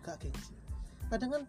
gak 0.04 0.20
gengsi. 0.20 0.52
Kadang 1.08 1.32
kan 1.32 1.44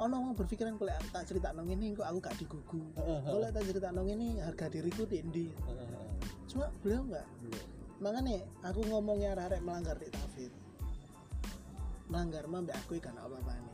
ono 0.00 0.14
wong 0.24 0.32
berpikiran 0.32 0.80
kalau 0.80 0.96
tak 1.12 1.28
cerita 1.28 1.52
nong 1.52 1.68
ini 1.68 1.92
kok 1.92 2.08
aku 2.08 2.18
gak 2.24 2.36
digugu. 2.40 2.80
Kalau 2.96 3.44
tak 3.52 3.64
cerita 3.68 3.92
nong 3.92 4.08
ini 4.08 4.40
harga 4.40 4.72
diriku 4.72 5.04
di 5.04 5.20
endi? 5.20 5.46
Heeh. 5.52 6.00
cuma 6.48 6.68
beliau 6.84 7.00
enggak 7.08 7.24
Iya. 7.48 7.62
makanya 7.96 8.44
aku 8.60 8.84
ngomongnya 8.84 9.32
arek-arek 9.32 9.60
melanggar 9.64 9.96
di 9.96 10.08
tafid. 10.12 10.52
Melanggar 12.12 12.44
mah 12.44 12.60
mbak 12.60 12.76
aku 12.76 13.00
ikan 13.00 13.16
apa 13.16 13.36
apa 13.40 13.52
nih 13.56 13.72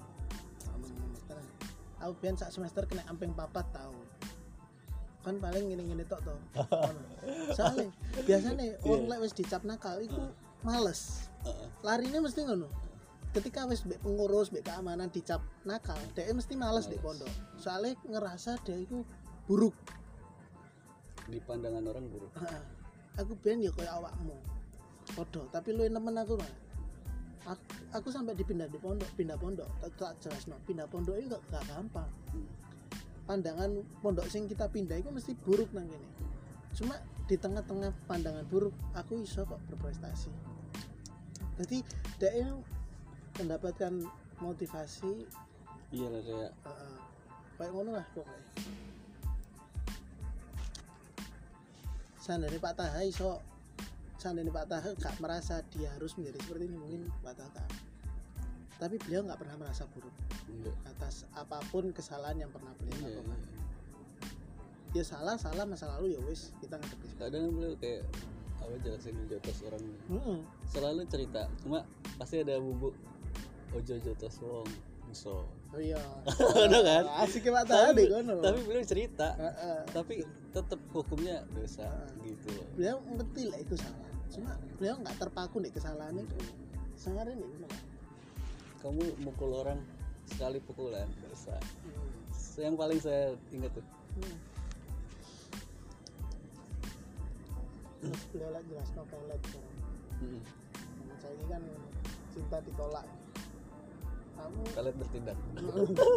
aku 1.98 2.12
biar 2.22 2.34
sak 2.38 2.54
semester 2.54 2.86
kena 2.86 3.02
amping 3.10 3.34
papat 3.34 3.66
tahun 3.74 4.06
kan 5.26 5.34
paling 5.42 5.64
gini-gini 5.66 6.04
tok 6.06 6.22
toh 6.22 6.38
soalnya 7.56 7.90
biasanya 8.22 8.78
orang 8.86 9.06
lek 9.10 9.18
wis 9.26 9.34
dicap 9.34 9.62
nakal 9.66 9.98
itu 9.98 10.22
males. 10.62 11.30
Larinya 11.84 12.22
mesti 12.22 12.42
ngono. 12.46 12.68
Ketika 13.34 13.68
wis 13.68 13.84
mbek 13.84 14.00
pengurus 14.00 14.50
mbek 14.50 14.64
keamanan 14.66 15.12
dicap 15.12 15.44
nakal 15.68 15.98
dia 16.16 16.32
mesti 16.32 16.54
males 16.56 16.88
di 16.88 16.96
Males. 16.96 17.04
pondok. 17.04 17.32
Soalnya 17.60 17.92
ngerasa 18.08 18.58
dia 18.64 18.78
itu 18.78 19.04
buruk. 19.46 19.76
Di 21.28 21.38
pandangan 21.44 21.84
orang 21.84 22.06
buruk. 22.08 22.32
Aku 23.20 23.34
ben 23.42 23.60
ya 23.60 23.70
kayak 23.74 24.00
awakmu. 24.00 24.34
Podo 25.12 25.48
tapi 25.48 25.72
lu 25.72 25.88
nemen 25.88 26.14
aku 26.20 26.36
mah 26.36 26.52
aku, 27.48 27.64
aku 27.96 28.08
sampai 28.12 28.36
dipindah 28.36 28.68
di 28.68 28.76
pondok 28.76 29.08
pindah 29.16 29.40
pondok. 29.40 29.68
Tak, 29.80 29.92
tak 29.96 30.12
jelas 30.24 30.44
no 30.48 30.56
pindah 30.68 30.84
pondok 30.88 31.16
itu 31.16 31.32
gak, 31.32 31.42
gak 31.48 31.64
gampang 31.68 32.10
pandangan 33.28 33.84
pondok 34.00 34.24
sing 34.32 34.48
kita 34.48 34.72
pindah 34.72 34.96
itu 34.96 35.12
mesti 35.12 35.36
buruk 35.36 35.68
nang 35.76 35.84
gini 35.84 36.08
cuma 36.72 36.96
di 37.28 37.36
tengah-tengah 37.36 37.92
pandangan 38.08 38.40
buruk 38.48 38.72
aku 38.96 39.20
iso 39.20 39.44
kok 39.44 39.60
berprestasi. 39.68 40.32
Jadi 41.60 41.84
dia 42.16 42.48
mendapatkan 43.36 43.92
motivasi. 44.40 45.28
Iya 45.92 46.08
lah 46.08 46.22
kayak 46.24 46.52
Heeh. 46.56 46.96
kayak 47.60 47.72
ngono 47.76 47.90
lah 48.00 48.06
pokoknya. 48.16 48.48
Seandainya 52.16 52.58
Pak 52.64 52.74
Taha 52.80 53.00
iso. 53.04 53.44
Seandainya 54.16 54.50
Pak 54.50 54.66
Taha 54.72 54.88
gak 54.96 55.14
merasa 55.20 55.60
dia 55.68 55.92
harus 55.92 56.16
menjadi 56.16 56.40
seperti 56.40 56.64
ini 56.64 56.76
mungkin 56.80 57.02
Pak 57.20 57.34
Taha. 57.36 57.64
Tapi 58.80 58.96
beliau 59.04 59.20
nggak 59.28 59.36
pernah 59.36 59.56
merasa 59.60 59.84
buruk 59.92 60.27
enggak 60.48 60.76
atas 60.88 61.28
apa 61.36 61.60
pun 61.68 61.92
kesalahan 61.92 62.40
yang 62.40 62.50
pernah 62.50 62.72
beliau 62.80 62.96
iya, 62.98 63.20
lakukan. 63.20 63.38
iya. 63.38 65.00
ya 65.00 65.04
salah 65.04 65.36
salah 65.36 65.64
masa 65.68 65.86
lalu 65.98 66.16
ya 66.16 66.20
wis 66.24 66.56
kita 66.64 66.80
ngerti 66.80 67.08
kadang 67.20 67.52
beliau 67.52 67.76
kayak 67.76 68.02
apa 68.58 68.74
jelasin 68.82 69.14
jotos 69.30 69.58
orang 69.64 69.82
Heeh. 69.84 70.38
selalu 70.66 71.02
cerita 71.06 71.46
cuma 71.62 71.86
pasti 72.18 72.42
ada 72.42 72.58
bumbu 72.58 72.90
ojo 73.76 73.94
jotos 74.00 74.40
wong 74.42 74.68
so 75.12 75.48
oh 75.72 75.80
iya. 75.80 76.00
Udah 76.68 76.82
kan? 76.84 77.04
asik 77.24 77.48
Pak 77.48 77.64
Taha 77.64 77.96
deh 77.96 78.08
kono 78.08 78.44
tapi 78.44 78.60
beliau 78.64 78.84
cerita 78.84 79.36
Heeh. 79.36 79.80
tapi 79.92 80.24
tetap 80.52 80.80
hukumnya 80.90 81.44
dosa 81.52 81.86
gitu. 82.24 82.48
Loh 82.50 82.66
beliau 82.76 82.96
ngerti 83.04 83.42
lah 83.52 83.58
itu 83.60 83.74
salah. 83.76 84.08
Cuma 84.32 84.52
beliau 84.80 84.96
nggak 85.00 85.16
terpaku 85.16 85.60
nih 85.60 85.72
kesalahan 85.72 86.16
itu. 86.18 86.36
Sangat 86.96 87.30
ini 87.30 87.46
kamu 88.78 89.04
mukul 89.22 89.50
orang 89.58 89.78
sekali 90.28 90.58
pukulan 90.62 91.08
dosa 91.24 91.56
yang 92.58 92.74
paling 92.74 92.98
saya 92.98 93.38
ingat 93.54 93.70
tuh 93.74 93.86
Hmm. 94.18 94.34
Lagi 98.54 98.70
jelas 98.70 98.90
no 98.94 99.02
pelet 99.10 99.40
sekarang. 99.46 99.74
Mm. 100.22 100.40
Nah, 101.06 101.16
saya 101.18 101.32
ini 101.34 101.46
kan 101.50 101.62
cinta 102.34 102.58
ditolak. 102.62 103.06
Kamu 104.38 104.60
kalian 104.70 104.94
bertindak 105.02 105.38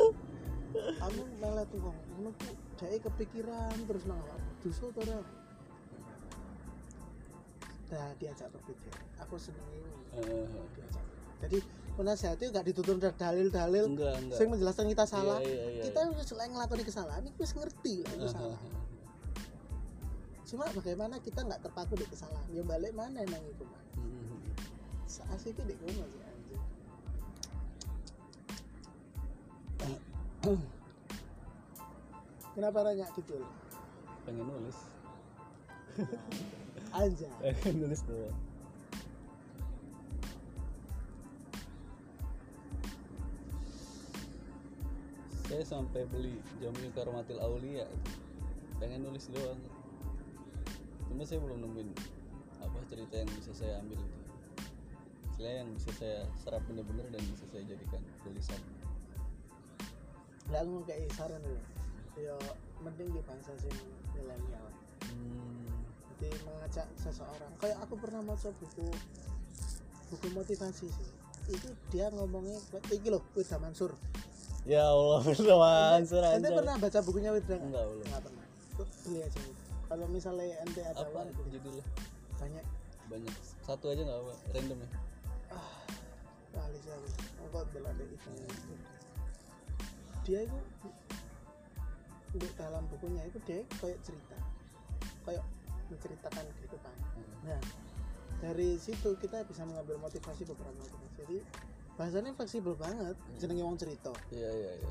kamu 1.01 1.21
melet 1.41 1.67
tuh 1.73 1.79
kok. 1.81 1.97
Kamu 1.97 2.29
tuh 2.37 2.53
dia 2.81 2.97
kepikiran 3.01 3.75
terus 3.89 4.03
nang 4.05 4.17
awak. 4.21 4.41
Dosa 4.61 4.85
to 4.93 5.01
ora? 5.01 5.19
Nah, 7.91 8.09
diajak 8.21 8.47
berpikir. 8.55 8.93
Aku 9.25 9.35
seneng 9.35 9.67
ini 9.73 9.91
Eh, 10.21 10.47
diajak. 10.77 11.05
Jadi 11.43 11.59
penasihatnya 11.95 12.47
gak 12.51 12.65
ditutur 12.67 12.95
dari 12.97 13.15
dalil-dalil 13.15 13.85
enggak 13.95 14.47
menjelaskan 14.47 14.85
kita 14.91 15.05
salah. 15.07 15.39
Iya, 15.43 15.51
iya, 15.51 15.67
iya, 15.79 15.83
kita 15.89 15.99
selain 16.25 16.51
ngelakoni 16.51 16.83
kesalahan, 16.87 17.23
itu 17.27 17.41
ngerti 17.41 17.93
lah 18.03 18.11
itu 18.15 18.27
iya. 18.27 18.33
salah. 18.33 18.59
Cuma 20.47 20.65
bagaimana 20.75 21.15
kita 21.23 21.47
nggak 21.47 21.63
terpaku 21.63 21.95
di 21.95 22.05
kesalahan? 22.11 22.47
Ya 22.51 22.63
balik 22.67 22.91
mana 22.91 23.23
nang 23.23 23.43
itu 23.47 23.63
mah? 23.63 23.83
Mm. 23.99 25.31
Asik 25.35 25.55
di 25.59 25.75
rumah 25.79 26.07
sih 26.11 26.21
anjing. 26.23 26.63
Kenapa 32.51 32.77
nanya 32.83 33.07
gitu 33.15 33.39
pengen 34.25 34.45
nulis 34.45 34.77
Anjay. 36.93 37.31
pengen 37.63 37.75
nulis 37.87 38.01
doang 38.05 38.50
saya 45.51 45.67
sampai 45.67 46.07
beli 46.07 46.39
Jamil 46.63 46.95
Karomatil 46.95 47.35
Aulia 47.43 47.83
pengen 48.79 49.03
nulis 49.03 49.27
doang 49.27 49.59
cuma 51.11 51.27
saya 51.27 51.43
belum 51.43 51.59
nemuin 51.59 51.91
apa 52.63 52.79
cerita 52.87 53.19
yang 53.19 53.27
bisa 53.35 53.51
saya 53.51 53.83
ambil 53.83 53.99
itu 53.99 54.19
Istilahnya 55.27 55.59
yang 55.67 55.71
bisa 55.75 55.91
saya 55.99 56.23
serap 56.39 56.63
bener-bener 56.71 57.03
dan 57.11 57.19
bisa 57.35 57.43
saya 57.51 57.67
jadikan 57.67 57.99
tulisan 58.23 58.61
Lah 60.55 60.63
aku 60.63 60.87
kayak 60.87 61.11
saran 61.19 61.39
dulu. 61.43 61.59
Ya 62.19 62.35
mending 62.83 63.09
di 63.11 63.21
bangsa 63.23 63.51
sing 63.59 63.75
milenial. 64.13 64.67
hmm. 65.07 65.67
Jadi 66.19 66.37
mengajak 66.43 66.87
seseorang. 66.99 67.51
Kayak 67.57 67.79
aku 67.81 67.95
pernah 67.97 68.21
baca 68.21 68.51
buku 68.59 68.85
buku 70.11 70.27
motivasi 70.35 70.91
sih. 70.91 71.09
Itu 71.49 71.71
dia 71.89 72.11
ngomongnya 72.11 72.59
iki 72.91 73.07
loh 73.09 73.23
Wida 73.33 73.57
Mansur. 73.57 73.95
Ya 74.63 74.83
Allah 74.93 75.19
Firda 75.25 75.55
Mansur 75.57 76.21
Ente 76.21 76.49
pernah 76.53 76.75
baca 76.77 76.99
bukunya 77.01 77.29
nggak? 77.33 77.59
enggak 77.59 77.83
belum. 77.89 78.05
Nggak 78.05 78.21
pernah. 78.25 78.45
Tuh, 78.77 78.87
beli 79.05 79.19
aja. 79.25 79.39
Kalau 79.91 80.05
misalnya 80.07 80.45
ente 80.63 80.81
ada 80.85 81.03
apa 81.03 81.27
judulnya? 81.51 81.85
Banyak. 82.39 82.65
Banyak. 83.11 83.33
Satu 83.67 83.91
aja 83.91 84.01
nggak 84.07 84.19
apa 84.23 84.33
random 84.55 84.79
ya? 84.79 84.89
Ah 85.51 85.81
kali 86.51 86.79
saya 86.83 86.99
engkau 87.43 87.63
bela 87.71 87.91
deh 87.95 88.07
itu 88.07 88.31
dia 90.21 90.39
itu 90.45 90.59
di 92.31 92.47
dalam 92.55 92.83
bukunya 92.87 93.23
itu 93.27 93.39
dia 93.43 93.65
kayak 93.81 93.99
cerita. 94.05 94.37
Kayak 95.27 95.43
menceritakan 95.91 96.45
kehidupan. 96.59 96.95
Nah 97.43 97.61
dari 98.39 98.79
situ 98.79 99.09
kita 99.19 99.43
bisa 99.45 99.67
mengambil 99.67 99.99
motivasi 99.99 100.47
beberapa 100.47 100.71
motivasi. 100.71 101.09
Jadi 101.19 101.37
bahasanya 102.01 102.33
fleksibel 102.33 102.73
banget. 102.73 103.13
Jenenge 103.37 103.61
wong 103.61 103.77
cerita. 103.77 104.09
Iya 104.33 104.49
iya 104.49 104.71
iya. 104.81 104.89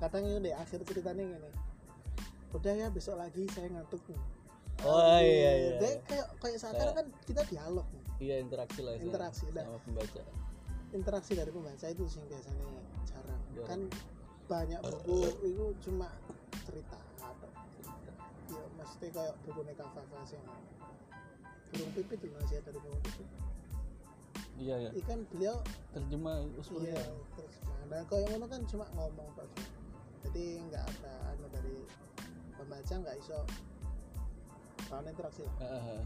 Kadang 0.00 0.24
itu 0.24 0.38
deh 0.40 0.54
akhir 0.56 0.80
ceritanya 0.88 1.20
gini. 1.22 1.50
Udah 2.56 2.72
ya 2.72 2.88
besok 2.88 3.20
lagi 3.20 3.44
saya 3.52 3.68
ngantuk 3.68 4.00
nih. 4.08 4.16
Oh, 4.82 5.20
iya, 5.20 5.52
iya, 5.54 5.70
Dia 5.78 5.90
iya. 5.94 6.00
kayak 6.08 6.26
kayak 6.42 6.58
sekarang 6.58 6.96
kan 6.96 7.06
kita 7.22 7.42
dialog 7.46 7.86
nih. 7.92 8.02
iya 8.18 8.36
interaksi 8.42 8.80
lah 8.82 8.96
sama- 8.98 9.04
Interaksi, 9.06 9.44
dah. 9.54 9.62
sama 9.68 9.78
pembaca. 9.84 10.22
Interaksi 10.90 11.32
dari 11.38 11.50
pembaca 11.54 11.86
itu 11.86 12.04
sih 12.08 12.22
biasanya 12.26 12.66
jarang. 13.06 13.40
Jarang. 13.54 13.68
kan 13.68 13.80
banyak 14.48 14.80
buku 14.82 15.18
itu 15.46 15.64
cuma 15.86 16.08
cerita. 16.66 16.98
Atau 17.20 17.50
ya 18.50 18.62
mesti 18.74 19.06
kayak 19.12 19.34
buku 19.46 19.60
Neka 19.70 19.86
Fafas 19.86 20.28
yang 20.34 20.46
burung 21.72 21.92
pipit 21.96 22.18
itu 22.20 22.34
masih 22.36 22.56
ada 22.60 22.70
di 22.70 22.80
burung 22.80 23.02
pipit 23.02 23.28
iya 24.60 24.74
iya. 24.78 24.90
Ikan 24.94 25.24
beliau 25.32 25.56
terjemah 25.96 26.44
usul 26.60 26.84
iya 26.84 27.00
terus 27.36 27.54
nah 27.90 28.00
kalau 28.08 28.24
yang 28.24 28.32
ngono 28.36 28.46
kan 28.48 28.60
cuma 28.68 28.84
ngomong 28.96 29.28
tok 29.36 29.48
jadi 30.22 30.44
nggak 30.70 30.84
ada 30.86 31.12
anu 31.34 31.46
dari 31.50 31.76
pembaca 32.56 32.94
nggak 32.94 33.16
iso. 33.18 33.38
Kawan 34.86 35.08
interaksi 35.10 35.42
lah. 35.44 35.54
Ah, 35.60 36.02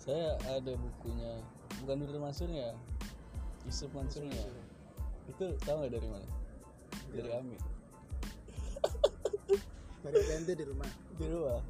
saya 0.00 0.34
ada 0.50 0.72
bukunya. 0.74 1.38
Bukan 1.82 1.98
Nurul 1.98 2.22
Mansurnya 2.22 2.78
Yusuf 3.66 3.90
Mansurnya 3.90 4.38
itu 5.26 5.46
tahu 5.62 5.82
nggak 5.82 5.92
dari 5.98 6.08
mana? 6.10 6.28
Dari 7.10 7.30
Ami. 7.34 7.58
Dari 10.02 10.18
BNT 10.18 10.50
di 10.58 10.64
rumah. 10.66 10.90
Di 11.18 11.26
rumah 11.30 11.62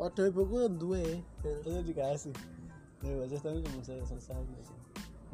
waduh 0.00 0.28
buku 0.32 0.68
duwe. 0.76 1.20
Itu 1.42 1.70
dikasih 1.84 2.34
dari 3.02 3.18
baca 3.18 3.36
tapi 3.42 3.58
belum 3.58 3.82
saya 3.82 4.02
selesai 4.06 4.38
gitu. 4.46 4.74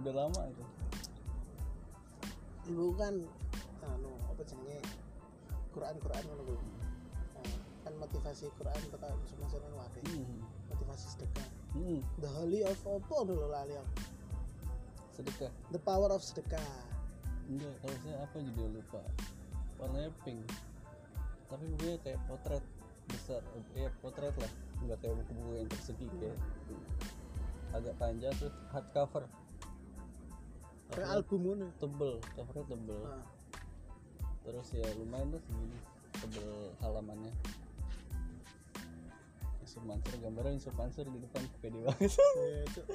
udah 0.01 0.13
lama 0.25 0.41
itu. 0.49 0.65
Ibu 2.73 2.97
kan 2.97 3.15
anu 3.85 4.11
apa 4.33 4.43
jenenge? 4.49 4.81
Quran 5.77 5.95
Quran 6.01 6.23
ngono 6.25 6.43
kuwi 6.49 6.59
Nah, 7.39 7.61
kan 7.87 7.93
motivasi 8.03 8.51
Quran 8.57 8.81
tekan 8.91 9.15
semasa 9.29 9.61
nang 9.63 9.79
wae 9.79 10.01
hmm. 10.01 10.43
motivasi 10.73 11.07
sedekah. 11.13 11.49
Hmm. 11.77 12.01
the 12.19 12.29
holy 12.33 12.65
of 12.65 12.81
apa 12.89 13.17
dulu 13.29 13.47
lali 13.53 13.77
aku 13.77 13.93
sedekah. 15.19 15.53
The 15.75 15.81
power 15.83 16.09
of 16.15 16.23
sedekah. 16.23 16.63
Enggak 17.51 17.75
kalau 17.85 17.97
saya 18.07 18.17
apa 18.23 18.37
juga 18.39 18.65
lupa. 18.71 19.03
Warnanya 19.77 20.11
pink. 20.23 20.41
Tapi 21.51 21.65
bukunya 21.75 21.97
kayak 22.07 22.21
potret 22.31 22.65
besar 23.09 23.41
ya 23.75 23.89
potret 24.05 24.37
lah. 24.37 24.53
Nggak 24.85 24.99
kayak 25.03 25.15
buku-buku 25.25 25.53
yang 25.59 25.69
persegi 25.69 26.07
kayak 26.21 26.39
agak 27.75 27.95
panjang 28.01 28.33
terus 28.37 28.55
hardcover. 28.73 29.25
Kayak 30.93 31.09
album 31.21 31.41
ngono. 31.45 31.67
Tebel 31.77 32.15
covernya 32.33 32.65
tebel. 32.69 33.01
Ah, 33.05 33.25
terus 34.45 34.69
ya 34.73 34.87
lumayan 34.97 35.29
tuh 35.37 35.41
segini 35.45 35.79
tebel 36.17 36.51
halamannya. 36.81 37.33
Yusuf 39.61 39.85
Mansur 39.85 40.17
gambarnya 40.25 40.57
Yusuf 40.57 40.75
Mansur 40.81 41.05
di 41.13 41.21
depan 41.21 41.43
pede 41.61 41.79
banget. 41.85 42.09
Iya, 42.41 42.63
Cuk. 42.73 42.87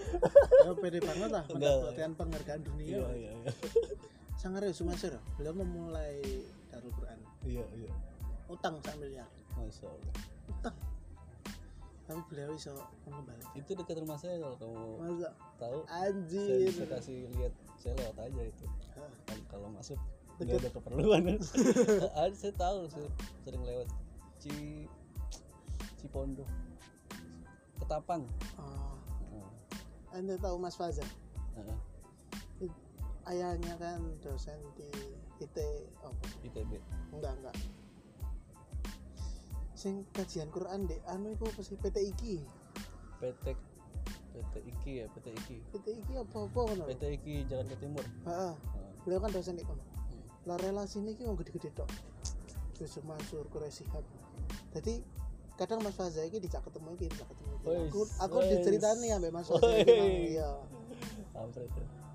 ya 0.66 0.72
pede 0.74 1.00
banget 1.06 1.30
lah 1.30 1.44
Enggak. 1.46 1.54
mendapatkan 1.70 2.12
penghargaan 2.18 2.62
dunia. 2.66 2.90
Iya 2.98 3.08
iya 3.14 3.32
iya. 3.46 3.52
Sangar 4.42 4.66
ya 4.66 4.74
Sumasir 4.74 5.14
beliau 5.38 5.54
memulai 5.54 6.18
Darul 6.74 6.90
Quran. 6.98 7.20
Iya 7.46 7.66
iya. 7.78 7.94
Utang 8.50 8.82
sak 8.82 8.98
miliar 8.98 9.30
utang 9.68 10.78
tapi 12.04 12.20
beliau 12.28 12.52
bisa 12.52 12.76
mengembalikan. 13.08 13.56
Itu 13.56 13.72
dekat 13.80 13.96
rumah 14.04 14.20
saya 14.20 14.36
kalau 14.36 14.56
kamu 14.60 14.84
masa? 15.00 15.30
tahu 15.56 15.80
saya 15.88 16.04
anjir 16.12 16.48
bisa 16.68 16.86
kasih 16.92 17.18
lihat 17.40 17.54
saya 17.80 17.94
lewat 17.96 18.18
aja 18.28 18.42
itu. 18.44 18.66
Kan 19.24 19.40
kalau 19.48 19.68
masuk 19.72 20.00
nggak 20.44 20.60
ada 20.60 20.70
keperluan. 20.76 21.22
Ada 22.12 22.36
saya 22.44 22.54
tahu 22.60 22.92
saya 22.92 23.08
sering 23.48 23.64
lewat 23.64 23.88
Ci 24.44 24.86
Cipondo. 26.04 26.44
Ketapang. 27.80 28.28
Oh, 28.60 28.94
anda 30.14 30.38
tahu 30.38 30.62
Mas 30.62 30.78
Faza 30.78 31.02
Heeh. 31.58 31.80
ayahnya 33.34 33.74
kan 33.82 33.98
dosen 34.22 34.62
di 34.78 34.86
IT 35.42 35.58
apa 36.06 36.26
ITB 36.46 36.78
enggak 37.18 37.34
enggak 37.42 37.56
sing 39.84 40.08
kajian 40.16 40.48
Quran 40.48 40.88
dek 40.88 41.04
anu 41.12 41.36
itu 41.36 41.44
apa 41.44 41.60
sih? 41.60 41.76
PT 41.76 41.98
IKI 42.16 42.40
PT 43.20 43.46
PT 44.32 44.54
IKI 44.64 44.94
ya 45.04 45.06
PT 45.12 45.28
IKI 45.36 45.58
PT 45.76 45.86
IKI 46.00 46.14
apa 46.24 46.38
apa 46.48 46.60
kan 46.72 46.78
PT 46.88 47.04
IKI 47.20 47.36
Jakarta 47.52 47.76
Timur. 47.76 48.06
Heeh. 48.24 48.54
Beliau 49.04 49.20
kan 49.20 49.32
dosen 49.36 49.60
kono. 49.60 49.84
Hmm. 49.84 50.24
lah 50.48 50.56
relasi 50.64 51.04
ini 51.04 51.20
mau 51.28 51.36
gede-gede 51.36 51.76
tok. 51.76 51.92
Yusuf 52.80 53.04
Mansur 53.04 53.48
Quraisihab 53.52 54.04
jadi 54.74 55.04
kadang 55.54 55.86
Mas 55.86 55.94
Faza 55.94 56.26
ini 56.26 56.42
dijak 56.42 56.66
ketemu 56.66 56.98
iki 56.98 57.06
dijak 57.14 57.28
ketemu 57.30 57.52
iki. 57.62 57.70
Aku 57.94 58.02
aku 58.24 58.38
diceritani 58.42 59.14
ya 59.14 59.18
Mas 59.30 59.48
Faza 59.48 59.70
iki 59.78 59.94
iya. 60.34 60.50
Ya. 61.34 61.46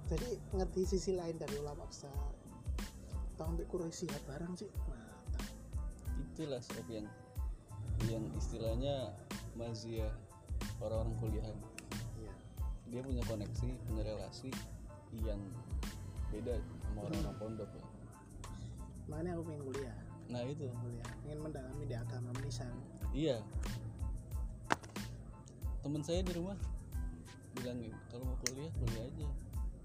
jadi 0.09 0.29
ngerti 0.57 0.83
sisi 0.89 1.13
lain 1.15 1.37
dari 1.39 1.55
ulama 1.61 1.87
besar. 1.87 2.11
Tahun 3.39 3.55
ambil 3.55 3.67
Quraisihab 3.71 4.23
barang 4.27 4.53
sih 4.59 4.69
mantap. 4.91 5.45
Itulah 6.19 6.59
sebab 6.59 6.87
yang 8.07 8.23
istilahnya 8.39 9.11
mazia 9.59 10.07
orang-orang 10.79 11.15
kuliahan. 11.19 11.57
Iya. 12.23 12.33
Dia 12.95 13.01
punya 13.03 13.23
koneksi 13.27 13.69
punya 13.91 14.03
relasi 14.07 14.55
yang 15.19 15.41
beda 16.31 16.63
sama 16.85 17.09
orang-orang 17.09 17.37
pondok 17.41 17.71
ya. 17.75 17.85
makanya 19.09 19.31
aku 19.35 19.43
pengen 19.49 19.63
kuliah. 19.65 19.97
Nah 20.29 20.43
itu. 20.45 20.69
Kuliah. 20.69 21.11
Ingin 21.25 21.41
mendalami 21.41 21.85
di 21.89 21.97
agama 21.97 22.29
menisan 22.37 22.71
iya. 23.17 23.41
Temen 25.81 26.05
saya 26.05 26.21
di 26.21 26.33
rumah 26.37 26.55
bilang 27.57 27.81
kalau 28.13 28.29
mau 28.29 28.39
kuliah 28.47 28.71
kuliah 28.79 29.05
aja. 29.09 29.29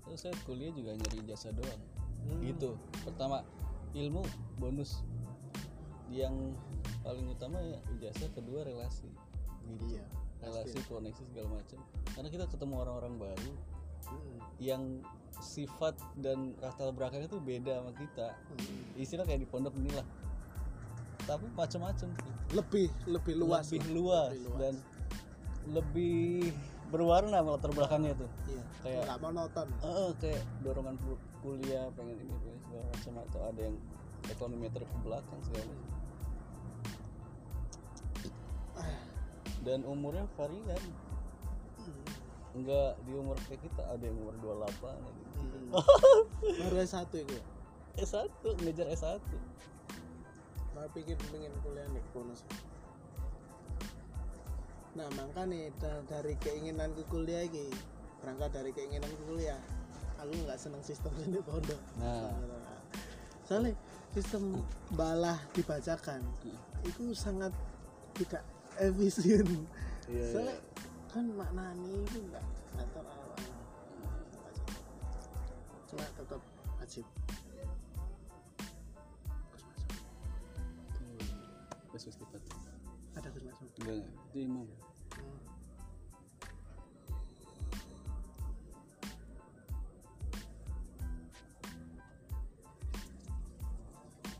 Terus 0.03 0.19
saya 0.19 0.35
kuliah 0.43 0.69
juga 0.75 0.91
nyari 0.93 1.19
jasa 1.25 1.49
doang. 1.55 1.81
Hmm. 2.23 2.39
gitu. 2.43 2.75
Pertama 3.07 3.47
ilmu 3.95 4.21
bonus. 4.59 5.01
Yang 6.11 6.53
paling 7.03 7.27
utama 7.27 7.59
ya 7.59 7.79
ijazah 7.93 8.31
kedua 8.31 8.63
relasi 8.63 9.07
gitu. 9.67 9.95
Iya 9.95 10.03
relasi 10.43 10.75
koneksi 10.87 11.23
segala 11.31 11.55
macam. 11.55 11.79
Karena 12.11 12.29
kita 12.29 12.45
ketemu 12.47 12.73
orang-orang 12.77 13.15
baru 13.17 13.51
Hmm. 14.03 14.35
yang 14.59 14.99
sifat 15.39 15.95
dan 16.19 16.59
latar 16.59 16.91
belakangnya 16.91 17.31
tuh 17.31 17.39
beda 17.39 17.79
sama 17.79 17.95
kita. 17.95 18.35
Hmm. 18.35 18.99
istilah 18.99 19.23
kayak 19.23 19.39
di 19.39 19.47
pondok 19.47 19.71
inilah 19.79 20.03
tapi 21.23 21.47
macam-macam. 21.55 22.11
Lebih 22.51 22.91
lebih 23.07 23.33
luas 23.39 23.71
lebih 23.71 23.79
lah. 23.79 23.95
luas, 23.95 24.31
Lebih 24.35 24.43
luas. 24.43 24.59
dan 24.59 24.73
lebih 25.71 26.51
berwarna 26.91 27.39
latar 27.39 27.71
belakangnya 27.71 28.13
tuh. 28.19 28.29
Iya. 28.45 28.63
Kayak- 28.83 29.05
nggak 29.07 29.19
monoton. 29.23 29.67
Eh, 29.81 30.11
kayak 30.19 30.43
dorongan 30.61 30.95
kuliah 31.39 31.87
pengen 31.95 32.19
ini 32.19 32.33
pengen 32.43 32.59
segala 32.59 32.83
macam 32.91 33.13
atau 33.23 33.39
ada 33.47 33.61
yang 33.63 33.75
ekonometer 34.27 34.81
ke 34.83 34.95
belakang 34.99 35.39
segala 35.47 35.63
macam 35.71 36.02
dan 39.63 39.83
umurnya 39.87 40.27
varian. 40.35 40.83
Hmm. 41.83 42.05
enggak 42.53 42.95
di 43.03 43.11
umur 43.17 43.35
kayak 43.49 43.65
kita 43.65 43.83
ada 43.91 44.03
yang 44.03 44.15
umur 44.23 44.35
28 44.39 44.87
ada 44.87 45.09
gitu. 45.09 45.45
Hmm. 45.49 45.71
baru 46.63 46.77
S1 46.85 47.11
itu? 47.17 47.35
Ya 47.35 47.43
S1 47.93 48.25
ngejar 48.65 48.87
S1 48.89 49.21
mau 50.73 50.89
pikir 50.89 51.13
pengen 51.29 51.53
kuliah 51.61 51.85
nih 51.93 52.01
sih 52.33 52.49
nah 54.93 55.09
makanya 55.17 55.73
da- 55.81 56.05
dari 56.05 56.33
keinginanku 56.41 57.05
kuliah 57.09 57.45
ini 57.45 57.69
berangkat 58.21 58.61
dari 58.61 58.71
keinginanku 58.73 59.21
kuliah 59.29 59.57
aku 60.17 60.33
nggak 60.45 60.57
seneng 60.57 60.81
sistem 60.81 61.13
ini 61.25 61.41
pondok 61.41 61.79
nah. 62.01 62.33
Soalnya 63.43 63.75
sistem 64.15 64.63
balah 64.95 65.35
dibacakan 65.51 66.23
itu 66.87 67.11
sangat 67.11 67.51
tidak 68.15 68.39
efisien 68.81 69.47
iya, 70.09 70.25
soalnya 70.31 70.57
kan 71.13 71.25
maknanya 71.37 71.89
itu 72.05 72.17
nggak 72.29 72.43
nggak 72.73 72.87
tahu 72.93 73.05
apa 73.05 73.35
cuma 75.89 76.05
tetap 76.17 76.41
wajib 76.81 77.05
Wes 81.93 82.09
wes 82.09 82.17
cepat. 82.17 82.41
ada 83.13 83.29
Gus 83.29 83.45
Masuk 83.45 83.69
Enggak 83.77 84.01
enggak. 84.01 84.13
Itu 84.33 84.37
imam. 84.41 84.65
Hmm. 84.65 85.37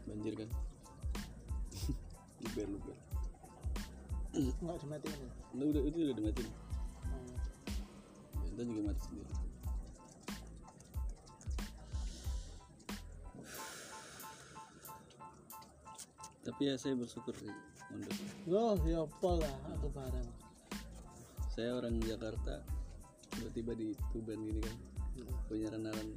Banjir 0.09 0.33
kan. 0.33 0.49
Nggak 4.33 4.77
dimatiin 4.81 5.17
ya? 5.21 5.31
Lu 5.53 5.63
udah 5.69 5.81
itu 5.85 5.97
udah 6.09 6.15
dimatiin. 6.17 6.49
Hmm. 6.49 7.35
Ya, 8.41 8.49
Ntar 8.53 8.65
juga 8.65 8.81
mati 8.89 9.01
sendiri. 9.05 9.33
Tapi 16.43 16.61
ya 16.67 16.75
saya 16.75 16.93
bersyukur 16.99 17.31
sih 17.39 17.47
mondok. 17.87 18.13
Loh, 18.51 18.75
ya 18.83 19.07
apa 19.07 19.31
lah 19.39 19.55
aku 19.79 19.87
bareng. 19.95 20.29
Saya 21.53 21.77
orang 21.77 22.01
Jakarta 22.03 22.65
tiba-tiba 23.31 23.71
di 23.77 23.87
Tuban 24.11 24.41
gini 24.41 24.59
kan 24.61 24.75
punya 25.47 25.69
kenalan 25.69 26.07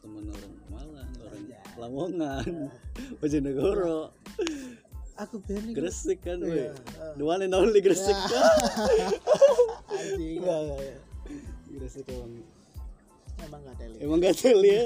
teman 0.00 0.24
orang 0.28 0.54
Malang, 0.68 1.10
orang. 1.20 1.44
Lamongan, 1.80 2.48
Bojonegoro, 3.20 4.12
Aku 5.14 5.38
nih 5.46 5.78
Gresik 5.78 6.26
kan, 6.26 6.42
ah. 6.42 6.74
The 7.14 7.22
one 7.22 7.46
and 7.46 7.54
only 7.54 7.78
Gresik. 7.78 8.18
anjing. 9.94 10.42
Enggak, 10.42 10.58
enggak, 10.58 10.80
ya. 10.82 10.98
Gresik 11.74 12.06
emang 12.10 12.32
Emang 13.44 13.60
gak 13.66 13.76
teli. 13.76 13.96
emang 13.98 14.20
gatel 14.22 14.58
ya. 14.62 14.82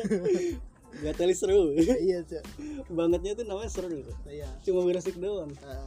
gatel 1.05 1.31
seru. 1.37 1.77
Iya, 1.79 2.25
Cok. 2.25 2.45
Bangetnya 2.91 3.33
tuh 3.37 3.45
namanya 3.45 3.71
seru. 3.71 4.03
Iya. 4.25 4.49
Cuma 4.65 4.85
Gresik 4.89 5.17
doang. 5.21 5.53
Ah. 5.63 5.87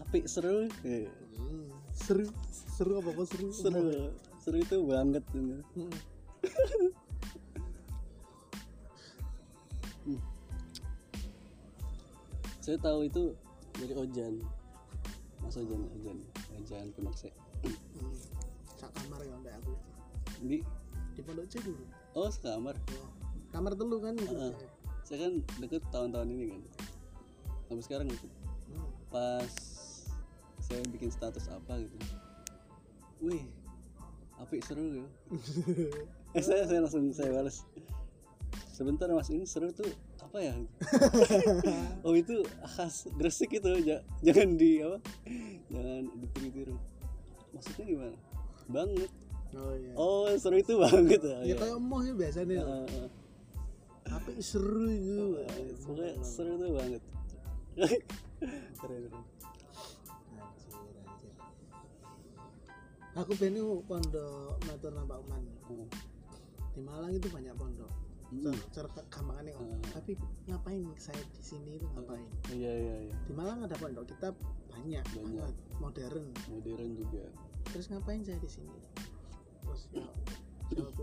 Api 0.00 0.24
seru. 0.28 0.68
Iya. 0.82 1.12
Seru. 1.92 2.24
Seru 2.72 2.92
apa 3.04 3.10
kok 3.14 3.26
seru? 3.28 3.48
Seru. 3.52 4.10
Seru 4.42 4.56
itu 4.58 4.76
banget. 4.88 5.24
Hmm. 5.32 5.60
Saya 12.62 12.78
tahu 12.78 13.04
itu 13.04 13.34
dari 13.74 13.90
Ojan. 13.92 14.38
Mas 15.42 15.58
Ojan, 15.58 15.82
Ojan, 15.98 16.18
Ojan 16.54 16.86
Pemakse. 16.94 17.34
Hmm. 17.60 17.74
Sak 18.78 18.90
kamar 18.94 19.18
ya 19.20 19.34
mbak 19.36 19.54
aku. 19.58 19.74
Di 20.40 20.62
Di 21.12 21.20
Pondok 21.20 21.44
C 21.46 21.58
dulu. 21.60 21.84
oh 22.14 22.28
sekamar. 22.28 22.76
Oh. 22.94 23.10
kamar 23.50 23.76
telu 23.76 24.00
kan 24.00 24.16
gitu. 24.16 24.32
Heeh. 24.32 24.54
saya 25.02 25.28
kan 25.28 25.34
deket 25.60 25.82
tahun-tahun 25.92 26.24
ini 26.30 26.44
kan 26.48 26.62
sampai 27.68 27.84
sekarang 27.84 28.06
gitu 28.08 28.28
Hmm. 28.64 28.88
pas 29.12 29.52
saya 30.56 30.80
bikin 30.88 31.12
status 31.12 31.52
apa 31.52 31.76
gitu 31.76 31.96
wih 33.20 33.44
apik 34.40 34.64
seru 34.64 35.04
ya 35.04 35.06
eh, 36.32 36.40
saya 36.40 36.64
saya 36.64 36.80
langsung 36.80 37.12
saya 37.12 37.28
balas 37.28 37.68
sebentar 38.72 39.04
mas 39.12 39.28
ini 39.28 39.44
seru 39.44 39.68
tuh 39.68 39.84
apa 40.32 40.40
ya? 40.48 40.56
Oh 42.08 42.16
itu 42.16 42.40
khas 42.64 43.04
gresik 43.20 43.52
itu 43.52 43.68
ja- 43.84 44.00
jangan 44.24 44.56
di 44.56 44.80
apa 44.80 44.96
jangan 45.68 46.08
ditiru-tiru. 46.24 46.72
Maksudnya 47.52 47.84
gimana? 47.84 48.16
Banget. 48.72 49.10
Oh 49.52 49.76
iya. 49.76 49.92
Oh 49.92 50.24
seru 50.40 50.56
itu 50.56 50.80
banget 50.80 51.20
ya, 51.20 51.52
ya 51.52 51.54
kayak 51.60 51.76
emoh 51.76 52.00
ya 52.00 52.12
biasanya. 52.16 52.64
Heeh, 52.64 52.86
heeh. 52.88 53.10
apa 54.08 54.28
seru 54.40 54.88
itu. 54.88 55.36
Pokoknya 55.84 56.16
seru 56.24 56.52
tuh 56.56 56.70
banget. 56.80 57.02
Keren 58.80 59.00
keren. 59.04 59.24
Anjir, 60.72 60.96
anjir. 61.12 61.32
aku 63.20 63.32
pengen 63.36 63.60
itu 63.60 63.84
pondok 63.84 64.56
matur 64.64 64.96
nampak 64.96 65.20
uman. 65.28 65.44
Heeh. 65.68 65.88
di 66.72 66.80
Malang 66.80 67.12
itu 67.12 67.28
banyak 67.28 67.52
pondok 67.60 68.01
Hmm. 68.32 68.56
cara 68.72 68.88
gampangannya 69.12 69.52
kok 69.52 69.60
Hmm. 69.60 69.82
tapi 69.92 70.12
ngapain 70.48 70.82
saya 70.96 71.20
di 71.36 71.42
sini 71.44 71.76
itu 71.76 71.84
ngapain 71.92 72.24
iya 72.48 72.72
iya 72.72 72.94
iya 73.12 73.14
di 73.28 73.32
Malang 73.36 73.68
ada 73.68 73.76
pondok 73.76 74.08
kita 74.08 74.32
banyak, 74.72 75.04
Banyak. 75.04 75.52
modern 75.84 76.32
modern 76.48 76.90
juga 76.96 77.28
terus 77.68 77.92
ngapain 77.92 78.24
saya 78.24 78.40
di 78.40 78.48
sini 78.48 78.72
terus 79.62 79.84
ya, 79.92 80.08
jawab 80.72 80.96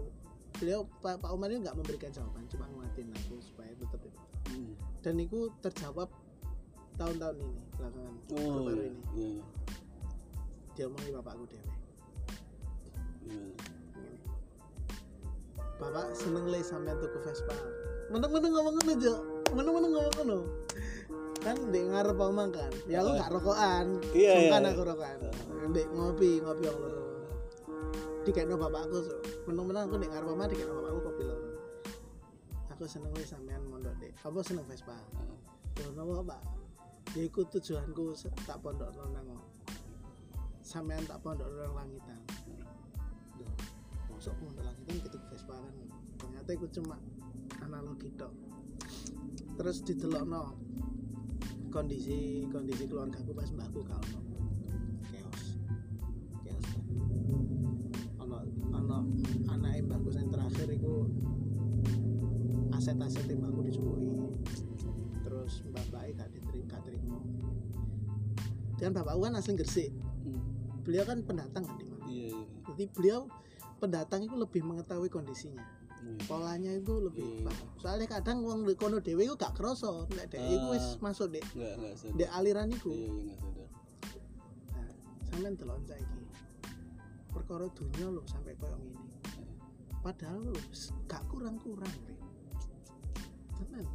beliau 0.60 0.82
Pak, 1.06 1.22
Pak 1.22 1.30
Umar 1.32 1.54
ini 1.54 1.62
nggak 1.64 1.78
memberikan 1.78 2.10
jawaban 2.10 2.44
cuma 2.50 2.66
nguatin 2.74 3.14
aku 3.14 3.38
supaya 3.40 3.72
tetap 3.78 4.02
itu 4.02 4.20
Hmm. 4.50 4.74
dan 5.06 5.16
itu 5.22 5.54
terjawab 5.62 6.10
tahun-tahun 6.98 7.38
ini 7.38 7.62
belakangan 7.78 8.16
oh 8.34 8.58
baru 8.66 8.82
iya 8.82 8.90
ini 8.90 9.02
iya 9.14 9.28
iya. 9.38 9.46
dia 10.74 10.86
omongin 10.90 11.14
bapakku 11.14 11.46
dewe 11.46 11.70
Gimana? 13.22 13.79
Bapak 15.80 16.12
seneng 16.12 16.46
le 16.52 16.60
sampean 16.60 17.00
tuku 17.00 17.18
Vespa. 17.24 17.56
Meneng-meneng 18.12 18.52
ngomong 18.52 18.74
ngono 18.78 18.94
jo 19.00 19.14
meneng-meneng 19.56 19.92
ngomong 19.96 20.14
ngono. 20.20 20.40
Kan 21.40 21.56
di 21.72 21.80
ngarep 21.88 22.20
Umar 22.20 22.52
kan 22.52 22.72
ya 22.86 23.00
aku 23.00 23.10
nggak 23.16 23.32
rokokan. 23.32 23.86
Iya, 24.12 24.20
iya, 24.20 24.32
sungkan 24.36 24.64
aku 24.68 24.82
rokokan. 24.84 25.18
Ndek 25.72 25.88
ngopi 25.96 26.30
ngopi 26.44 26.64
yang 26.68 26.78
loro 26.78 27.04
dikekno 28.28 28.60
bapakku 28.60 28.98
so. 29.08 29.16
meneng-meneng 29.48 29.88
aku 29.88 29.96
ndek 29.98 30.12
ngarep 30.12 30.30
Umar 30.30 30.48
dikekno 30.52 30.74
bapakku 30.76 31.00
kopi 31.08 31.24
loro 31.24 31.50
aku 32.80 32.88
seneng 32.88 33.12
le 33.12 33.28
sampean 33.28 33.60
mondok 33.68 33.92
dek 34.00 34.16
apa 34.24 34.40
seneng 34.40 34.64
Vespa? 34.64 34.96
Heeh. 34.96 35.40
Loh, 35.84 35.92
napa 36.00 36.24
Pak? 36.32 36.42
Ya 37.12 37.28
iku 37.28 37.44
tujuanku 37.44 38.16
tak 38.48 38.56
pondok 38.64 38.88
nang 39.12 39.28
sampean 40.64 41.04
tak 41.04 41.20
pondok 41.20 41.52
nang 41.60 41.76
langitan. 41.76 42.20
Masuk 44.20 44.36
pondok 44.36 44.68
langitan 44.68 44.96
gitu 45.00 45.18
Vespa 45.32 45.56
kan. 45.56 45.74
Ternyata 46.20 46.50
iku 46.52 46.68
cuma 46.76 47.00
analogi 47.64 48.12
tok. 48.20 48.36
Terus 49.56 49.80
didelokno 49.88 50.60
kondisi 51.72 52.44
kondisi 52.52 52.84
keluargaku 52.84 53.32
pas 53.32 53.48
mbahku 53.48 53.80
ono. 53.80 54.20
Chaos. 55.08 55.44
Chaos. 56.44 56.68
Ono 58.20 58.38
ono 58.76 58.98
anake 59.56 59.88
mbahku 59.88 60.12
sing 60.12 60.28
terakhir 60.28 60.68
iku 60.68 61.08
aset-aset 62.76 63.24
mbahku 63.40 63.72
dicuri 63.72 64.12
terus 65.24 65.64
mbak 65.72 65.84
mbak 65.96 66.04
gak 66.20 66.28
diterima 66.36 66.68
gak 66.68 66.82
terima 66.84 67.20
dan 68.84 68.92
bapakku 68.92 69.24
kan 69.24 69.40
asli 69.40 69.56
Gresik 69.56 69.92
Hmm. 70.20 70.44
beliau 70.84 71.08
kan 71.08 71.24
pendatang 71.24 71.64
kan 71.64 71.80
di 71.80 71.88
mana 71.88 72.04
iya 72.12 72.28
iya 72.36 72.44
jadi 72.68 72.84
beliau 72.92 73.32
pendatang 73.80 74.22
itu 74.22 74.36
lebih 74.36 74.62
mengetahui 74.62 75.08
kondisinya. 75.08 75.64
Iya. 76.00 76.16
polanya 76.26 76.72
itu 76.72 76.96
lebih 76.98 77.28
Iya. 77.28 77.44
paham. 77.44 77.68
Soalnya 77.76 78.08
kadang 78.10 78.40
uang 78.42 78.64
di 78.64 78.72
kono 78.74 79.00
dewe 79.00 79.20
itu 79.22 79.36
gak 79.36 79.52
kroso 79.52 80.08
nek 80.10 80.28
dek 80.28 80.40
iku 80.40 80.72
wis 80.72 80.96
Ah. 80.96 81.00
masuk 81.02 81.28
dek 81.30 81.44
nggak 81.50 81.74
nggak 81.76 81.94
sadar. 81.94 82.16
dek 82.16 82.30
aliran 82.32 82.68
iku. 82.70 82.88
Iya 82.90 83.04
iya 83.04 83.20
nggak 83.26 83.38
sadar. 83.38 83.68
Nah 84.70 84.88
sampean 85.22 85.54
delok 85.56 85.80
saiki. 85.84 86.22
Perkara 87.30 87.66
dunia 87.70 88.08
lho 88.10 88.24
sampai 88.26 88.56
koyo 88.56 88.76
ngene. 88.76 89.04
Padahal 90.00 90.40
lho 90.46 90.62
s- 90.72 90.96
gak 91.06 91.24
kurang-kurang 91.28 91.92
tenan. 93.54 93.86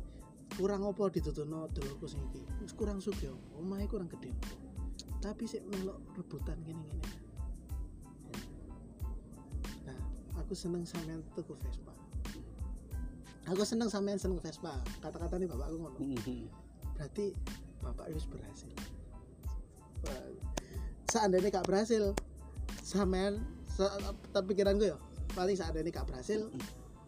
Kurang 0.52 0.82
apa 0.84 1.02
ditutuno 1.08 1.66
dulurku 1.68 2.04
sing 2.04 2.20
iki 2.28 2.44
kurang 2.74 3.00
sugih 3.00 3.32
omahe 3.54 3.84
kurang 3.84 4.06
gede 4.08 4.30
tapi 5.18 5.44
sik 5.44 5.64
melok 5.64 5.98
rebutan 6.14 6.60
gini-gini 6.60 7.00
aku 10.44 10.52
seneng 10.52 10.84
sampean 10.84 11.24
tuku 11.32 11.56
Vespa. 11.56 11.92
Aku 13.48 13.64
seneng 13.64 13.88
sampean 13.88 14.20
seneng 14.20 14.36
Vespa. 14.44 14.76
Kata-kata 15.00 15.40
nih 15.40 15.48
bapakku 15.48 15.76
ngono. 15.80 15.96
Hmm. 15.96 16.44
berarti 16.94 17.32
bapak 17.80 18.06
harus 18.12 18.28
berhasil. 18.28 18.70
Seandainya 21.08 21.48
gak 21.48 21.66
berhasil 21.66 22.12
sampean 22.84 23.40
se 23.64 23.82
tapi 24.30 24.52
pikiranku 24.54 24.84
ya 24.92 25.00
paling 25.32 25.56
seandainya 25.56 25.90
gak 25.90 26.06
berhasil 26.06 26.46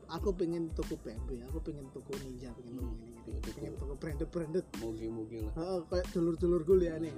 aku 0.09 0.33
pengen 0.35 0.73
tuku 0.73 0.97
BMW 1.05 1.45
aku 1.47 1.61
pengen 1.61 1.87
tuku 1.93 2.11
Ninja 2.25 2.51
pengen 2.57 2.81
tuku 2.81 2.95
Hmm, 3.27 3.29
ini 3.29 3.39
tuku. 3.43 3.55
pengen 3.59 3.75
tuku 3.77 3.95
branded 3.99 4.29
branded 4.31 4.67
moge 4.79 5.07
moge 5.11 5.39
lah. 5.45 5.53
Heeh, 5.59 5.79
kayak 5.91 6.07
dulur-dulur 6.15 6.63
gue 6.65 6.89
nih 6.99 7.13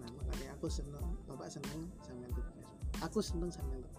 nah 0.00 0.08
makanya 0.10 0.56
aku 0.56 0.66
seneng 0.72 1.06
bapak 1.28 1.52
seneng 1.52 1.86
sampean 2.02 2.30
tuku 2.32 2.50
Vespa. 2.56 2.74
Aku 3.06 3.18
seneng 3.20 3.50
tuku 3.52 3.68
Vespa 3.84 3.93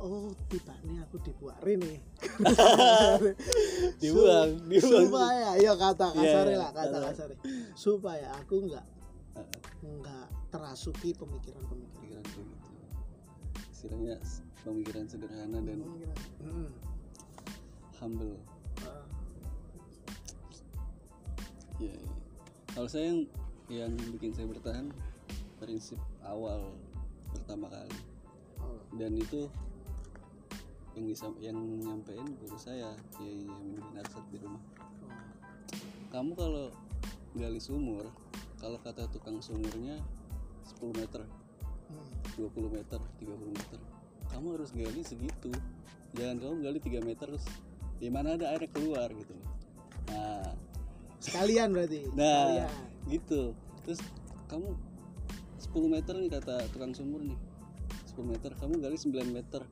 oh 0.00 0.32
tiba 0.48 0.74
nih 0.88 0.98
aku 1.04 1.16
dibuarin 1.20 1.78
nih. 1.84 2.00
Dibuang 4.00 4.50
dibuang. 4.66 5.04
supaya 5.08 5.48
ya 5.60 5.72
kata 5.76 6.06
kasarnya 6.16 6.56
Iya, 6.56 6.62
lah 6.64 6.70
kata 6.72 6.98
kasarnya 7.04 7.38
supaya 7.76 8.28
aku 8.40 8.54
nggak 8.64 8.86
nggak 9.84 10.26
terasuki 10.50 11.12
pemikiran-pemikiran. 11.14 12.24
Gitu 12.24 12.42
istilahnya 13.70 14.20
pemikiran 14.60 15.08
sederhana 15.08 15.56
dan 15.64 15.80
Pemikiran. 15.80 16.18
Mm. 16.44 16.68
humble. 17.96 18.36
Ah, 18.84 19.04
ya 21.80 21.92
ya. 21.92 22.12
kalau 22.76 22.88
saya 22.88 23.08
yang 23.12 23.20
yang 23.72 23.92
bikin 24.16 24.32
saya 24.36 24.48
bertahan 24.48 24.92
prinsip 25.60 25.96
awal 26.24 26.76
pertama 27.32 27.72
kali. 27.72 27.96
Dan 29.00 29.16
itu 29.16 29.48
yang 31.00 31.08
bisa 31.08 31.26
yang 31.40 31.56
nyampein 31.80 32.28
guru 32.36 32.60
saya 32.60 32.92
ya 32.92 33.24
yang 33.24 33.48
Narsat 33.96 34.20
di 34.28 34.36
rumah. 34.36 34.60
Kamu 36.12 36.36
kalau 36.36 36.68
gali 37.32 37.56
sumur 37.56 38.04
kalau 38.60 38.76
kata 38.84 39.08
tukang 39.08 39.40
sumurnya 39.40 39.96
10 40.68 40.92
meter 40.92 41.24
Hmm. 41.90 42.06
20 42.38 42.70
meter 42.70 43.00
30 43.18 43.50
meter 43.50 43.80
kamu 44.30 44.46
harus 44.54 44.70
gali 44.70 45.02
segitu. 45.02 45.50
Jangan 46.14 46.36
kamu 46.38 46.54
gali 46.62 46.78
3 46.78 47.02
meter 47.02 47.26
terus 47.26 47.42
di 47.98 48.06
mana 48.06 48.38
ada 48.38 48.52
air 48.54 48.62
keluar 48.70 49.08
gitu 49.10 49.34
nah. 50.06 50.52
Sekalian 51.18 51.72
berarti 51.74 52.06
Nah. 52.12 52.22
sekalian. 52.62 52.70
gitu. 53.08 53.42
Terus 53.82 54.00
kamu 54.46 54.68
10 55.58 55.88
meter 55.90 56.14
nih 56.14 56.30
kata 56.30 56.68
tukang 56.70 56.92
sumur 56.94 57.24
nih. 57.24 57.38
10 58.14 58.22
meter 58.22 58.50
kamu 58.54 58.78
gali 58.78 58.94
9 58.94 59.32
meter 59.34 59.62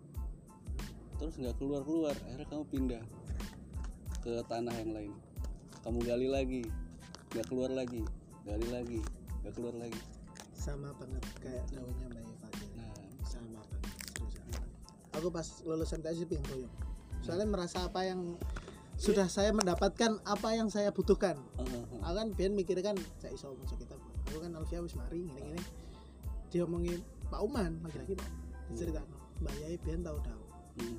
terus 1.19 1.35
nggak 1.37 1.59
keluar 1.59 1.83
keluar 1.83 2.15
akhirnya 2.15 2.47
kamu 2.47 2.65
pindah 2.71 3.03
ke 4.23 4.33
tanah 4.47 4.75
yang 4.79 4.93
lain. 4.95 5.13
Kamu 5.83 5.99
gali 6.03 6.29
lagi 6.31 6.63
nggak 7.35 7.47
keluar 7.51 7.71
lagi 7.71 8.03
gali 8.47 8.67
lagi 8.71 9.01
nggak 9.43 9.55
keluar 9.55 9.75
lagi. 9.77 10.01
Sama 10.55 10.91
banget 10.97 11.23
kayak 11.43 11.65
daunnya 11.75 12.07
Mbak 12.11 12.25
Eva 12.25 12.49
nah. 12.79 12.93
Sama 13.27 13.61
banget 13.63 13.89
aku 15.19 15.29
pas 15.35 15.47
lulusan 15.67 15.99
TSI 15.99 16.25
pengen 16.31 16.47
boyong 16.47 16.75
soalnya 17.27 17.51
merasa 17.51 17.91
apa 17.91 18.07
yang 18.07 18.39
sudah 18.99 19.27
saya 19.31 19.55
mendapatkan 19.55 20.19
apa 20.27 20.59
yang 20.59 20.67
saya 20.75 20.91
butuhkan. 20.91 21.39
Uh, 21.55 21.63
uh, 21.63 21.83
uh. 21.87 22.01
aku 22.07 22.15
kan 22.19 22.29
biar 22.35 22.51
mikir 22.51 22.79
kan 22.83 22.99
saya 23.23 23.35
iso 23.35 23.55
masuk 23.59 23.83
kita 23.83 23.95
aku 24.31 24.39
kan 24.43 24.55
Alfia 24.59 24.83
wis 24.83 24.95
mari 24.99 25.27
gini 25.27 25.39
gini 25.39 25.63
dia 26.51 26.67
omongin 26.67 26.99
Pak 27.31 27.41
Uman 27.43 27.79
lagi-lagi 27.85 28.15
Pak 28.19 28.31
cerita 28.75 29.03
Mbak 29.43 29.55
Yai 29.63 29.77
biar 29.83 29.99
tahu 30.03 30.19
tahu 30.23 30.43
Hmm. 30.79 30.99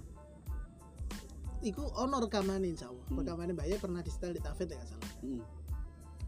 Iku 1.59 1.83
ono 1.91 2.23
insya 2.63 2.87
Allah 2.87 3.03
Hmm. 3.11 3.19
rekamannya 3.19 3.53
Mbak 3.53 3.67
Yai 3.67 3.79
pernah 3.79 3.99
di 3.99 4.07
setel 4.07 4.31
di 4.31 4.39
Tafet 4.39 4.69
ya 4.69 4.79
salah 4.83 5.11
Hmm. 5.19 5.43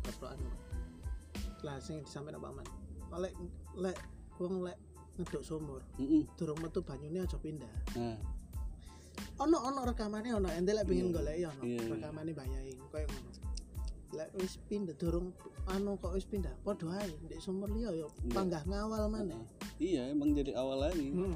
Koplokan 0.02 0.40
lah 1.62 1.78
sing 1.78 2.02
disampaikan 2.02 2.42
Pak 2.42 2.52
Man 2.58 2.68
lek 3.22 3.34
lek 3.78 3.98
wong 4.42 4.66
lek 4.66 4.74
ngeduk 5.14 5.44
sumur 5.46 5.84
Mm-mm. 6.00 6.26
durung 6.34 6.58
metu 6.58 6.82
banyune 6.82 7.22
aja 7.22 7.38
pindah 7.38 7.70
nah 7.94 8.18
ono 9.38 9.62
ono 9.62 9.86
rekamannya 9.86 10.32
ono 10.34 10.50
ente 10.50 10.74
lek 10.74 10.90
pengen 10.90 11.12
Iya. 11.12 11.14
golek 11.14 11.36
ya 11.38 11.48
ono 11.54 11.62
Iya, 11.62 11.78
iya. 11.78 11.92
rekamannya 11.94 12.34
bayai 12.34 12.74
koyo 12.90 13.06
ngono 13.06 13.30
lek 14.18 14.30
wis 14.42 14.58
pindah 14.66 14.96
durung 14.98 15.28
anu 15.70 16.02
kok 16.02 16.18
wis 16.18 16.26
pindah 16.26 16.50
padha 16.66 16.88
ae 16.98 17.14
ndek 17.30 17.38
sumur 17.38 17.70
liya 17.70 17.94
ya 17.94 18.08
Iya. 18.10 18.34
panggah 18.34 18.64
ngawal 18.66 19.06
maneh 19.06 19.38
iya 19.78 20.10
emang 20.10 20.34
jadi 20.34 20.58
awal 20.58 20.82
lagi 20.82 21.14
hmm. 21.14 21.36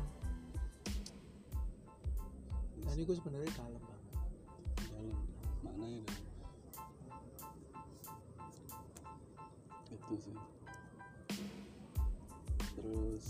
Dan 2.86 2.96
itu 3.02 3.14
sebenarnya 3.18 3.52
dalam 3.58 3.82
banget. 3.82 4.04
Dalam 4.94 5.18
maknanya 5.66 6.00
dalam. 6.06 6.24
Itu 9.90 10.14
sih. 10.22 10.36
Terus 12.76 13.26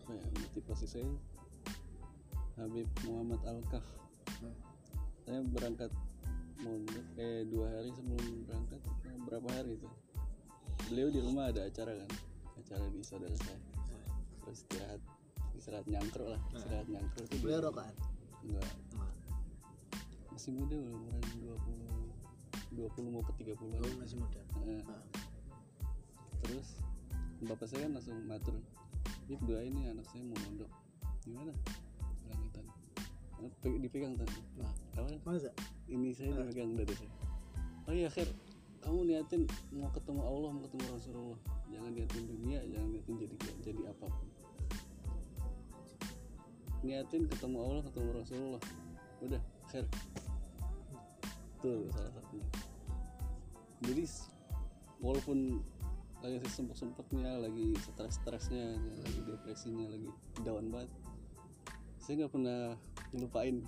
apa 0.00 0.12
ya 0.16 0.24
motivasi 0.40 0.86
saya? 0.88 1.12
Habib 2.58 2.88
Muhammad 3.08 3.40
Al-Kaf 3.46 3.84
Hmm. 4.40 4.56
saya 5.28 5.44
berangkat 5.52 5.92
mundur 6.64 7.04
eh 7.20 7.44
dua 7.44 7.68
hari 7.68 7.92
sebelum 7.92 8.48
berangkat 8.48 8.80
eh, 9.04 9.16
berapa 9.28 9.48
hari 9.52 9.76
itu? 9.76 9.88
Beliau 10.88 11.12
di 11.12 11.20
rumah 11.20 11.52
ada 11.52 11.68
acara 11.68 11.92
kan? 11.92 12.10
Acara 12.56 12.84
di 12.88 13.04
saudara 13.04 13.36
saya. 13.36 13.60
Terus 14.40 14.64
istirahat 14.64 15.00
istirahat 15.60 15.84
nyangkruk 15.92 16.24
lah 16.24 16.40
istirahat 16.56 16.88
nyangkruk 16.88 17.24
itu 17.28 17.36
beliau 17.44 17.60
rokokan 17.68 17.92
enggak. 18.40 18.72
Masih 20.32 20.56
muda 20.56 20.76
umuran 20.80 21.24
20 22.72 22.80
20 22.80 23.12
mau 23.12 23.20
ke 23.20 23.32
30 23.44 23.60
an 23.76 23.84
oh 23.84 23.94
masih 24.00 24.16
muda. 24.16 24.40
Heeh. 24.64 24.80
Ah. 24.88 25.04
terus 26.40 26.80
bapak 27.44 27.68
saya 27.68 27.84
kan 27.84 28.00
langsung 28.00 28.16
matur 28.24 28.56
Bib 29.28 29.40
doain 29.44 29.70
nih 29.76 29.92
anak 29.92 30.08
saya 30.08 30.24
mau 30.24 30.40
mondok. 30.48 30.70
Gimana? 31.28 31.52
Lanjutan. 32.32 32.64
Pe- 33.60 33.80
dipegang 33.84 34.16
tadi 34.16 34.40
nah, 34.56 34.72
apa? 34.96 35.12
Masa? 35.28 35.52
Ini 35.92 36.08
saya 36.16 36.40
dipegang 36.40 36.72
dari 36.72 36.94
saya. 36.96 37.12
Oh 37.84 37.92
iya 37.92 38.08
Khair 38.08 38.32
kamu 38.80 39.12
niatin 39.12 39.44
mau 39.76 39.92
ketemu 39.92 40.24
Allah 40.24 40.50
mau 40.56 40.64
ketemu 40.64 40.84
Rasulullah. 40.88 41.40
Jangan 41.68 41.90
niatin 41.92 42.24
dunia 42.24 42.58
jangan 42.64 42.88
niatin 42.96 43.14
jadi 43.20 43.36
jadi 43.60 43.82
apa 43.92 44.08
pun 44.08 44.29
niatin 46.80 47.28
ketemu 47.28 47.56
Allah 47.60 47.82
ketemu 47.88 48.08
Rasulullah. 48.16 48.62
Udah 49.20 49.40
Khair. 49.68 49.86
Tuh 51.60 51.86
salah 51.92 52.12
satunya. 52.16 52.46
Jadi 53.84 54.04
walaupun 55.00 55.60
lagi 56.20 56.36
sempet 56.52 56.76
sempetnya 56.76 57.40
lagi 57.40 57.72
stres 57.80 58.20
stresnya 58.20 58.76
lagi 58.76 59.20
depresinya 59.24 59.88
lagi 59.88 60.12
down 60.44 60.68
banget 60.68 60.92
saya 61.96 62.20
nggak 62.20 62.32
pernah 62.32 62.60
ngelupain 63.16 63.64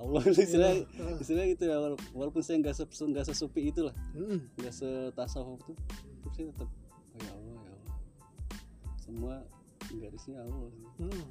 Allah. 0.00 0.22
Istilah 0.32 0.72
istilah 1.20 1.44
gitu 1.52 1.68
ya 1.68 1.76
wala- 1.76 2.02
walaupun 2.16 2.40
saya 2.42 2.56
nggak 2.58 2.72
se- 2.72 2.88
nggak 3.04 3.26
sesupi 3.30 3.68
itulah. 3.70 3.92
Hmm. 4.16 4.42
nggak 4.58 4.72
setasawuf 4.74 5.60
tuh 5.62 5.76
tapi 6.24 6.32
saya 6.34 6.46
tetap 6.50 6.70
oh 7.14 7.18
ya 7.20 7.30
Allah 7.36 7.54
ya 7.62 7.72
Allah. 7.76 7.96
Semua 8.98 9.34
garisnya 9.90 10.38
Allah. 10.42 10.70
Hmm. 10.98 11.24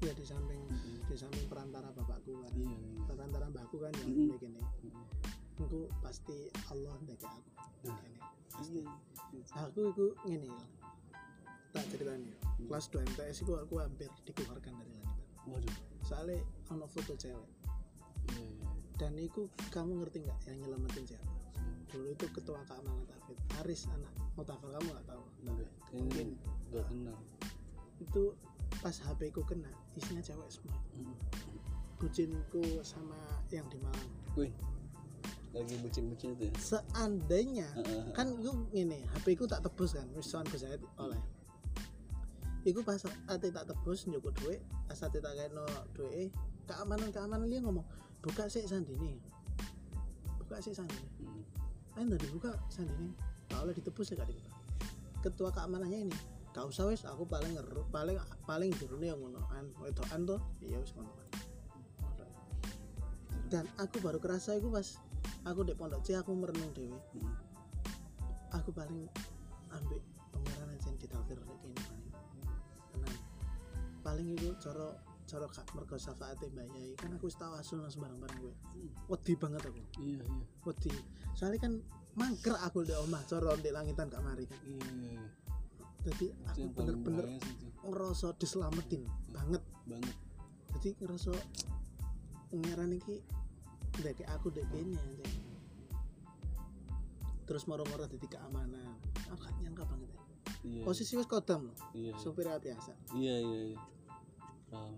Ya 0.00 0.12
di 0.12 0.24
samping 0.24 0.60
di 1.04 1.14
samping 1.14 1.44
perantara 1.46 1.88
bapakku 1.90 2.32
kan 2.34 2.52
iya 2.54 2.72
iya 2.72 3.00
perantara 3.06 3.46
mbakku 3.46 3.76
kan 3.76 3.92
yang 3.94 4.08
Mm-mm. 4.08 4.28
kayak 4.30 4.40
gini 4.42 4.60
Mm. 4.80 5.04
aku 5.60 5.80
pasti 6.00 6.36
Allah 6.66 6.96
ndek 7.00 7.20
aku 7.20 7.40
Nah. 7.84 8.00
Gini. 8.00 8.18
pasti 8.50 8.80
Iya. 9.30 9.44
aku 9.60 9.80
itu 9.86 10.06
ngene 10.24 10.48
lho. 10.48 10.64
tak 11.70 11.84
ceritanya 11.86 12.32
kelas 12.58 12.86
2 12.88 13.06
MTS 13.06 13.36
itu 13.40 13.52
aku 13.54 13.74
hampir 13.76 14.08
dikeluarkan 14.24 14.72
dari 14.74 14.90
langitan 14.90 15.28
waduh 15.46 15.76
soalnya 16.02 16.40
ono 16.66 16.86
foto 16.86 17.12
cewek 17.14 17.50
iya 18.30 18.46
iya 18.56 18.68
dan 18.96 19.12
itu 19.14 19.46
kamu 19.68 20.00
ngerti 20.00 20.24
nggak 20.24 20.40
yang 20.46 20.58
nyelamatin 20.60 21.04
siapa 21.06 21.28
dulu 21.86 22.06
itu 22.08 22.26
ketua 22.30 22.60
keamanan 22.64 23.04
Tafid 23.04 23.38
Aris 23.58 23.84
anak 23.90 24.12
Mutafal 24.34 24.70
kamu 24.70 24.86
nggak 24.88 25.06
tahu 25.06 25.24
Mungkin. 25.92 26.28
nggak 26.70 26.86
kenal 26.86 27.18
itu 27.98 28.22
pas 28.78 28.96
HP 28.96 29.28
ku 29.28 29.42
kena 29.42 29.68
isinya 29.98 30.22
cewek 30.22 30.48
semua 30.50 30.78
Mm. 30.94 31.14
bucinku 32.00 32.64
sama 32.82 33.16
yang 33.52 33.64
di 33.68 33.76
Malang 33.80 34.10
Wih, 34.36 34.52
lagi 35.52 35.74
bucin-bucin 35.82 36.36
itu 36.38 36.48
ya 36.48 36.54
seandainya 36.58 37.68
Heeh. 37.76 38.12
kan 38.14 38.30
itu 38.36 38.52
gini 38.70 39.02
HP 39.16 39.34
ku 39.36 39.44
tak 39.50 39.64
tebus 39.66 39.96
kan 39.98 40.06
wis 40.14 40.28
soal 40.28 40.46
saya 40.54 40.76
oleh 41.00 41.18
Iku 42.60 42.84
pas 42.84 43.00
ate 43.24 43.48
tak 43.48 43.72
tebus 43.72 44.04
njupuk 44.04 44.36
duit, 44.36 44.60
pas 44.84 45.00
ate 45.00 45.16
tak 45.16 45.32
kena 45.32 45.64
duit, 45.96 46.28
keamanan 46.68 47.08
keamanan 47.08 47.48
dia 47.48 47.56
ngomong 47.64 47.88
buka 48.20 48.52
sih 48.52 48.60
sandini, 48.68 49.16
buka 50.36 50.60
sih 50.60 50.76
sandini. 50.76 51.08
Mm. 51.24 51.40
Ayo 51.96 52.20
dibuka 52.20 52.52
sandini, 52.68 53.16
tak 53.48 53.64
oleh 53.64 53.72
ditebus 53.72 54.12
ya 54.12 54.20
gak 54.20 54.28
dibuka. 54.28 54.52
Ketua 55.24 55.48
keamanannya 55.56 56.04
ini, 56.04 56.16
gak 56.50 56.66
usah 56.66 56.90
wis. 56.90 57.02
Aku 57.06 57.26
paling 57.26 57.54
paling 57.90 58.16
paling 58.46 58.70
jerune 58.78 59.10
yang 59.10 59.18
ngono. 59.18 59.42
An, 59.54 59.70
wedokan 59.78 60.26
tuh, 60.26 60.40
iya 60.62 60.78
wis 60.78 60.92
ngono. 60.94 61.10
Dan 63.50 63.66
aku 63.82 63.98
baru 63.98 64.22
kerasa 64.22 64.54
itu 64.54 64.70
pas 64.70 64.86
aku 65.42 65.66
di 65.66 65.74
pondok 65.74 66.06
C 66.06 66.14
aku 66.14 66.30
merenung 66.38 66.70
dewe 66.70 66.94
Mm. 67.18 67.34
aku 68.54 68.70
paling 68.74 69.06
ambil 69.74 69.98
pengeran 70.34 70.70
aja 70.74 70.90
di 70.94 71.06
talkir 71.06 71.38
kayak 71.38 71.58
gini 71.62 71.74
paling 71.82 72.10
tenang. 72.94 73.18
Paling 74.06 74.26
itu 74.38 74.54
coro 74.62 74.98
coro 75.26 75.46
kak 75.50 75.66
mergo 75.74 75.94
syafaate 75.98 76.50
bayai 76.50 76.94
kan 76.98 77.14
aku 77.14 77.30
tau 77.34 77.54
asul 77.54 77.82
nang 77.82 77.90
sembarang-barang 77.90 78.38
gue 78.42 78.54
wedi 79.10 79.34
banget 79.38 79.62
aku. 79.66 79.82
Iya 79.98 80.22
iya. 80.22 80.46
Wedi. 80.66 80.90
Soalnya 81.34 81.58
kan 81.62 81.72
mangker 82.18 82.54
aku 82.58 82.86
di 82.86 82.94
omah 82.94 83.22
coro 83.26 83.54
di 83.58 83.70
langitan 83.70 84.10
gak 84.10 84.22
mari. 84.22 84.46
Kan 84.46 84.58
iya 84.66 84.86
iya 84.94 85.10
iya. 85.18 85.30
Jadi 86.00 86.32
aku 86.48 86.64
bener-bener 86.72 87.26
ngerasa 87.84 88.32
diselamatin 88.40 89.04
banget. 89.28 89.62
Banget. 89.84 90.16
Jadi 90.78 90.88
ngerasa 91.00 91.32
pangeran 92.48 92.96
iki 92.96 93.20
ndek 94.00 94.24
aku 94.32 94.48
dek 94.54 94.64
kene 94.70 94.96
aja 94.96 95.26
terus 97.44 97.66
moro-moro 97.66 98.06
jadi 98.06 98.26
keamanan. 98.30 98.94
Aku 99.34 99.42
gak 99.42 99.54
nyangka 99.58 99.82
banget 99.82 100.08
ya. 100.14 100.22
iya. 100.62 100.82
Posisi 100.86 101.18
wis 101.18 101.26
kodam 101.26 101.66
loh 101.70 101.76
iya. 101.92 102.14
supir 102.18 102.46
biasa 102.46 102.94
iya 103.18 103.36
iya 103.42 103.60
iya. 103.74 103.80
Paham. 104.70 104.94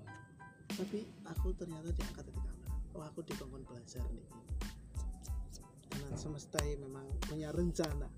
tapi 0.68 1.08
aku 1.24 1.52
ternyata 1.56 1.88
diangkat 1.92 2.28
dari 2.28 2.40
keamanan. 2.40 2.80
Oh 2.92 3.00
aku 3.00 3.24
dikongkon 3.24 3.64
belajar 3.64 4.04
nih. 4.12 4.28
Karena 5.88 6.16
semesta 6.16 6.60
memang 6.60 7.08
punya 7.24 7.48
rencana. 7.52 8.08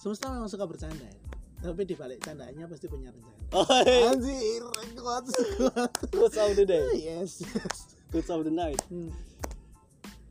Semesta 0.00 0.32
memang 0.32 0.48
suka 0.48 0.64
bercanda 0.64 1.04
ya 1.04 1.20
tapi 1.60 1.84
di 1.84 1.92
balik 1.92 2.24
candanya 2.24 2.64
pasti 2.64 2.88
punya 2.88 3.12
rencana. 3.12 3.52
Oh 3.52 3.68
iya. 3.84 4.16
anjir 4.16 4.64
kuat. 4.96 5.24
Kuat 5.28 5.92
quotes 6.08 6.38
of 6.40 6.56
the 6.56 6.64
day. 6.64 6.84
Yes. 6.96 7.44
Yes 7.44 8.00
quotes 8.10 8.30
of 8.30 8.42
the 8.42 8.52
night. 8.52 8.80
Hmm. 8.90 9.12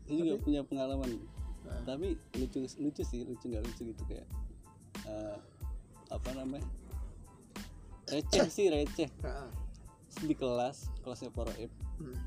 saya 0.09 0.25
juga 0.25 0.35
punya 0.41 0.61
pengalaman. 0.65 1.21
Ah. 1.69 1.85
tapi 1.85 2.17
lucu 2.33 2.65
lucu 2.81 3.03
sih 3.05 3.21
lucu 3.29 3.45
nggak 3.45 3.61
lucu 3.61 3.93
gitu 3.93 4.03
kayak 4.09 4.25
eh, 5.05 5.37
apa 6.09 6.29
namanya? 6.33 6.65
Receh 8.09 8.49
sih 8.49 8.73
receh. 8.73 9.09
Ah, 9.21 9.45
ah. 9.45 9.49
di 10.25 10.33
kelas 10.33 10.89
kelasnya 11.05 11.31
para 11.31 11.53
Ip. 11.61 11.71
Hmm. 11.99 12.17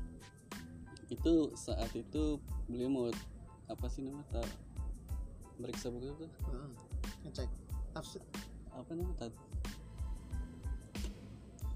itu 1.11 1.53
saat 1.53 1.93
itu 1.93 2.41
beliau 2.65 2.89
mau 2.89 3.05
apa 3.69 3.85
sih 3.91 4.01
namanya 4.01 4.41
tak 4.41 4.49
meriksa 5.59 5.91
buku 5.91 6.09
itu? 6.09 6.27
Ah, 6.49 6.71
ngecek. 7.27 7.51
Tafsir 7.93 8.23
apa 8.73 8.89
namanya 8.93 9.15
tat 9.21 9.33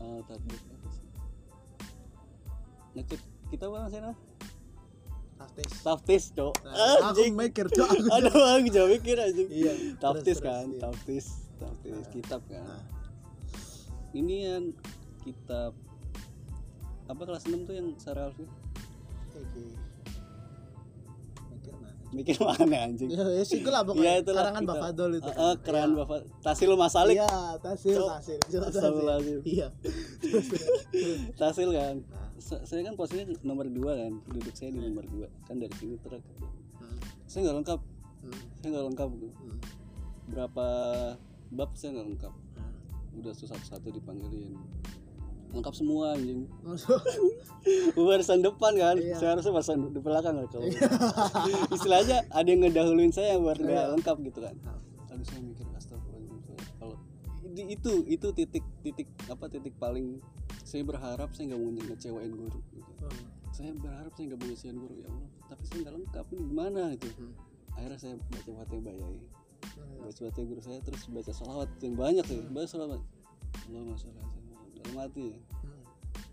uh, 0.02 0.20
tatbik 0.26 0.62
apa 0.62 0.88
sih? 0.92 1.06
Ngecek. 2.98 3.22
Kita 3.48 3.66
sih 3.88 4.00
namanya 4.02 4.20
taftis. 5.38 5.72
Taftis 5.86 6.24
cok. 6.34 6.54
Nah, 6.66 6.74
aku 7.14 7.22
anjing. 7.22 7.34
mikir 7.38 7.66
cok. 7.70 7.88
Aku 7.94 8.08
aduh 8.18 8.34
aku 8.58 8.68
jauh 8.74 8.90
mikir 8.90 9.16
anjing. 9.22 9.48
Iya, 9.50 9.74
taftis 10.02 10.38
terus, 10.42 10.46
kan? 10.46 10.66
iya. 10.70 10.80
taftis. 10.82 11.26
Taftis 11.58 11.94
Ah. 11.98 12.12
kitab 12.14 12.42
kan? 12.50 12.62
Ah. 12.66 12.84
ini 14.14 14.36
yang 14.50 14.64
kitab 15.22 15.74
apa 17.08 17.22
kelas 17.24 17.46
6 17.48 17.68
tuh 17.70 17.76
yang 17.76 17.88
Sarah 18.02 18.30
Alfi 18.32 18.44
mikir 22.10 22.36
mana 22.40 22.78
anjing. 22.88 23.10
Ya 23.12 23.20
ya 23.28 23.44
sih 23.44 23.60
lah 23.62 23.84
Iya, 23.84 23.88
pokoknya 23.88 24.14
itulah 24.24 24.44
karangan 24.48 24.64
kita. 24.64 24.72
Bapak 24.74 24.90
Dol 24.96 25.12
itu. 25.20 25.32
Ah, 25.36 25.56
keran 25.60 25.90
Iya. 25.92 25.98
bapak 26.00 26.20
tasil 26.40 26.70
masalik 26.74 27.16
iya 27.20 27.30
tasil 27.60 28.02
tasil 28.08 28.40
tasil. 28.40 29.38
Iya. 29.44 29.68
Tasil 31.42 31.70
kan. 31.72 31.96
Nah. 32.02 32.28
Sa- 32.38 32.64
saya 32.64 32.82
kan 32.86 32.94
posisinya 32.96 33.34
nomor 33.44 33.68
dua 33.68 33.98
kan. 33.98 34.14
Duduk 34.30 34.54
saya 34.54 34.72
di 34.72 34.80
nomor 34.80 35.04
dua. 35.06 35.28
Kan 35.46 35.60
dari 35.60 35.74
sini 35.76 35.96
truk. 36.00 36.22
Hmm, 36.78 36.98
saya 37.26 37.40
nggak 37.44 37.56
lengkap. 37.64 37.80
Hmm, 38.18 38.40
saya 38.58 38.68
nggak 38.72 38.86
lengkap 38.94 39.10
hmm, 39.12 39.58
berapa 40.32 40.66
bab 41.52 41.70
saya 41.76 41.90
nggak 41.96 42.08
lengkap. 42.14 42.34
Hmm. 42.34 42.76
udah 43.18 43.34
satu 43.34 43.58
satu 43.58 43.88
dipanggilin 43.90 44.54
lengkap 45.48 45.74
semua 45.74 46.14
anjing 46.14 46.44
barisan 47.98 48.40
depan 48.42 48.74
kan 48.76 48.96
Iya. 48.96 49.16
saya 49.16 49.30
harusnya 49.36 49.52
barisan 49.52 49.80
di 49.92 50.00
belakang 50.00 50.36
kan 50.36 50.48
kalau 50.50 50.68
istilahnya 51.76 52.24
ada 52.30 52.48
yang 52.48 52.62
ngedahuluin 52.64 53.12
saya 53.12 53.36
buat 53.38 53.58
nggak 53.58 53.72
Iya. 53.78 53.92
lengkap 53.96 54.18
gitu 54.24 54.40
kan 54.42 54.56
lalu 55.08 55.24
saya 55.24 55.40
mikir 55.42 55.66
astagfirullahaladzim 55.74 56.58
kalau 56.78 56.96
itu 57.58 57.92
itu 58.06 58.28
titik 58.34 58.66
titik 58.82 59.08
apa 59.28 59.46
titik 59.48 59.74
paling 59.78 60.20
saya 60.62 60.84
berharap 60.84 61.32
saya 61.32 61.52
nggak 61.52 61.60
mau 61.60 61.72
ngecewain 61.74 62.32
guru 62.32 62.60
gitu. 62.72 62.92
Oh. 63.02 63.12
saya 63.50 63.72
berharap 63.74 64.12
saya 64.14 64.26
nggak 64.28 64.40
mau 64.40 64.48
ngecewain 64.48 64.78
guru 64.78 64.94
ya 64.96 65.08
Allah 65.08 65.30
tapi 65.48 65.62
saya 65.64 65.78
nggak 65.82 65.96
lengkap 65.96 66.26
ini 66.28 66.42
gimana 66.46 66.82
gitu 66.96 67.08
Hmm. 67.18 67.34
akhirnya 67.78 68.00
saya 68.00 68.14
baca 68.20 68.52
fatihah 68.58 68.84
bayai 68.84 69.18
Hmm. 69.74 70.00
baca 70.04 70.20
fatihah 70.22 70.46
guru 70.46 70.62
saya 70.62 70.80
terus 70.82 71.02
baca 71.08 71.32
salawat 71.32 71.70
yang 71.80 71.96
banyak 71.96 72.26
ya 72.26 72.42
baca 72.48 72.68
salawat 72.68 73.02
Allahumma 73.68 73.96
sholli 73.98 74.22
Hmm. 74.84 75.34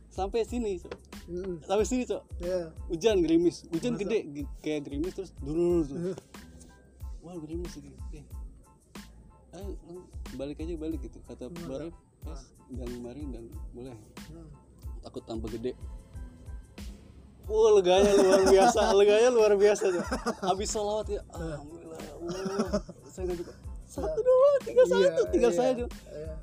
sampai 0.09 0.43
sini 0.43 0.79
Cok. 0.79 0.95
Hmm. 1.25 1.57
sampai 1.61 1.85
sini 1.85 2.05
cok 2.05 2.23
Ya. 2.39 2.69
hujan 2.87 3.17
gerimis 3.21 3.65
hujan 3.69 3.97
Masa? 3.97 4.03
gede 4.05 4.19
kayak 4.61 4.81
gerimis 4.85 5.13
terus 5.13 5.31
dulu 5.39 5.83
tuh 5.83 6.13
wah 7.21 7.35
gerimis 7.39 7.73
lagi 7.75 7.91
eh 8.13 8.25
ayo 9.55 9.73
lang- 9.87 10.09
balik 10.35 10.59
aja 10.59 10.75
balik 10.75 11.01
gitu 11.01 11.17
kata? 11.25 11.47
Barep 11.65 11.95
es 12.27 12.43
dan 12.69 12.89
kemarin 12.91 13.27
dan 13.31 13.45
boleh 13.71 13.95
Hmm. 14.29 14.49
takut 15.01 15.25
tambah 15.25 15.49
gede 15.49 15.73
Oh 17.45 17.77
leganya 17.77 18.09
luar 18.17 18.41
biasa, 18.43 18.81
leganya 18.97 19.29
luar 19.29 19.53
biasa 19.53 19.93
tuh. 19.93 20.01
Habis 20.41 20.65
sholawat 20.65 21.13
ya, 21.13 21.21
alhamdulillah 21.29 22.01
ya 22.01 22.13
Allah. 22.17 22.81
Saya 23.05 23.37
juga 23.37 23.53
satu 23.85 24.17
dua 24.17 24.51
tiga 24.65 24.83
satu 24.89 25.21
tinggal 25.29 25.53
iya. 25.53 25.59
saya 25.61 25.73
tuh. 25.77 25.89
Iya. 26.09 26.35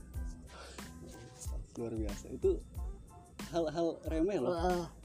Luar 1.80 1.94
biasa. 1.96 2.26
Itu 2.34 2.60
hal-hal 3.52 4.00
remeh 4.08 4.38
loh. 4.40 4.56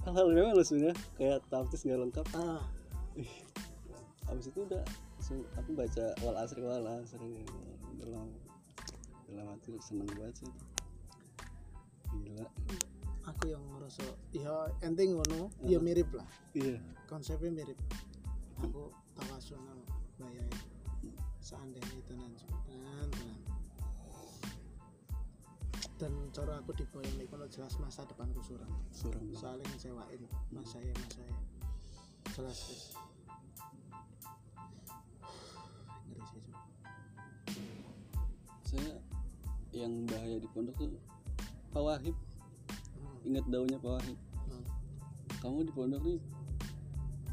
Hal-hal 0.07 0.27
remeh 0.31 0.55
loh 0.55 0.67
sebenarnya. 0.67 0.97
Kayak 1.19 1.39
taptis 1.51 1.83
nggak 1.87 2.01
lengkap. 2.07 2.27
ah. 2.39 2.63
Habis 4.27 4.51
itu 4.51 4.61
udah 4.67 4.83
aku 5.59 5.71
baca 5.75 6.05
wal 6.23 6.37
asri 6.39 6.63
wal 6.63 6.87
asri 7.03 7.43
dalam 7.99 8.31
dalam 9.27 9.47
hati 9.51 9.75
seneng 9.83 10.07
banget 10.15 10.47
sih. 10.47 10.53
Gila. 12.15 12.47
Aku 13.27 13.51
yang 13.51 13.63
ngerasa 13.75 14.07
ya 14.31 14.71
enteng 14.87 15.19
ngono, 15.19 15.51
ya 15.67 15.83
mirip 15.83 16.07
lah. 16.15 16.27
Iya. 16.55 16.79
Konsepnya 17.11 17.51
mirip. 17.51 17.79
Aku 18.63 18.95
tawasul 19.19 19.59
bayai. 20.19 20.47
Seandainya 21.43 21.99
tenan 22.07 22.31
tenan 22.39 22.56
Dan 25.97 26.13
cara 26.29 26.61
aku 26.61 26.77
diboyong 26.77 27.17
no 27.17 27.47
jelas 27.49 27.81
masa 27.81 28.05
depanku 28.05 28.45
suram. 28.45 28.69
Suram. 28.93 29.25
Soalnya 29.33 29.65
ngecewain 29.73 30.23
mas 30.53 30.69
saya 30.69 30.93
mas 30.93 31.13
saya. 31.17 31.35
Jelas 32.37 32.59
wis. 32.69 32.85
Ngeri 36.13 36.25
sih. 36.29 36.43
Cuk. 36.45 36.61
Saya 38.69 38.93
yang 39.73 40.05
bahaya 40.05 40.37
di 40.37 40.49
pondok 40.53 40.77
tuh 40.77 41.01
Pak 41.73 41.81
Wahib. 41.81 42.17
Hmm. 43.01 43.29
Ingat 43.33 43.45
daunnya 43.49 43.79
Pak 43.81 43.93
Wahib. 43.97 44.19
Hmm. 44.53 44.65
Kamu 45.41 45.65
di 45.65 45.73
pondok 45.73 46.05
nih 46.05 46.21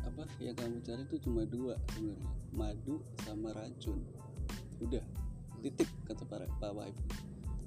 apa 0.03 0.29
yang 0.43 0.55
kamu 0.59 0.77
cari 0.83 1.03
tuh 1.09 1.19
cuma 1.25 1.41
dua 1.47 1.79
sebenarnya 1.95 2.27
madu 2.53 3.01
sama 3.25 3.49
racun 3.55 3.97
udah 4.83 5.01
titik 5.63 5.89
kata 6.05 6.21
para 6.27 6.45
Pak 6.61 6.71
Wahib 6.75 6.95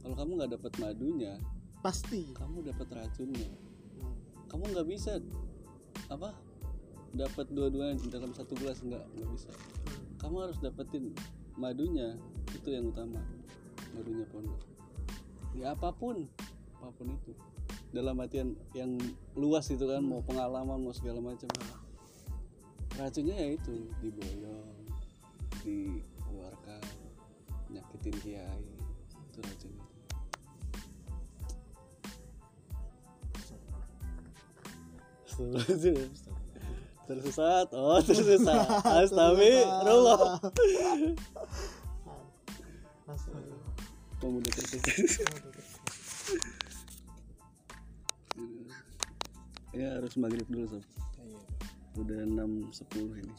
kalau 0.06 0.22
kamu 0.22 0.38
nggak 0.38 0.52
dapat 0.54 0.72
madunya 0.78 1.34
Pasti. 1.82 2.30
kamu 2.38 2.62
dapat 2.62 2.94
racunnya. 2.94 3.50
Hmm. 3.98 4.14
kamu 4.46 4.62
nggak 4.70 4.86
bisa 4.86 5.18
apa 6.06 6.30
dapat 7.10 7.50
dua-duanya 7.50 7.98
dalam 8.06 8.30
satu 8.30 8.54
gelas 8.54 8.86
nggak 8.86 9.02
nggak 9.02 9.30
bisa. 9.34 9.50
Kamu 10.22 10.46
harus 10.46 10.62
dapetin 10.62 11.10
madunya 11.58 12.14
itu 12.54 12.70
yang 12.70 12.86
utama 12.94 13.18
madunya 13.98 14.22
pondok. 14.30 14.62
Ya 15.58 15.74
apa 15.74 15.90
pun 15.90 16.30
apa 16.78 16.94
pun 16.94 17.10
itu. 17.10 17.34
Dalam 17.90 18.14
artian 18.22 18.54
yang 18.78 18.94
luas 19.34 19.66
itu 19.74 19.90
kan 19.90 20.06
mau 20.06 20.22
pengalaman 20.22 20.86
mau 20.86 20.94
segala 20.94 21.18
macam. 21.18 21.50
Racunnya 22.94 23.42
ya 23.42 23.58
itu 23.58 23.90
diboyong 23.98 24.70
dikeluarkan 25.66 26.82
nyakitin 27.74 28.14
kiai 28.22 28.75
Astagfirullahaladzim. 35.36 36.00
tersesat. 37.06 37.68
Oh 37.76 38.00
tersesat. 38.00 38.64
Astagfirullah. 39.04 40.40
Pemuda 44.16 44.48
tersesat. 44.48 44.96
Ya 49.76 50.00
harus 50.00 50.16
maghrib 50.16 50.48
dulu 50.48 50.72
sob. 50.72 50.84
Iya. 51.20 51.40
udah 52.00 52.20
6.10 52.72 53.20
ini 53.20 53.32